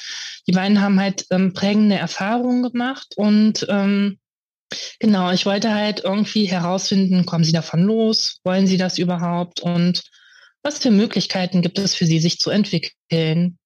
Die 0.47 0.51
beiden 0.51 0.81
haben 0.81 0.99
halt 0.99 1.27
ähm, 1.29 1.53
prägende 1.53 1.95
Erfahrungen 1.95 2.63
gemacht 2.63 3.13
und 3.17 3.67
ähm, 3.69 4.17
genau, 4.99 5.31
ich 5.31 5.45
wollte 5.45 5.71
halt 5.71 6.03
irgendwie 6.03 6.45
herausfinden, 6.45 7.27
kommen 7.27 7.43
sie 7.43 7.51
davon 7.51 7.83
los, 7.83 8.39
wollen 8.43 8.65
sie 8.65 8.77
das 8.77 8.97
überhaupt 8.97 9.59
und 9.59 10.01
was 10.63 10.79
für 10.79 10.89
Möglichkeiten 10.89 11.61
gibt 11.61 11.77
es 11.77 11.93
für 11.93 12.07
sie, 12.07 12.17
sich 12.17 12.39
zu 12.39 12.49
entwickeln. 12.49 13.59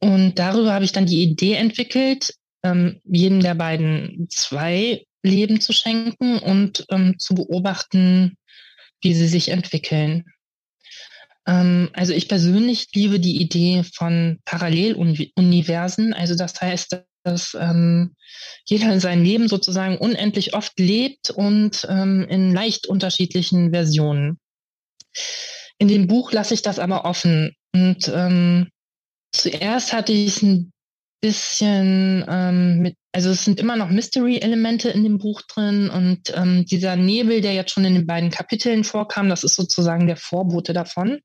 Und 0.00 0.38
darüber 0.38 0.74
habe 0.74 0.84
ich 0.84 0.92
dann 0.92 1.06
die 1.06 1.22
Idee 1.22 1.54
entwickelt, 1.54 2.34
ähm, 2.64 3.00
jedem 3.04 3.40
der 3.40 3.54
beiden 3.54 4.26
zwei 4.30 5.04
Leben 5.22 5.60
zu 5.60 5.72
schenken 5.72 6.38
und 6.38 6.84
ähm, 6.90 7.18
zu 7.18 7.34
beobachten, 7.34 8.36
wie 9.00 9.14
sie 9.14 9.28
sich 9.28 9.50
entwickeln. 9.50 10.24
Ähm, 11.46 11.90
also 11.92 12.12
ich 12.12 12.28
persönlich 12.28 12.88
liebe 12.94 13.20
die 13.20 13.40
Idee 13.40 13.84
von 13.94 14.40
Paralleluniversen. 14.44 16.14
Also 16.14 16.34
das 16.34 16.60
heißt, 16.60 17.04
dass 17.24 17.54
ähm, 17.54 18.14
jeder 18.66 18.92
in 18.92 19.00
seinem 19.00 19.24
Leben 19.24 19.48
sozusagen 19.48 19.98
unendlich 19.98 20.54
oft 20.54 20.78
lebt 20.78 21.30
und 21.30 21.86
ähm, 21.88 22.26
in 22.28 22.52
leicht 22.52 22.86
unterschiedlichen 22.86 23.70
Versionen. 23.70 24.38
In 25.78 25.88
dem 25.88 26.06
Buch 26.06 26.32
lasse 26.32 26.54
ich 26.54 26.62
das 26.62 26.78
aber 26.78 27.04
offen. 27.04 27.54
Und 27.74 28.10
ähm, 28.14 28.68
zuerst 29.32 29.92
hatte 29.92 30.12
ich 30.12 30.42
ein 30.42 30.73
bisschen 31.24 32.22
ähm, 32.28 32.80
mit, 32.80 32.98
also 33.10 33.30
es 33.30 33.46
sind 33.46 33.58
immer 33.58 33.76
noch 33.76 33.88
Mystery-Elemente 33.88 34.90
in 34.90 35.04
dem 35.04 35.16
Buch 35.16 35.40
drin 35.40 35.88
und 35.88 36.36
ähm, 36.36 36.66
dieser 36.66 36.96
Nebel, 36.96 37.40
der 37.40 37.54
jetzt 37.54 37.70
schon 37.70 37.86
in 37.86 37.94
den 37.94 38.06
beiden 38.06 38.28
Kapiteln 38.28 38.84
vorkam, 38.84 39.30
das 39.30 39.42
ist 39.42 39.54
sozusagen 39.54 40.06
der 40.06 40.18
Vorbote 40.18 40.74
davon. 40.74 41.20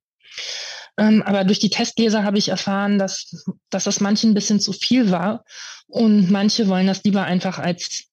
Ähm, 0.97 1.21
aber 1.21 1.43
durch 1.43 1.59
die 1.59 1.69
Testleser 1.69 2.23
habe 2.23 2.37
ich 2.37 2.47
erfahren, 2.47 2.97
dass, 2.97 3.45
dass 3.69 3.83
das 3.83 3.99
manchen 3.99 4.31
ein 4.31 4.35
bisschen 4.35 4.61
zu 4.61 4.71
viel 4.71 5.11
war. 5.11 5.43
Und 5.87 6.31
manche 6.31 6.69
wollen 6.69 6.87
das 6.87 7.03
lieber 7.03 7.23
einfach 7.23 7.59
als 7.59 8.05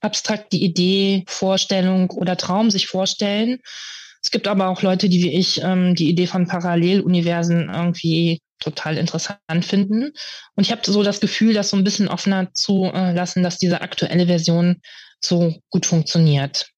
abstrakte 0.00 0.56
Idee, 0.56 1.24
Vorstellung 1.26 2.10
oder 2.10 2.36
Traum 2.36 2.70
sich 2.70 2.86
vorstellen. 2.86 3.58
Es 4.22 4.30
gibt 4.30 4.46
aber 4.46 4.68
auch 4.68 4.82
Leute, 4.82 5.08
die 5.08 5.24
wie 5.24 5.36
ich 5.36 5.60
ähm, 5.60 5.96
die 5.96 6.08
Idee 6.08 6.28
von 6.28 6.46
Paralleluniversen 6.46 7.68
irgendwie 7.68 8.40
total 8.62 8.96
interessant 8.96 9.64
finden. 9.64 10.12
Und 10.54 10.64
ich 10.64 10.70
habe 10.70 10.82
so 10.84 11.02
das 11.02 11.20
Gefühl, 11.20 11.54
das 11.54 11.70
so 11.70 11.76
ein 11.76 11.84
bisschen 11.84 12.08
offener 12.08 12.52
zu 12.54 12.84
äh, 12.84 13.12
lassen, 13.12 13.42
dass 13.42 13.58
diese 13.58 13.80
aktuelle 13.80 14.26
Version 14.26 14.80
so 15.20 15.54
gut 15.70 15.86
funktioniert. 15.86 16.68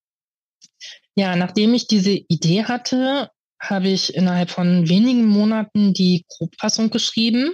Ja, 1.16 1.37
nachdem 1.37 1.74
ich 1.74 1.87
diese 1.87 2.11
Idee 2.11 2.64
hatte, 2.64 3.30
habe 3.61 3.89
ich 3.89 4.14
innerhalb 4.14 4.51
von 4.51 4.89
wenigen 4.89 5.24
Monaten 5.26 5.95
die 5.95 6.24
Grobfassung 6.28 6.91
geschrieben. 6.91 7.53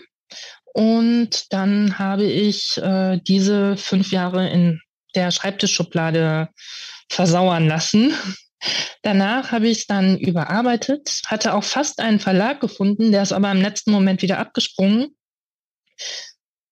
Und 0.73 1.53
dann 1.53 1.99
habe 1.99 2.25
ich 2.25 2.79
äh, 2.79 3.19
diese 3.27 3.77
fünf 3.77 4.13
Jahre 4.13 4.49
in 4.49 4.81
der 5.15 5.31
Schreibtischschublade 5.31 6.49
versauern 7.09 7.67
lassen. 7.67 8.13
Danach 9.03 9.53
habe 9.53 9.69
ich 9.69 9.79
es 9.79 9.87
dann 9.87 10.19
überarbeitet, 10.19 11.23
hatte 11.27 11.55
auch 11.55 11.65
fast 11.65 12.01
einen 12.01 12.21
Verlag 12.21 12.61
gefunden, 12.61 13.13
der 13.13 13.23
ist 13.23 13.33
aber 13.33 13.51
im 13.51 13.63
letzten 13.63 13.91
Moment 13.91 14.23
wieder 14.23 14.39
abgesprungen. 14.39 15.17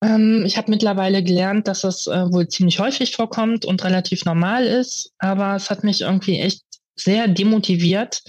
Ähm, 0.02 0.44
ich 0.46 0.56
habe 0.56 0.70
mittlerweile 0.70 1.22
gelernt, 1.22 1.66
dass 1.66 1.84
es 1.84 2.06
äh, 2.06 2.32
wohl 2.32 2.48
ziemlich 2.48 2.78
häufig 2.78 3.16
vorkommt 3.16 3.64
und 3.64 3.84
relativ 3.84 4.24
normal 4.24 4.66
ist, 4.66 5.12
aber 5.18 5.56
es 5.56 5.70
hat 5.70 5.84
mich 5.84 6.02
irgendwie 6.02 6.40
echt 6.40 6.62
sehr 6.94 7.28
demotiviert 7.28 8.22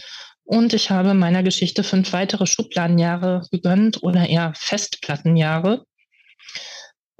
und 0.43 0.73
ich 0.73 0.89
habe 0.89 1.13
meiner 1.13 1.43
Geschichte 1.43 1.83
fünf 1.83 2.11
weitere 2.11 2.47
Schubladenjahre 2.47 3.45
gegönnt 3.51 4.01
oder 4.01 4.27
eher 4.27 4.53
Festplattenjahre. 4.55 5.85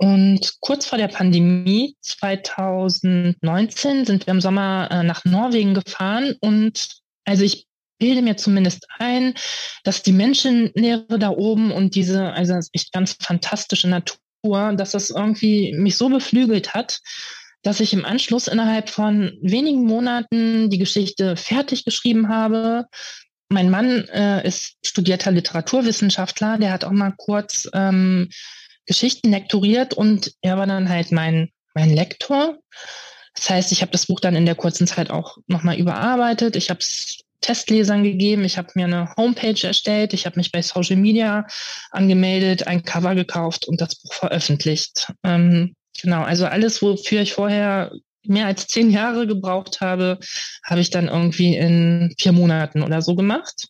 Und 0.02 0.62
kurz 0.62 0.86
vor 0.86 0.98
der 0.98 1.10
Pandemie 1.10 1.98
2019 2.00 4.06
sind 4.06 4.26
wir 4.26 4.34
im 4.34 4.40
Sommer 4.40 4.88
äh, 4.90 5.04
nach 5.04 5.26
Norwegen 5.26 5.74
gefahren 5.74 6.38
und 6.40 6.88
also 7.26 7.44
ich 7.44 7.68
bilde 8.00 8.22
mir 8.22 8.38
zumindest 8.38 8.88
ein, 8.98 9.34
dass 9.84 10.02
die 10.02 10.14
Menschenlehre 10.14 11.20
da 11.20 11.32
oben 11.32 11.74
und 11.74 11.96
diese, 11.96 12.32
also 12.32 12.58
echt 12.72 12.94
ganz 12.94 13.18
fantastische 13.22 13.90
Natur, 13.90 14.72
dass 14.78 14.92
das 14.92 15.10
irgendwie 15.10 15.74
mich 15.74 15.98
so 15.98 16.08
beflügelt 16.08 16.74
hat, 16.74 17.02
dass 17.62 17.82
ich 17.82 17.92
im 17.92 18.06
Anschluss 18.06 18.48
innerhalb 18.48 18.90
von 18.90 19.38
wenigen 19.42 19.84
Monaten 19.84 20.70
die 20.70 20.78
Geschichte 20.78 21.36
fertig 21.36 21.84
geschrieben 21.84 22.30
habe. 22.30 22.86
Mein 23.50 23.70
Mann 23.70 24.08
äh, 24.08 24.48
ist 24.48 24.78
studierter 24.86 25.32
Literaturwissenschaftler, 25.32 26.58
der 26.58 26.72
hat 26.72 26.86
auch 26.86 26.92
mal 26.92 27.14
kurz 27.18 27.68
ähm, 27.74 28.30
Geschichten 28.90 29.32
lektoriert 29.32 29.94
und 29.94 30.34
er 30.42 30.58
war 30.58 30.68
dann 30.68 30.90
halt 30.90 31.12
mein, 31.12 31.50
mein 31.74 31.90
Lektor. 31.90 32.58
Das 33.36 33.50
heißt, 33.50 33.72
ich 33.72 33.82
habe 33.82 33.92
das 33.92 34.08
Buch 34.08 34.20
dann 34.20 34.36
in 34.36 34.46
der 34.46 34.56
kurzen 34.56 34.88
Zeit 34.88 35.10
auch 35.10 35.38
nochmal 35.48 35.78
überarbeitet. 35.78 36.58
Ich 36.58 36.70
habe 36.70 36.82
es 36.82 37.22
Testlesern 37.42 38.04
gegeben. 38.04 38.44
Ich 38.44 38.58
habe 38.58 38.70
mir 38.76 38.86
eine 38.86 39.14
Homepage 39.16 39.66
erstellt. 39.66 40.14
Ich 40.14 40.26
habe 40.26 40.38
mich 40.38 40.52
bei 40.52 40.62
Social 40.62 40.98
Media 40.98 41.48
angemeldet, 41.92 42.68
ein 42.68 42.84
Cover 42.84 43.16
gekauft 43.16 43.66
und 43.66 43.80
das 43.80 43.96
Buch 43.96 44.14
veröffentlicht. 44.14 45.14
Ähm, 45.24 45.76
Genau, 46.02 46.22
also 46.24 46.46
alles, 46.46 46.82
wofür 46.82 47.22
ich 47.22 47.34
vorher 47.34 47.92
mehr 48.24 48.46
als 48.46 48.68
zehn 48.68 48.90
Jahre 48.90 49.28
gebraucht 49.28 49.82
habe, 49.82 50.20
habe 50.64 50.82
ich 50.82 50.90
dann 50.90 51.08
irgendwie 51.08 51.56
in 51.56 52.14
vier 52.18 52.32
Monaten 52.32 52.84
oder 52.84 53.02
so 53.02 53.16
gemacht. 53.16 53.70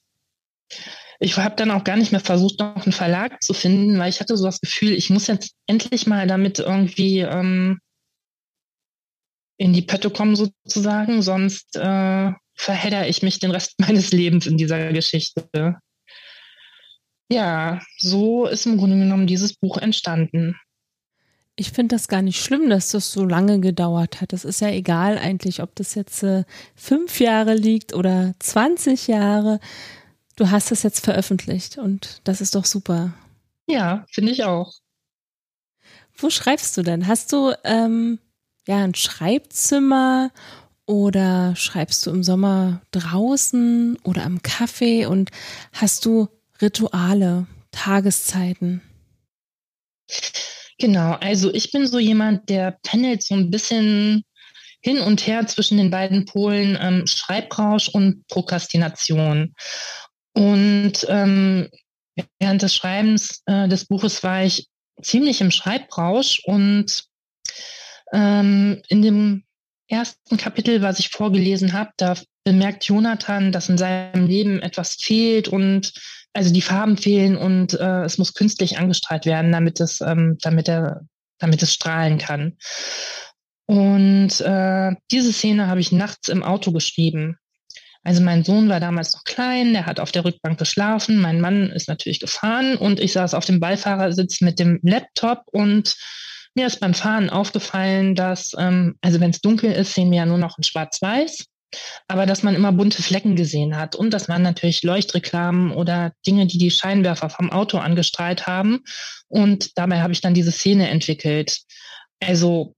Ich 1.20 1.36
habe 1.38 1.56
dann 1.56 1.72
auch 1.72 1.84
gar 1.84 1.98
nicht 1.98 2.12
mehr 2.12 2.22
versucht, 2.22 2.60
noch 2.60 2.86
einen 2.86 2.94
Verlag 2.94 3.44
zu 3.44 3.54
finden, 3.54 4.00
weil 4.00 4.10
ich 4.10 4.22
hatte 4.22 4.38
so 4.38 4.46
das 4.46 4.62
Gefühl, 4.62 4.94
ich 4.94 5.10
muss 5.10 5.28
jetzt 5.28 5.54
endlich 5.68 6.08
mal 6.08 6.28
damit 6.28 6.60
irgendwie 6.60 7.20
ähm, 7.20 7.80
in 9.58 9.74
die 9.74 9.82
Pötte 9.82 10.10
kommen 10.10 10.38
sozusagen, 10.38 11.22
sonst 11.22 11.76
äh, 11.76 12.32
verhedder 12.56 13.08
ich 13.08 13.22
mich 13.22 13.40
den 13.40 13.52
Rest 13.52 13.76
meines 13.80 14.12
Lebens 14.12 14.48
in 14.48 14.58
dieser 14.58 14.94
Geschichte. 14.94 15.78
Ja, 17.32 17.82
so 17.98 18.48
ist 18.48 18.66
im 18.66 18.78
Grunde 18.78 18.98
genommen 18.98 19.28
dieses 19.28 19.54
Buch 19.54 19.78
entstanden. 19.78 20.56
Ich 21.58 21.72
finde 21.72 21.96
das 21.96 22.08
gar 22.08 22.22
nicht 22.22 22.42
schlimm, 22.42 22.70
dass 22.70 22.92
das 22.92 23.12
so 23.12 23.26
lange 23.26 23.60
gedauert 23.60 24.22
hat. 24.22 24.32
Es 24.32 24.46
ist 24.46 24.62
ja 24.62 24.70
egal 24.70 25.18
eigentlich, 25.18 25.62
ob 25.62 25.76
das 25.76 25.94
jetzt 25.94 26.24
äh, 26.24 26.46
fünf 26.74 27.20
Jahre 27.20 27.54
liegt 27.54 27.94
oder 27.94 28.34
20 28.40 29.08
Jahre. 29.08 29.60
Du 30.40 30.50
hast 30.50 30.72
es 30.72 30.84
jetzt 30.84 31.04
veröffentlicht 31.04 31.78
und 31.78 32.22
das 32.24 32.40
ist 32.40 32.56
doch 32.56 32.64
super. 32.64 33.14
Ja, 33.68 34.06
finde 34.10 34.32
ich 34.32 34.46
auch. 34.46 34.72
Wo 36.18 36.30
schreibst 36.30 36.78
du 36.78 36.82
denn? 36.82 37.08
Hast 37.08 37.34
du 37.34 37.52
ähm, 37.66 38.20
ja 38.66 38.78
ein 38.78 38.96
Schreibzimmer 38.96 40.32
oder 40.86 41.58
schreibst 41.58 42.06
du 42.06 42.12
im 42.12 42.24
Sommer 42.24 42.82
draußen 42.92 43.98
oder 44.06 44.24
am 44.24 44.42
Kaffee 44.42 45.06
und 45.08 45.30
hast 45.74 46.06
du 46.06 46.30
Rituale, 46.62 47.46
Tageszeiten? 47.72 48.82
Genau, 50.78 51.16
also 51.16 51.54
ich 51.54 51.74
bin 51.74 51.86
so 51.86 52.00
jemand, 52.00 52.48
der 52.50 52.80
pendelt 52.82 53.24
so 53.24 53.36
ein 53.36 53.52
bisschen 53.52 54.24
hin 54.82 55.00
und 55.00 55.28
her 55.28 55.46
zwischen 55.48 55.78
den 55.78 55.92
beiden 55.92 56.24
Polen 56.24 56.78
ähm, 56.80 57.06
Schreibrausch 57.08 57.90
und 57.90 58.26
Prokrastination. 58.30 59.54
Und 60.40 61.06
ähm, 61.10 61.68
während 62.40 62.62
des 62.62 62.74
Schreibens 62.74 63.44
äh, 63.46 63.68
des 63.68 63.84
Buches 63.84 64.24
war 64.24 64.46
ich 64.46 64.70
ziemlich 65.02 65.42
im 65.42 65.52
Schreibrausch 65.52 66.42
und 66.46 67.04
ähm, 68.14 68.82
in 68.88 69.02
dem 69.02 69.44
ersten 69.90 70.38
Kapitel, 70.38 70.82
was 70.82 71.00
ich 71.00 71.10
vorgelesen 71.10 71.74
habe, 71.74 71.92
da 71.98 72.16
bemerkt 72.46 72.86
Jonathan, 72.86 73.52
dass 73.52 73.68
in 73.68 73.78
seinem 73.78 74.28
Leben 74.28 74.62
etwas 74.62 74.94
fehlt 74.94 75.50
und 75.50 75.92
also 76.32 76.54
die 76.54 76.62
Farben 76.62 76.96
fehlen 76.96 77.36
und 77.36 77.74
äh, 77.74 78.04
es 78.04 78.18
muss 78.18 78.34
künstlich 78.34 78.78
angestrahlt 78.78 79.26
werden, 79.26 79.52
damit 79.52 79.82
es, 79.82 80.00
ähm, 80.00 80.38
damit 80.40 80.70
er, 80.70 81.02
damit 81.40 81.62
es 81.64 81.74
strahlen 81.74 82.18
kann. 82.18 82.56
Und 83.66 84.40
äh, 84.40 84.96
diese 85.12 85.34
Szene 85.34 85.68
habe 85.68 85.82
ich 85.82 85.92
nachts 85.92 86.30
im 86.30 86.44
Auto 86.44 86.72
geschrieben. 86.72 87.38
Also 88.04 88.22
mein 88.22 88.44
Sohn 88.44 88.70
war 88.70 88.80
damals 88.80 89.14
noch 89.14 89.24
klein, 89.24 89.74
der 89.74 89.86
hat 89.86 90.00
auf 90.00 90.12
der 90.12 90.26
Rückbank 90.26 90.58
geschlafen, 90.58 91.20
mein 91.20 91.42
Mann 91.42 91.70
ist 91.70 91.88
natürlich 91.88 92.20
gefahren 92.20 92.76
und 92.78 93.00
ich 93.00 93.14
saß 93.14 93.34
auf 93.34 93.46
dem 93.46 93.60
Beifahrersitz 93.60 94.42
mit 94.42 94.60
dem 94.60 94.80
Laptop 94.84 95.44
und 95.52 95.96
mir 96.56 96.68
ist 96.68 96.80
beim 96.80 96.94
Fahren 96.94 97.30
aufgefallen, 97.30 98.16
dass, 98.16 98.54
ähm, 98.58 98.96
also 99.02 99.20
wenn 99.20 99.32
es 99.32 99.42
dunkel 99.42 99.72
ist, 99.72 99.94
sehen 99.94 100.12
wir 100.12 100.20
ja 100.20 100.26
nur 100.26 100.38
noch 100.38 100.58
in 100.58 100.64
Schwarz-Weiß 100.64 101.46
aber 102.08 102.26
dass 102.26 102.44
man 102.44 102.56
immer 102.56 102.72
bunte 102.72 103.02
Flecken 103.02 103.36
gesehen 103.36 103.78
hat 103.78 103.96
und 103.96 104.12
dass 104.12 104.28
man 104.28 104.42
natürlich 104.42 104.84
Leuchtreklamen 104.84 105.72
oder 105.72 106.14
Dinge, 106.26 106.48
die 106.48 106.58
die 106.58 106.72
Scheinwerfer 106.72 107.30
vom 107.30 107.52
Auto 107.52 107.78
angestrahlt 107.78 108.48
haben. 108.48 108.84
Und 109.28 109.78
dabei 109.78 110.02
habe 110.02 110.14
ich 110.14 110.22
dann 110.22 110.34
diese 110.34 110.52
Szene 110.52 110.90
entwickelt. 110.90 111.60
Also, 112.20 112.76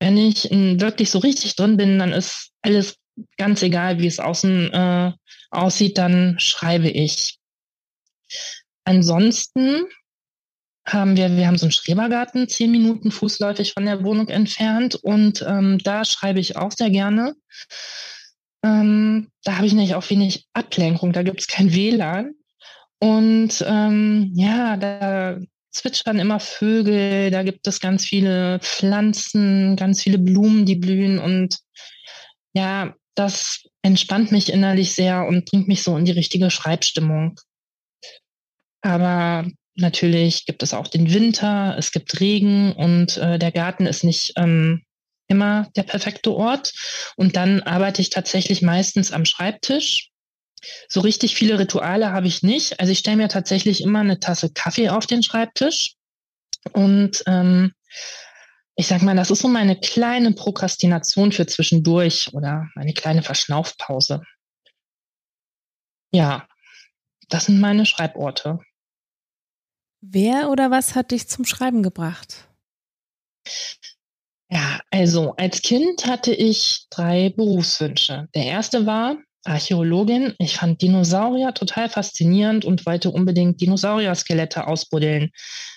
wenn 0.00 0.16
ich 0.16 0.44
wirklich 0.50 1.10
so 1.10 1.18
richtig 1.18 1.56
drin 1.56 1.76
bin, 1.76 1.98
dann 1.98 2.12
ist 2.12 2.50
alles 2.62 2.96
ganz 3.36 3.62
egal, 3.62 3.98
wie 3.98 4.06
es 4.06 4.20
außen 4.20 4.72
äh, 4.72 5.12
aussieht, 5.50 5.98
dann 5.98 6.36
schreibe 6.38 6.88
ich. 6.88 7.38
Ansonsten 8.84 9.84
haben 10.86 11.16
wir, 11.16 11.36
wir 11.36 11.46
haben 11.46 11.58
so 11.58 11.66
einen 11.66 11.72
Schrebergarten, 11.72 12.48
zehn 12.48 12.70
Minuten 12.70 13.10
fußläufig 13.10 13.72
von 13.72 13.84
der 13.84 14.02
Wohnung 14.02 14.28
entfernt 14.28 14.94
und 14.96 15.44
ähm, 15.46 15.78
da 15.78 16.04
schreibe 16.04 16.40
ich 16.40 16.56
auch 16.56 16.72
sehr 16.72 16.90
gerne. 16.90 17.34
Ähm, 18.62 19.28
da 19.44 19.56
habe 19.56 19.66
ich 19.66 19.72
nämlich 19.72 19.94
auch 19.94 20.08
wenig 20.10 20.46
Ablenkung, 20.52 21.12
da 21.12 21.22
gibt 21.22 21.40
es 21.40 21.46
kein 21.46 21.72
WLAN. 21.72 22.34
Und 22.98 23.64
ähm, 23.66 24.32
ja, 24.34 24.76
da 24.76 25.38
zwitschern 25.70 26.18
immer 26.18 26.40
Vögel, 26.40 27.30
da 27.30 27.42
gibt 27.42 27.66
es 27.66 27.80
ganz 27.80 28.04
viele 28.04 28.58
Pflanzen, 28.60 29.76
ganz 29.76 30.02
viele 30.02 30.18
Blumen, 30.18 30.66
die 30.66 30.76
blühen 30.76 31.18
und 31.18 31.58
ja, 32.52 32.94
das 33.20 33.64
entspannt 33.82 34.32
mich 34.32 34.52
innerlich 34.52 34.94
sehr 34.94 35.26
und 35.26 35.44
bringt 35.50 35.68
mich 35.68 35.82
so 35.82 35.96
in 35.96 36.04
die 36.04 36.12
richtige 36.12 36.50
Schreibstimmung. 36.50 37.38
Aber 38.82 39.46
natürlich 39.74 40.46
gibt 40.46 40.62
es 40.62 40.74
auch 40.74 40.88
den 40.88 41.12
Winter, 41.12 41.76
es 41.78 41.92
gibt 41.92 42.20
Regen 42.20 42.72
und 42.72 43.16
äh, 43.18 43.38
der 43.38 43.52
Garten 43.52 43.86
ist 43.86 44.04
nicht 44.04 44.32
ähm, 44.36 44.82
immer 45.28 45.68
der 45.76 45.84
perfekte 45.84 46.34
Ort. 46.34 46.72
Und 47.16 47.36
dann 47.36 47.62
arbeite 47.62 48.02
ich 48.02 48.10
tatsächlich 48.10 48.62
meistens 48.62 49.12
am 49.12 49.24
Schreibtisch. 49.24 50.10
So 50.88 51.00
richtig 51.00 51.34
viele 51.34 51.58
Rituale 51.58 52.10
habe 52.12 52.26
ich 52.26 52.42
nicht. 52.42 52.80
Also 52.80 52.92
ich 52.92 52.98
stelle 52.98 53.16
mir 53.16 53.28
tatsächlich 53.28 53.82
immer 53.82 54.00
eine 54.00 54.20
Tasse 54.20 54.50
Kaffee 54.52 54.88
auf 54.88 55.06
den 55.06 55.22
Schreibtisch. 55.22 55.94
Und 56.72 57.22
ähm, 57.26 57.72
ich 58.80 58.86
sag 58.86 59.02
mal, 59.02 59.14
das 59.14 59.30
ist 59.30 59.42
so 59.42 59.48
meine 59.48 59.78
kleine 59.78 60.32
Prokrastination 60.32 61.32
für 61.32 61.46
zwischendurch 61.46 62.32
oder 62.32 62.70
meine 62.74 62.94
kleine 62.94 63.22
Verschnaufpause. 63.22 64.22
Ja, 66.14 66.48
das 67.28 67.44
sind 67.44 67.60
meine 67.60 67.84
Schreiborte. 67.84 68.58
Wer 70.00 70.48
oder 70.48 70.70
was 70.70 70.94
hat 70.94 71.10
dich 71.10 71.28
zum 71.28 71.44
Schreiben 71.44 71.82
gebracht? 71.82 72.48
Ja, 74.50 74.80
also 74.90 75.36
als 75.36 75.60
Kind 75.60 76.06
hatte 76.06 76.32
ich 76.32 76.86
drei 76.88 77.28
Berufswünsche. 77.28 78.30
Der 78.34 78.46
erste 78.46 78.86
war 78.86 79.18
Archäologin. 79.44 80.34
Ich 80.38 80.56
fand 80.56 80.82
Dinosaurier 80.82 81.54
total 81.54 81.88
faszinierend 81.88 82.64
und 82.64 82.84
wollte 82.86 83.10
unbedingt 83.10 83.60
Dinosaurier-Skelette 83.60 84.66
ausbuddeln. 84.66 85.30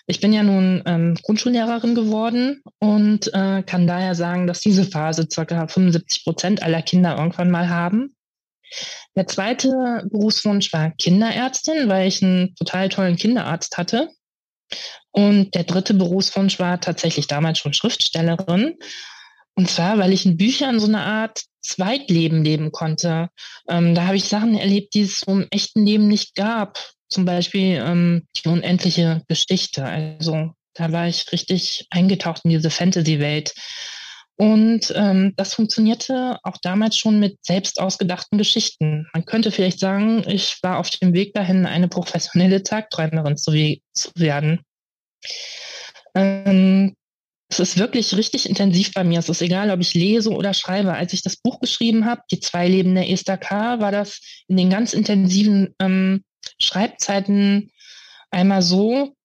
Ich 0.06 0.20
bin 0.20 0.34
ja 0.34 0.44
nun 0.44 0.84
ähm, 0.86 1.16
Grundschullehrerin 1.22 1.96
geworden 1.96 2.62
und 2.80 3.34
äh, 3.34 3.64
kann 3.64 3.88
daher 3.88 4.16
sagen, 4.16 4.48
dass 4.48 4.60
diese 4.60 4.84
Phase 4.84 5.28
ca. 5.28 5.68
75 5.68 6.26
Prozent 6.26 6.64
aller 6.64 6.82
Kinder 6.82 7.18
irgendwann 7.18 7.52
mal 7.52 7.70
haben. 7.70 8.16
Der 9.16 9.28
zweite 9.28 10.08
Berufswunsch 10.12 10.74
war 10.74 10.92
Kinderärztin, 10.92 11.88
weil 11.88 12.08
ich 12.08 12.24
einen 12.24 12.56
total 12.56 12.90
tollen 12.90 13.16
Kinderarzt 13.16 13.78
hatte. 13.78 14.10
Und 15.12 15.54
der 15.54 15.64
dritte 15.64 15.94
Berufswunsch 15.94 16.60
war 16.60 16.82
tatsächlich 16.82 17.28
damals 17.28 17.60
schon 17.60 17.74
Schriftstellerin. 17.74 18.76
Und 19.56 19.70
zwar, 19.70 19.98
weil 19.98 20.14
ich 20.14 20.26
in 20.26 20.38
Büchern 20.38 20.80
so 20.80 20.88
eine 20.88 21.02
Art 21.02 21.44
Zweitleben 21.62 22.44
leben 22.44 22.72
konnte. 22.72 23.30
Ähm, 23.70 23.96
da 23.96 24.08
habe 24.08 24.18
ich 24.18 24.26
Sachen 24.26 24.56
erlebt, 24.56 24.94
die 24.94 25.02
es 25.02 25.22
so 25.22 25.32
im 25.32 25.48
echten 25.50 25.86
Leben 25.86 26.08
nicht 26.08 26.36
gab. 26.36 26.80
Zum 27.08 27.26
Beispiel 27.26 27.82
ähm, 27.84 28.28
die 28.36 28.50
unendliche 28.50 29.22
Geschichte. 29.28 29.86
Also 29.86 30.52
da 30.74 30.92
war 30.92 31.08
ich 31.08 31.32
richtig 31.32 31.88
eingetaucht 31.90 32.42
in 32.44 32.50
diese 32.50 32.70
Fantasy-Welt. 32.70 33.54
Und 34.36 34.92
ähm, 34.96 35.34
das 35.38 35.54
funktionierte 35.54 36.40
auch 36.44 36.58
damals 36.62 36.98
schon 36.98 37.20
mit 37.20 37.38
selbst 37.46 37.80
ausgedachten 37.80 38.38
Geschichten. 38.40 39.08
Man 39.14 39.26
könnte 39.26 39.52
vielleicht 39.52 39.80
sagen, 39.80 40.28
ich 40.28 40.58
war 40.64 40.80
auf 40.80 40.90
dem 40.90 41.14
Weg 41.14 41.34
dahin, 41.34 41.68
eine 41.68 41.88
professionelle 41.88 42.64
Tagträumerin 42.64 43.38
zu, 43.38 43.52
zu 43.94 44.10
werden. 44.16 44.62
Ähm, 46.16 46.96
es 47.54 47.60
ist 47.60 47.78
wirklich 47.78 48.16
richtig 48.16 48.50
intensiv 48.50 48.94
bei 48.94 49.04
mir. 49.04 49.20
Es 49.20 49.30
ist 49.30 49.42
egal, 49.42 49.70
ob 49.70 49.80
ich 49.80 49.94
lese 49.94 50.32
oder 50.32 50.54
schreibe. 50.54 50.94
Als 50.94 51.14
ich 51.14 51.22
das 51.22 51.38
Buch 51.38 51.60
geschrieben 51.60 52.06
habe, 52.06 52.22
Die 52.32 52.40
zwei 52.40 52.68
Leben 52.68 52.96
der 52.96 53.10
Esther 53.10 53.38
K., 53.38 53.80
war 53.80 53.92
das 53.92 54.20
in 54.48 54.58
den 54.58 54.70
ganz 54.70 54.94
intensiven 54.94 55.76
ähm, 55.80 56.24
Schreibzeiten 56.60 57.72
einmal 58.32 58.62
so, 58.62 59.16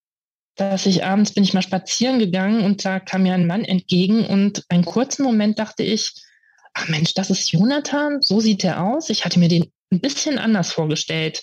dass 0.57 0.87
ich 0.87 1.05
abends 1.05 1.33
bin 1.33 1.45
ich 1.45 1.55
mal 1.55 1.63
spazieren 1.63 2.19
gegangen 2.19 2.63
und 2.63 2.85
da 2.85 3.01
kam 3.01 3.23
mir 3.23 3.35
ein 3.35 3.47
Mann 3.47 3.65
entgegen 3.65 4.27
und 4.27 4.65
einen 4.69 4.85
kurzen 4.85 5.23
Moment 5.23 5.59
dachte 5.59 5.83
ich, 5.83 6.13
ach 6.75 6.89
Mensch, 6.89 7.15
das 7.15 7.31
ist 7.31 7.51
Jonathan, 7.53 8.21
so 8.21 8.41
sieht 8.41 8.65
er 8.65 8.83
aus. 8.83 9.09
Ich 9.09 9.25
hatte 9.25 9.39
mir 9.39 9.49
den 9.49 9.73
ein 9.91 10.01
bisschen 10.01 10.39
anders 10.39 10.73
vorgestellt. 10.73 11.43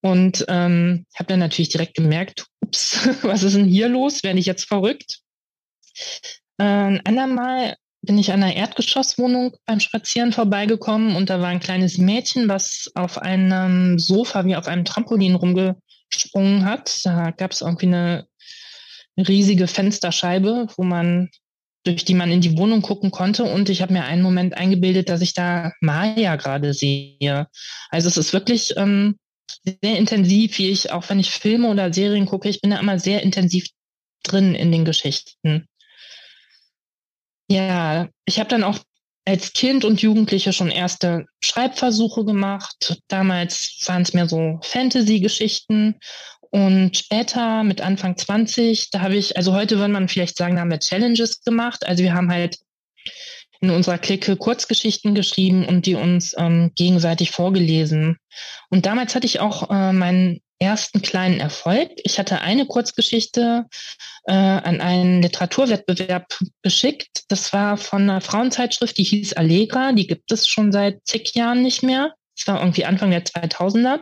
Und 0.00 0.44
ähm, 0.46 1.06
habe 1.16 1.26
dann 1.26 1.40
natürlich 1.40 1.70
direkt 1.70 1.94
gemerkt, 1.94 2.46
ups, 2.60 2.98
was 3.22 3.42
ist 3.42 3.56
denn 3.56 3.64
hier 3.64 3.88
los? 3.88 4.22
Werde 4.22 4.38
ich 4.38 4.46
jetzt 4.46 4.64
verrückt? 4.64 5.20
Äh, 6.58 6.64
ein 6.64 7.06
andermal 7.06 7.76
bin 8.02 8.18
ich 8.18 8.32
an 8.32 8.42
einer 8.42 8.54
Erdgeschosswohnung 8.54 9.56
beim 9.66 9.80
Spazieren 9.80 10.32
vorbeigekommen 10.32 11.16
und 11.16 11.30
da 11.30 11.40
war 11.40 11.48
ein 11.48 11.60
kleines 11.60 11.98
Mädchen, 11.98 12.48
was 12.48 12.90
auf 12.94 13.18
einem 13.18 13.98
Sofa 13.98 14.44
wie 14.44 14.56
auf 14.56 14.68
einem 14.68 14.84
Trampolin 14.84 15.34
rumge 15.34 15.76
gesprungen 16.10 16.64
hat. 16.64 17.04
Da 17.04 17.32
gab 17.32 17.52
es 17.52 17.60
irgendwie 17.60 17.86
eine 17.86 18.26
riesige 19.16 19.66
Fensterscheibe, 19.66 20.68
wo 20.76 20.84
man 20.84 21.28
durch 21.84 22.04
die 22.04 22.14
man 22.14 22.30
in 22.30 22.40
die 22.40 22.56
Wohnung 22.58 22.82
gucken 22.82 23.10
konnte. 23.10 23.44
Und 23.44 23.68
ich 23.70 23.82
habe 23.82 23.92
mir 23.92 24.04
einen 24.04 24.22
Moment 24.22 24.54
eingebildet, 24.54 25.08
dass 25.08 25.20
ich 25.20 25.32
da 25.32 25.72
Maya 25.80 26.36
gerade 26.36 26.74
sehe. 26.74 27.46
Also 27.88 28.08
es 28.08 28.16
ist 28.16 28.32
wirklich 28.32 28.74
ähm, 28.76 29.16
sehr 29.64 29.96
intensiv, 29.96 30.58
wie 30.58 30.70
ich, 30.70 30.92
auch 30.92 31.08
wenn 31.08 31.20
ich 31.20 31.30
Filme 31.30 31.68
oder 31.68 31.92
Serien 31.92 32.26
gucke, 32.26 32.48
ich 32.48 32.60
bin 32.60 32.70
da 32.70 32.78
immer 32.78 32.98
sehr 32.98 33.22
intensiv 33.22 33.68
drin 34.22 34.54
in 34.54 34.70
den 34.72 34.84
Geschichten. 34.84 35.66
Ja, 37.50 38.08
ich 38.26 38.38
habe 38.38 38.50
dann 38.50 38.64
auch 38.64 38.78
als 39.24 39.52
Kind 39.52 39.84
und 39.84 40.00
Jugendliche 40.00 40.52
schon 40.52 40.70
erste 40.70 41.26
Schreibversuche 41.40 42.24
gemacht. 42.24 43.00
Damals 43.08 43.78
waren 43.86 44.02
es 44.02 44.14
mehr 44.14 44.28
so 44.28 44.58
Fantasy-Geschichten 44.62 45.96
und 46.50 46.96
später 46.96 47.62
mit 47.62 47.80
Anfang 47.80 48.16
20, 48.16 48.90
da 48.90 49.00
habe 49.00 49.16
ich, 49.16 49.36
also 49.36 49.52
heute 49.52 49.78
würde 49.78 49.92
man 49.92 50.08
vielleicht 50.08 50.38
sagen, 50.38 50.54
da 50.54 50.62
haben 50.62 50.70
wir 50.70 50.78
Challenges 50.78 51.42
gemacht. 51.42 51.86
Also 51.86 52.02
wir 52.02 52.14
haben 52.14 52.30
halt 52.30 52.58
in 53.60 53.70
unserer 53.70 53.98
Clique 53.98 54.36
Kurzgeschichten 54.36 55.14
geschrieben 55.14 55.66
und 55.66 55.84
die 55.84 55.94
uns 55.94 56.34
ähm, 56.38 56.72
gegenseitig 56.74 57.32
vorgelesen. 57.32 58.16
Und 58.70 58.86
damals 58.86 59.14
hatte 59.14 59.26
ich 59.26 59.40
auch 59.40 59.70
äh, 59.70 59.92
meinen 59.92 60.40
ersten 60.58 61.02
kleinen 61.02 61.40
Erfolg. 61.40 61.90
Ich 62.04 62.18
hatte 62.18 62.40
eine 62.40 62.66
Kurzgeschichte 62.66 63.66
äh, 64.24 64.32
an 64.32 64.80
einen 64.80 65.22
Literaturwettbewerb 65.22 66.38
geschickt. 66.62 67.24
Das 67.28 67.52
war 67.52 67.76
von 67.76 68.02
einer 68.02 68.20
Frauenzeitschrift, 68.20 68.98
die 68.98 69.04
hieß 69.04 69.34
Allegra. 69.34 69.92
Die 69.92 70.06
gibt 70.06 70.32
es 70.32 70.48
schon 70.48 70.72
seit 70.72 71.00
zig 71.06 71.34
Jahren 71.34 71.62
nicht 71.62 71.82
mehr. 71.82 72.14
Das 72.36 72.46
war 72.46 72.60
irgendwie 72.60 72.84
Anfang 72.84 73.10
der 73.10 73.24
2000er. 73.24 74.00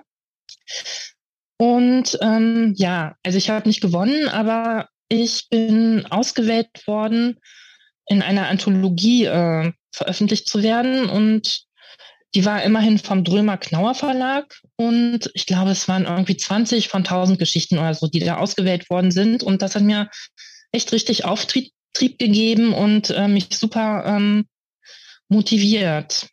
Und 1.59 2.19
ähm, 2.21 2.75
ja, 2.77 3.15
also 3.23 3.39
ich 3.39 3.51
habe 3.51 3.69
nicht 3.69 3.81
gewonnen, 3.81 4.29
aber 4.29 4.89
ich 5.09 5.49
bin 5.49 6.07
ausgewählt 6.07 6.87
worden, 6.87 7.39
in 8.09 8.23
einer 8.23 8.49
Anthologie 8.49 9.25
äh, 9.25 9.73
veröffentlicht 9.93 10.49
zu 10.49 10.63
werden. 10.63 11.09
Und 11.09 11.66
die 12.37 12.45
war 12.45 12.63
immerhin 12.63 12.99
vom 12.99 13.25
Drömer 13.25 13.57
Knauer 13.57 13.95
Verlag. 13.95 14.61
Und 14.77 15.31
ich 15.33 15.47
glaube, 15.47 15.71
es 15.71 15.89
waren 15.89 16.05
irgendwie 16.05 16.37
20 16.37 16.89
von 16.89 17.01
1000 17.01 17.39
Geschichten 17.39 17.79
oder 17.79 17.95
so, 17.95 18.09
die 18.09 18.21
da 18.21 18.37
ausgewählt 18.37 18.91
worden 18.91 19.11
sind. 19.11 19.43
Und 19.43 19.63
das 19.63 19.75
hat 19.75 19.83
mir 19.83 20.11
echt 20.71 20.93
richtig 20.93 21.25
Auftrieb 21.25 21.73
gegeben 21.99 22.75
und 22.75 23.09
äh, 23.09 23.27
mich 23.27 23.49
super 23.53 24.05
ähm, 24.05 24.45
motiviert. 25.31 26.29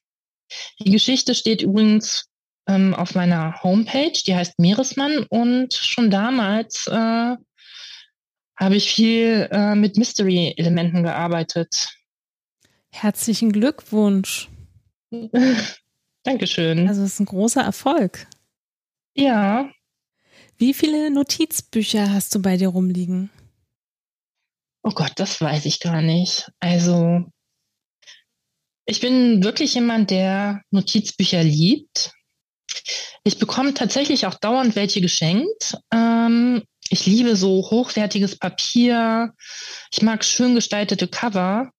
Die 0.81 0.91
Geschichte 0.91 1.35
steht 1.35 1.61
übrigens 1.61 2.25
ähm, 2.67 2.93
auf 2.93 3.15
meiner 3.15 3.63
Homepage, 3.63 4.11
die 4.11 4.35
heißt 4.35 4.59
Meeresmann 4.59 5.25
und 5.29 5.73
schon 5.73 6.11
damals 6.11 6.85
äh, 6.87 6.91
habe 8.57 8.75
ich 8.75 8.91
viel 8.91 9.47
äh, 9.53 9.73
mit 9.75 9.95
Mystery-Elementen 9.95 11.03
gearbeitet. 11.03 11.93
Herzlichen 12.91 13.53
Glückwunsch. 13.53 14.49
Dankeschön. 16.23 16.87
Also 16.87 17.03
es 17.03 17.13
ist 17.13 17.19
ein 17.19 17.25
großer 17.25 17.61
Erfolg. 17.61 18.27
Ja. 19.15 19.69
Wie 20.57 20.73
viele 20.73 21.11
Notizbücher 21.11 22.11
hast 22.11 22.33
du 22.33 22.41
bei 22.41 22.57
dir 22.57 22.69
rumliegen? 22.69 23.29
Oh 24.83 24.91
Gott, 24.91 25.13
das 25.17 25.39
weiß 25.39 25.65
ich 25.65 25.79
gar 25.79 26.01
nicht. 26.01 26.51
Also 26.59 27.25
ich 28.85 28.99
bin 28.99 29.43
wirklich 29.43 29.75
jemand, 29.75 30.11
der 30.11 30.61
Notizbücher 30.71 31.43
liebt. 31.43 32.11
Ich 33.23 33.39
bekomme 33.39 33.73
tatsächlich 33.73 34.25
auch 34.25 34.35
dauernd 34.35 34.75
welche 34.75 34.99
geschenkt. 34.99 35.77
Ähm, 35.91 36.63
ich 36.89 37.05
liebe 37.05 37.35
so 37.35 37.69
hochwertiges 37.69 38.37
Papier. 38.37 39.33
Ich 39.91 40.01
mag 40.01 40.25
schön 40.25 40.55
gestaltete 40.55 41.07
Cover. 41.07 41.71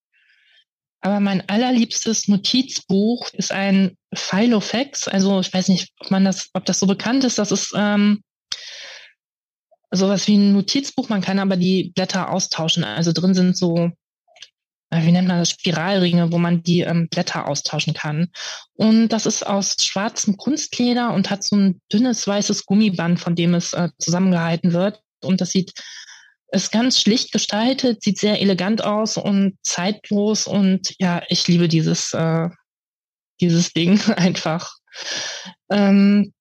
Aber 1.04 1.20
mein 1.20 1.46
allerliebstes 1.50 2.28
Notizbuch 2.28 3.28
ist 3.34 3.52
ein 3.52 3.94
Filofax. 4.14 5.06
Also 5.06 5.38
ich 5.40 5.52
weiß 5.52 5.68
nicht, 5.68 5.92
ob 6.00 6.10
man 6.10 6.24
das, 6.24 6.48
ob 6.54 6.64
das 6.64 6.80
so 6.80 6.86
bekannt 6.86 7.24
ist. 7.24 7.36
Das 7.36 7.52
ist 7.52 7.74
ähm, 7.76 8.22
sowas 9.90 10.26
wie 10.26 10.38
ein 10.38 10.54
Notizbuch. 10.54 11.10
Man 11.10 11.20
kann 11.20 11.38
aber 11.38 11.58
die 11.58 11.92
Blätter 11.94 12.32
austauschen. 12.32 12.84
Also 12.84 13.12
drin 13.12 13.34
sind 13.34 13.54
so 13.54 13.90
wie 14.90 15.12
nennt 15.12 15.28
man 15.28 15.40
das, 15.40 15.50
Spiralringe, 15.50 16.32
wo 16.32 16.38
man 16.38 16.62
die 16.62 16.80
ähm, 16.80 17.08
Blätter 17.08 17.48
austauschen 17.48 17.92
kann. 17.92 18.28
Und 18.74 19.08
das 19.08 19.26
ist 19.26 19.44
aus 19.44 19.76
schwarzem 19.80 20.36
Kunstleder 20.36 21.12
und 21.12 21.30
hat 21.30 21.42
so 21.42 21.56
ein 21.56 21.80
dünnes 21.92 22.26
weißes 22.26 22.64
Gummiband, 22.64 23.20
von 23.20 23.34
dem 23.34 23.54
es 23.54 23.74
äh, 23.74 23.88
zusammengehalten 23.98 24.72
wird. 24.72 25.02
Und 25.20 25.40
das 25.40 25.50
sieht, 25.50 25.74
ist 26.54 26.72
ganz 26.72 27.00
schlicht 27.00 27.32
gestaltet, 27.32 28.02
sieht 28.02 28.18
sehr 28.18 28.40
elegant 28.40 28.82
aus 28.82 29.16
und 29.16 29.58
zeitlos. 29.62 30.46
Und 30.46 30.94
ja, 30.98 31.22
ich 31.28 31.46
liebe 31.48 31.68
dieses, 31.68 32.14
äh, 32.14 32.48
dieses 33.40 33.72
Ding 33.72 34.00
einfach. 34.16 34.74
Ähm, 35.70 36.32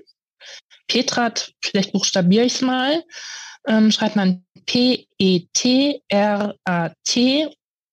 Petrat, 0.89 1.53
vielleicht 1.65 1.93
buchstabiere 1.93 2.45
ich 2.45 2.55
es 2.55 2.61
mal, 2.61 3.05
ähm, 3.67 3.91
schreibt 3.91 4.17
man 4.17 4.45
P-E-T-R-A-T 4.67 5.09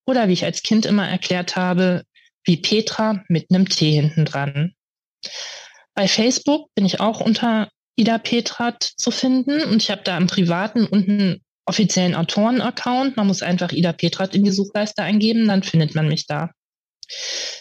oder 0.05 0.27
wie 0.27 0.33
ich 0.33 0.43
als 0.43 0.63
Kind 0.63 0.85
immer 0.85 1.07
erklärt 1.07 1.55
habe, 1.55 2.03
wie 2.43 2.57
Petra 2.57 3.23
mit 3.29 3.49
einem 3.49 3.69
T 3.69 3.91
hinten 3.91 4.25
dran. 4.25 4.73
Bei 5.93 6.07
Facebook 6.07 6.69
bin 6.75 6.85
ich 6.85 6.99
auch 6.99 7.21
unter 7.21 7.69
Ida 7.99 8.17
Petrat 8.17 8.83
zu 8.83 9.11
finden. 9.11 9.61
Und 9.63 9.83
ich 9.83 9.91
habe 9.91 10.01
da 10.03 10.17
im 10.17 10.27
privaten 10.27 10.85
und 10.85 11.09
einen 11.09 11.41
offiziellen 11.69 12.15
Autoren-Account. 12.15 13.15
Man 13.15 13.27
muss 13.27 13.41
einfach 13.41 13.71
Ida 13.71 13.93
Petrat 13.93 14.35
in 14.35 14.43
die 14.43 14.51
Suchleiste 14.51 15.03
eingeben, 15.03 15.47
dann 15.47 15.63
findet 15.63 15.95
man 15.95 16.07
mich 16.07 16.27
da. 16.27 16.51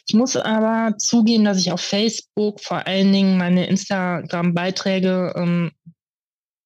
Ich 0.06 0.14
muss 0.14 0.36
aber 0.36 0.98
zugeben, 0.98 1.44
dass 1.44 1.58
ich 1.58 1.72
auf 1.72 1.80
Facebook 1.80 2.60
vor 2.60 2.86
allen 2.86 3.12
Dingen 3.12 3.38
meine 3.38 3.66
Instagram-Beiträge 3.66 5.32
ähm, 5.36 5.72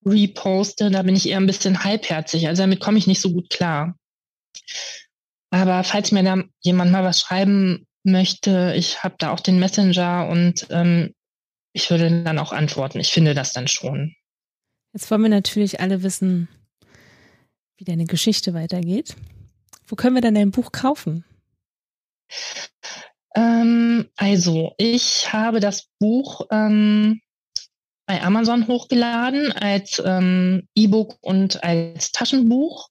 reposte, 0.05 0.90
da 0.90 1.03
bin 1.03 1.14
ich 1.14 1.28
eher 1.28 1.38
ein 1.38 1.47
bisschen 1.47 1.84
halbherzig. 1.84 2.49
Also 2.49 2.62
damit 2.62 2.80
komme 2.80 2.99
ich 2.99 3.07
nicht 3.07 3.20
so 3.20 3.32
gut 3.32 3.51
klar. 3.51 3.97
Aber 5.51 5.84
falls 5.84 6.12
mir 6.12 6.22
da 6.22 6.43
jemand 6.61 6.90
mal 6.90 7.05
was 7.05 7.20
schreiben 7.20 7.86
möchte, 8.05 8.74
ich 8.76 9.05
habe 9.05 9.14
da 9.18 9.32
auch 9.32 9.40
den 9.40 9.59
Messenger 9.59 10.28
und 10.28 10.66
ähm, 10.70 11.14
ich 11.72 11.90
würde 11.90 12.24
dann 12.24 12.38
auch 12.38 12.53
antworten. 12.53 13.01
Ich 13.01 13.12
finde 13.12 13.34
das 13.34 13.53
dann 13.53 13.68
schon. 13.68 14.14
Jetzt 14.93 15.11
wollen 15.11 15.22
wir 15.22 15.30
natürlich 15.30 15.80
alle 15.80 16.03
wissen, 16.03 16.49
wie 17.83 17.91
deine 17.91 18.07
Geschichte 18.07 18.55
weitergeht. 18.55 19.16
Wo 19.89 19.97
können 19.97 20.14
wir 20.14 20.22
denn 20.22 20.37
dein 20.37 20.53
Buch 20.53 20.70
kaufen? 20.70 21.24
Ähm, 23.35 24.09
also, 24.16 24.72
ich 24.78 25.33
habe 25.33 25.59
das 25.59 25.89
Buch 25.99 26.47
ähm, 26.53 27.20
bei 28.07 28.22
Amazon 28.22 28.68
hochgeladen 28.68 29.51
als 29.51 30.01
ähm, 30.05 30.68
E-Book 30.76 31.16
und 31.22 31.64
als 31.64 32.12
Taschenbuch. 32.12 32.89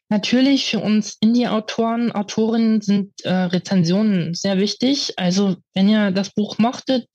natürlich 0.10 0.66
für 0.66 0.80
uns 0.80 1.18
Indie-Autoren, 1.20 2.12
Autorinnen 2.12 2.82
sind 2.82 3.12
äh, 3.24 3.32
Rezensionen 3.32 4.34
sehr 4.34 4.58
wichtig. 4.58 5.14
Also 5.18 5.58
wenn 5.74 5.90
ihr 5.90 6.12
das 6.12 6.32
Buch 6.32 6.58
mochtet, 6.58 7.08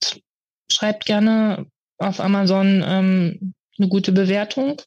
schreibt 0.70 1.05
gerne 1.07 1.66
auf 1.99 2.20
Amazon 2.20 2.85
ähm, 2.87 3.55
eine 3.79 3.89
gute 3.89 4.12
Bewertung. 4.12 4.81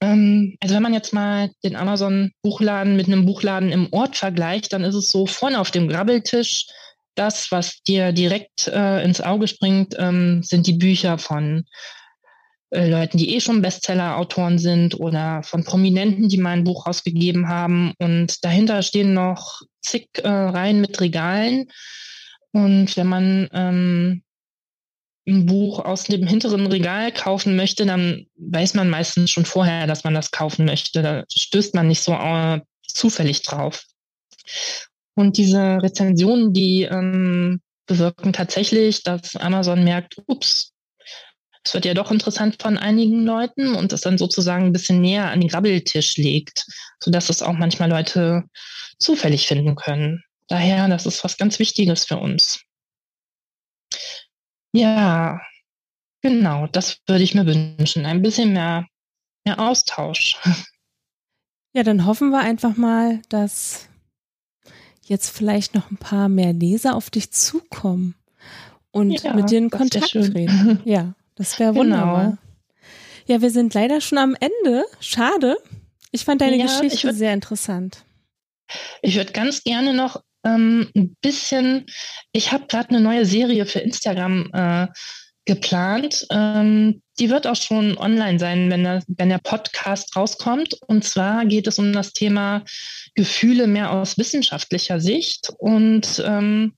Ähm, 0.00 0.56
also 0.60 0.74
wenn 0.74 0.82
man 0.82 0.94
jetzt 0.94 1.12
mal 1.12 1.50
den 1.64 1.76
Amazon-Buchladen 1.76 2.96
mit 2.96 3.06
einem 3.06 3.26
Buchladen 3.26 3.70
im 3.70 3.92
Ort 3.92 4.16
vergleicht, 4.16 4.72
dann 4.72 4.84
ist 4.84 4.94
es 4.94 5.10
so 5.10 5.26
vorne 5.26 5.60
auf 5.60 5.70
dem 5.70 5.88
Grabbeltisch 5.88 6.66
das, 7.14 7.50
was 7.50 7.82
dir 7.82 8.12
direkt 8.12 8.68
äh, 8.68 9.04
ins 9.04 9.20
Auge 9.20 9.48
springt, 9.48 9.94
ähm, 9.98 10.42
sind 10.42 10.66
die 10.66 10.74
Bücher 10.74 11.18
von 11.18 11.64
äh, 12.70 12.88
Leuten, 12.88 13.18
die 13.18 13.34
eh 13.34 13.40
schon 13.40 13.62
Bestseller-Autoren 13.62 14.58
sind 14.58 14.98
oder 14.98 15.42
von 15.42 15.64
Prominenten, 15.64 16.28
die 16.28 16.38
mein 16.38 16.64
Buch 16.64 16.86
rausgegeben 16.86 17.48
haben. 17.48 17.92
Und 17.98 18.44
dahinter 18.44 18.82
stehen 18.82 19.12
noch 19.12 19.60
zig 19.82 20.08
äh, 20.22 20.28
Reihen 20.28 20.80
mit 20.80 21.00
Regalen. 21.00 21.66
Und 22.52 22.96
wenn 22.96 23.06
man 23.06 23.48
ähm, 23.52 24.22
ein 25.26 25.46
Buch 25.46 25.78
aus 25.80 26.04
dem 26.04 26.26
hinteren 26.26 26.66
Regal 26.66 27.12
kaufen 27.12 27.56
möchte, 27.56 27.86
dann 27.86 28.26
weiß 28.36 28.74
man 28.74 28.88
meistens 28.88 29.30
schon 29.30 29.44
vorher, 29.44 29.86
dass 29.86 30.04
man 30.04 30.14
das 30.14 30.30
kaufen 30.30 30.64
möchte. 30.64 31.02
Da 31.02 31.24
stößt 31.32 31.74
man 31.74 31.88
nicht 31.88 32.02
so 32.02 32.12
äh, 32.12 32.60
zufällig 32.86 33.42
drauf. 33.42 33.84
Und 35.14 35.36
diese 35.36 35.82
Rezensionen, 35.82 36.52
die 36.52 36.82
ähm, 36.82 37.60
bewirken 37.86 38.32
tatsächlich, 38.32 39.02
dass 39.02 39.36
Amazon 39.36 39.84
merkt, 39.84 40.16
ups, 40.26 40.72
es 41.62 41.74
wird 41.74 41.84
ja 41.84 41.94
doch 41.94 42.10
interessant 42.10 42.56
von 42.60 42.78
einigen 42.78 43.24
Leuten 43.26 43.74
und 43.74 43.92
es 43.92 44.00
dann 44.00 44.16
sozusagen 44.16 44.66
ein 44.66 44.72
bisschen 44.72 45.00
näher 45.00 45.30
an 45.30 45.40
den 45.40 45.50
Rabbeltisch 45.50 46.16
legt, 46.16 46.64
sodass 47.00 47.28
es 47.28 47.42
auch 47.42 47.52
manchmal 47.52 47.90
Leute 47.90 48.44
zufällig 48.98 49.46
finden 49.46 49.76
können. 49.76 50.22
Daher, 50.48 50.88
das 50.88 51.06
ist 51.06 51.22
was 51.22 51.36
ganz 51.36 51.58
Wichtiges 51.58 52.06
für 52.06 52.16
uns. 52.16 52.62
Ja, 54.72 55.40
genau, 56.22 56.66
das 56.66 56.98
würde 57.06 57.24
ich 57.24 57.34
mir 57.34 57.46
wünschen. 57.46 58.06
Ein 58.06 58.22
bisschen 58.22 58.52
mehr, 58.52 58.86
mehr 59.44 59.58
Austausch. 59.58 60.36
Ja, 61.72 61.84
dann 61.84 62.04
hoffen 62.04 62.30
wir 62.30 62.40
einfach 62.40 62.76
mal, 62.76 63.22
dass 63.28 63.88
jetzt 65.04 65.30
vielleicht 65.30 65.74
noch 65.76 65.88
ein 65.92 65.98
paar 65.98 66.28
mehr 66.28 66.52
Leser 66.52 66.96
auf 66.96 67.10
dich 67.10 67.30
zukommen 67.30 68.16
und 68.90 69.22
ja, 69.22 69.34
mit 69.34 69.50
dir 69.50 69.58
in 69.58 69.70
Kontakt 69.70 70.10
treten. 70.10 70.80
Ja, 70.84 71.14
das 71.36 71.60
wäre 71.60 71.72
genau. 71.72 71.82
wunderbar. 71.82 72.24
Genau. 72.24 72.38
Ja, 73.26 73.40
wir 73.40 73.50
sind 73.50 73.72
leider 73.74 74.00
schon 74.00 74.18
am 74.18 74.36
Ende. 74.40 74.84
Schade. 74.98 75.58
Ich 76.10 76.24
fand 76.24 76.40
deine 76.40 76.56
ja, 76.56 76.64
Geschichte 76.64 77.08
würd, 77.08 77.16
sehr 77.16 77.34
interessant. 77.34 78.04
Ich 79.02 79.14
würde 79.14 79.32
ganz 79.32 79.62
gerne 79.62 79.94
noch 79.94 80.24
ähm, 80.44 80.90
ein 80.96 81.16
bisschen, 81.20 81.86
ich 82.32 82.52
habe 82.52 82.66
gerade 82.66 82.90
eine 82.90 83.00
neue 83.00 83.26
Serie 83.26 83.66
für 83.66 83.80
Instagram 83.80 84.50
äh, 84.52 84.86
geplant. 85.44 86.26
Ähm, 86.30 87.02
die 87.18 87.30
wird 87.30 87.46
auch 87.46 87.56
schon 87.56 87.98
online 87.98 88.38
sein, 88.38 88.70
wenn 88.70 88.84
der, 88.84 89.02
wenn 89.08 89.28
der 89.28 89.38
Podcast 89.38 90.14
rauskommt. 90.16 90.74
Und 90.86 91.04
zwar 91.04 91.44
geht 91.44 91.66
es 91.66 91.78
um 91.78 91.92
das 91.92 92.12
Thema 92.12 92.64
Gefühle 93.14 93.66
mehr 93.66 93.92
aus 93.92 94.18
wissenschaftlicher 94.18 95.00
Sicht. 95.00 95.52
Und 95.58 96.22
ähm, 96.24 96.74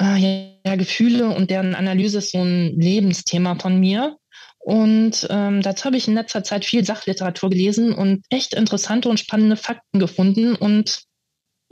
äh, 0.00 0.54
ja, 0.64 0.76
Gefühle 0.76 1.28
und 1.28 1.50
deren 1.50 1.74
Analyse 1.74 2.18
ist 2.18 2.32
so 2.32 2.42
ein 2.42 2.78
Lebensthema 2.78 3.56
von 3.56 3.78
mir. 3.78 4.16
Und 4.58 5.26
ähm, 5.28 5.60
dazu 5.60 5.84
habe 5.84 5.98
ich 5.98 6.08
in 6.08 6.14
letzter 6.14 6.42
Zeit 6.42 6.64
viel 6.64 6.84
Sachliteratur 6.84 7.50
gelesen 7.50 7.92
und 7.92 8.24
echt 8.30 8.54
interessante 8.54 9.10
und 9.10 9.20
spannende 9.20 9.56
Fakten 9.56 9.98
gefunden. 9.98 10.54
Und 10.54 11.02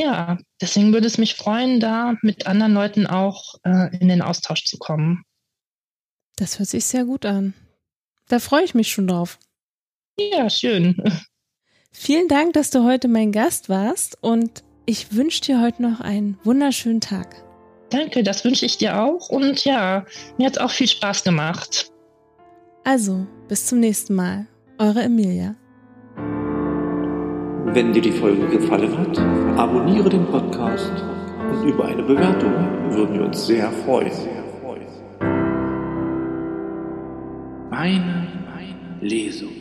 ja, 0.02 0.38
deswegen 0.60 0.92
würde 0.92 1.06
es 1.06 1.18
mich 1.18 1.34
freuen, 1.34 1.80
da 1.80 2.14
mit 2.22 2.46
anderen 2.46 2.74
Leuten 2.74 3.06
auch 3.06 3.54
äh, 3.64 3.96
in 3.98 4.08
den 4.08 4.22
Austausch 4.22 4.64
zu 4.64 4.78
kommen. 4.78 5.24
Das 6.36 6.58
hört 6.58 6.68
sich 6.68 6.84
sehr 6.84 7.04
gut 7.04 7.24
an. 7.24 7.54
Da 8.28 8.38
freue 8.38 8.64
ich 8.64 8.74
mich 8.74 8.90
schon 8.90 9.06
drauf. 9.06 9.38
Ja, 10.18 10.50
schön. 10.50 10.96
Vielen 11.92 12.28
Dank, 12.28 12.54
dass 12.54 12.70
du 12.70 12.84
heute 12.84 13.08
mein 13.08 13.32
Gast 13.32 13.68
warst 13.68 14.16
und 14.22 14.64
ich 14.86 15.14
wünsche 15.14 15.42
dir 15.42 15.60
heute 15.60 15.82
noch 15.82 16.00
einen 16.00 16.38
wunderschönen 16.42 17.00
Tag. 17.00 17.44
Danke, 17.90 18.22
das 18.22 18.44
wünsche 18.44 18.64
ich 18.64 18.78
dir 18.78 19.00
auch 19.02 19.28
und 19.28 19.64
ja, 19.64 20.06
mir 20.38 20.46
hat 20.46 20.56
es 20.56 20.62
auch 20.62 20.70
viel 20.70 20.88
Spaß 20.88 21.22
gemacht. 21.24 21.92
Also, 22.84 23.26
bis 23.48 23.66
zum 23.66 23.80
nächsten 23.80 24.14
Mal. 24.14 24.46
Eure 24.78 25.02
Emilia. 25.02 25.54
Wenn 27.66 27.92
dir 27.92 28.02
die 28.02 28.12
Folge 28.12 28.46
gefallen 28.48 28.96
hat, 28.98 29.18
abonniere 29.56 30.08
den 30.08 30.26
Podcast 30.26 30.92
und 31.50 31.68
über 31.68 31.86
eine 31.86 32.02
Bewertung 32.02 32.52
würden 32.90 33.14
wir 33.14 33.24
uns 33.26 33.46
sehr 33.46 33.70
freuen. 33.70 34.12
Meine 37.70 38.26
Lesung. 39.00 39.51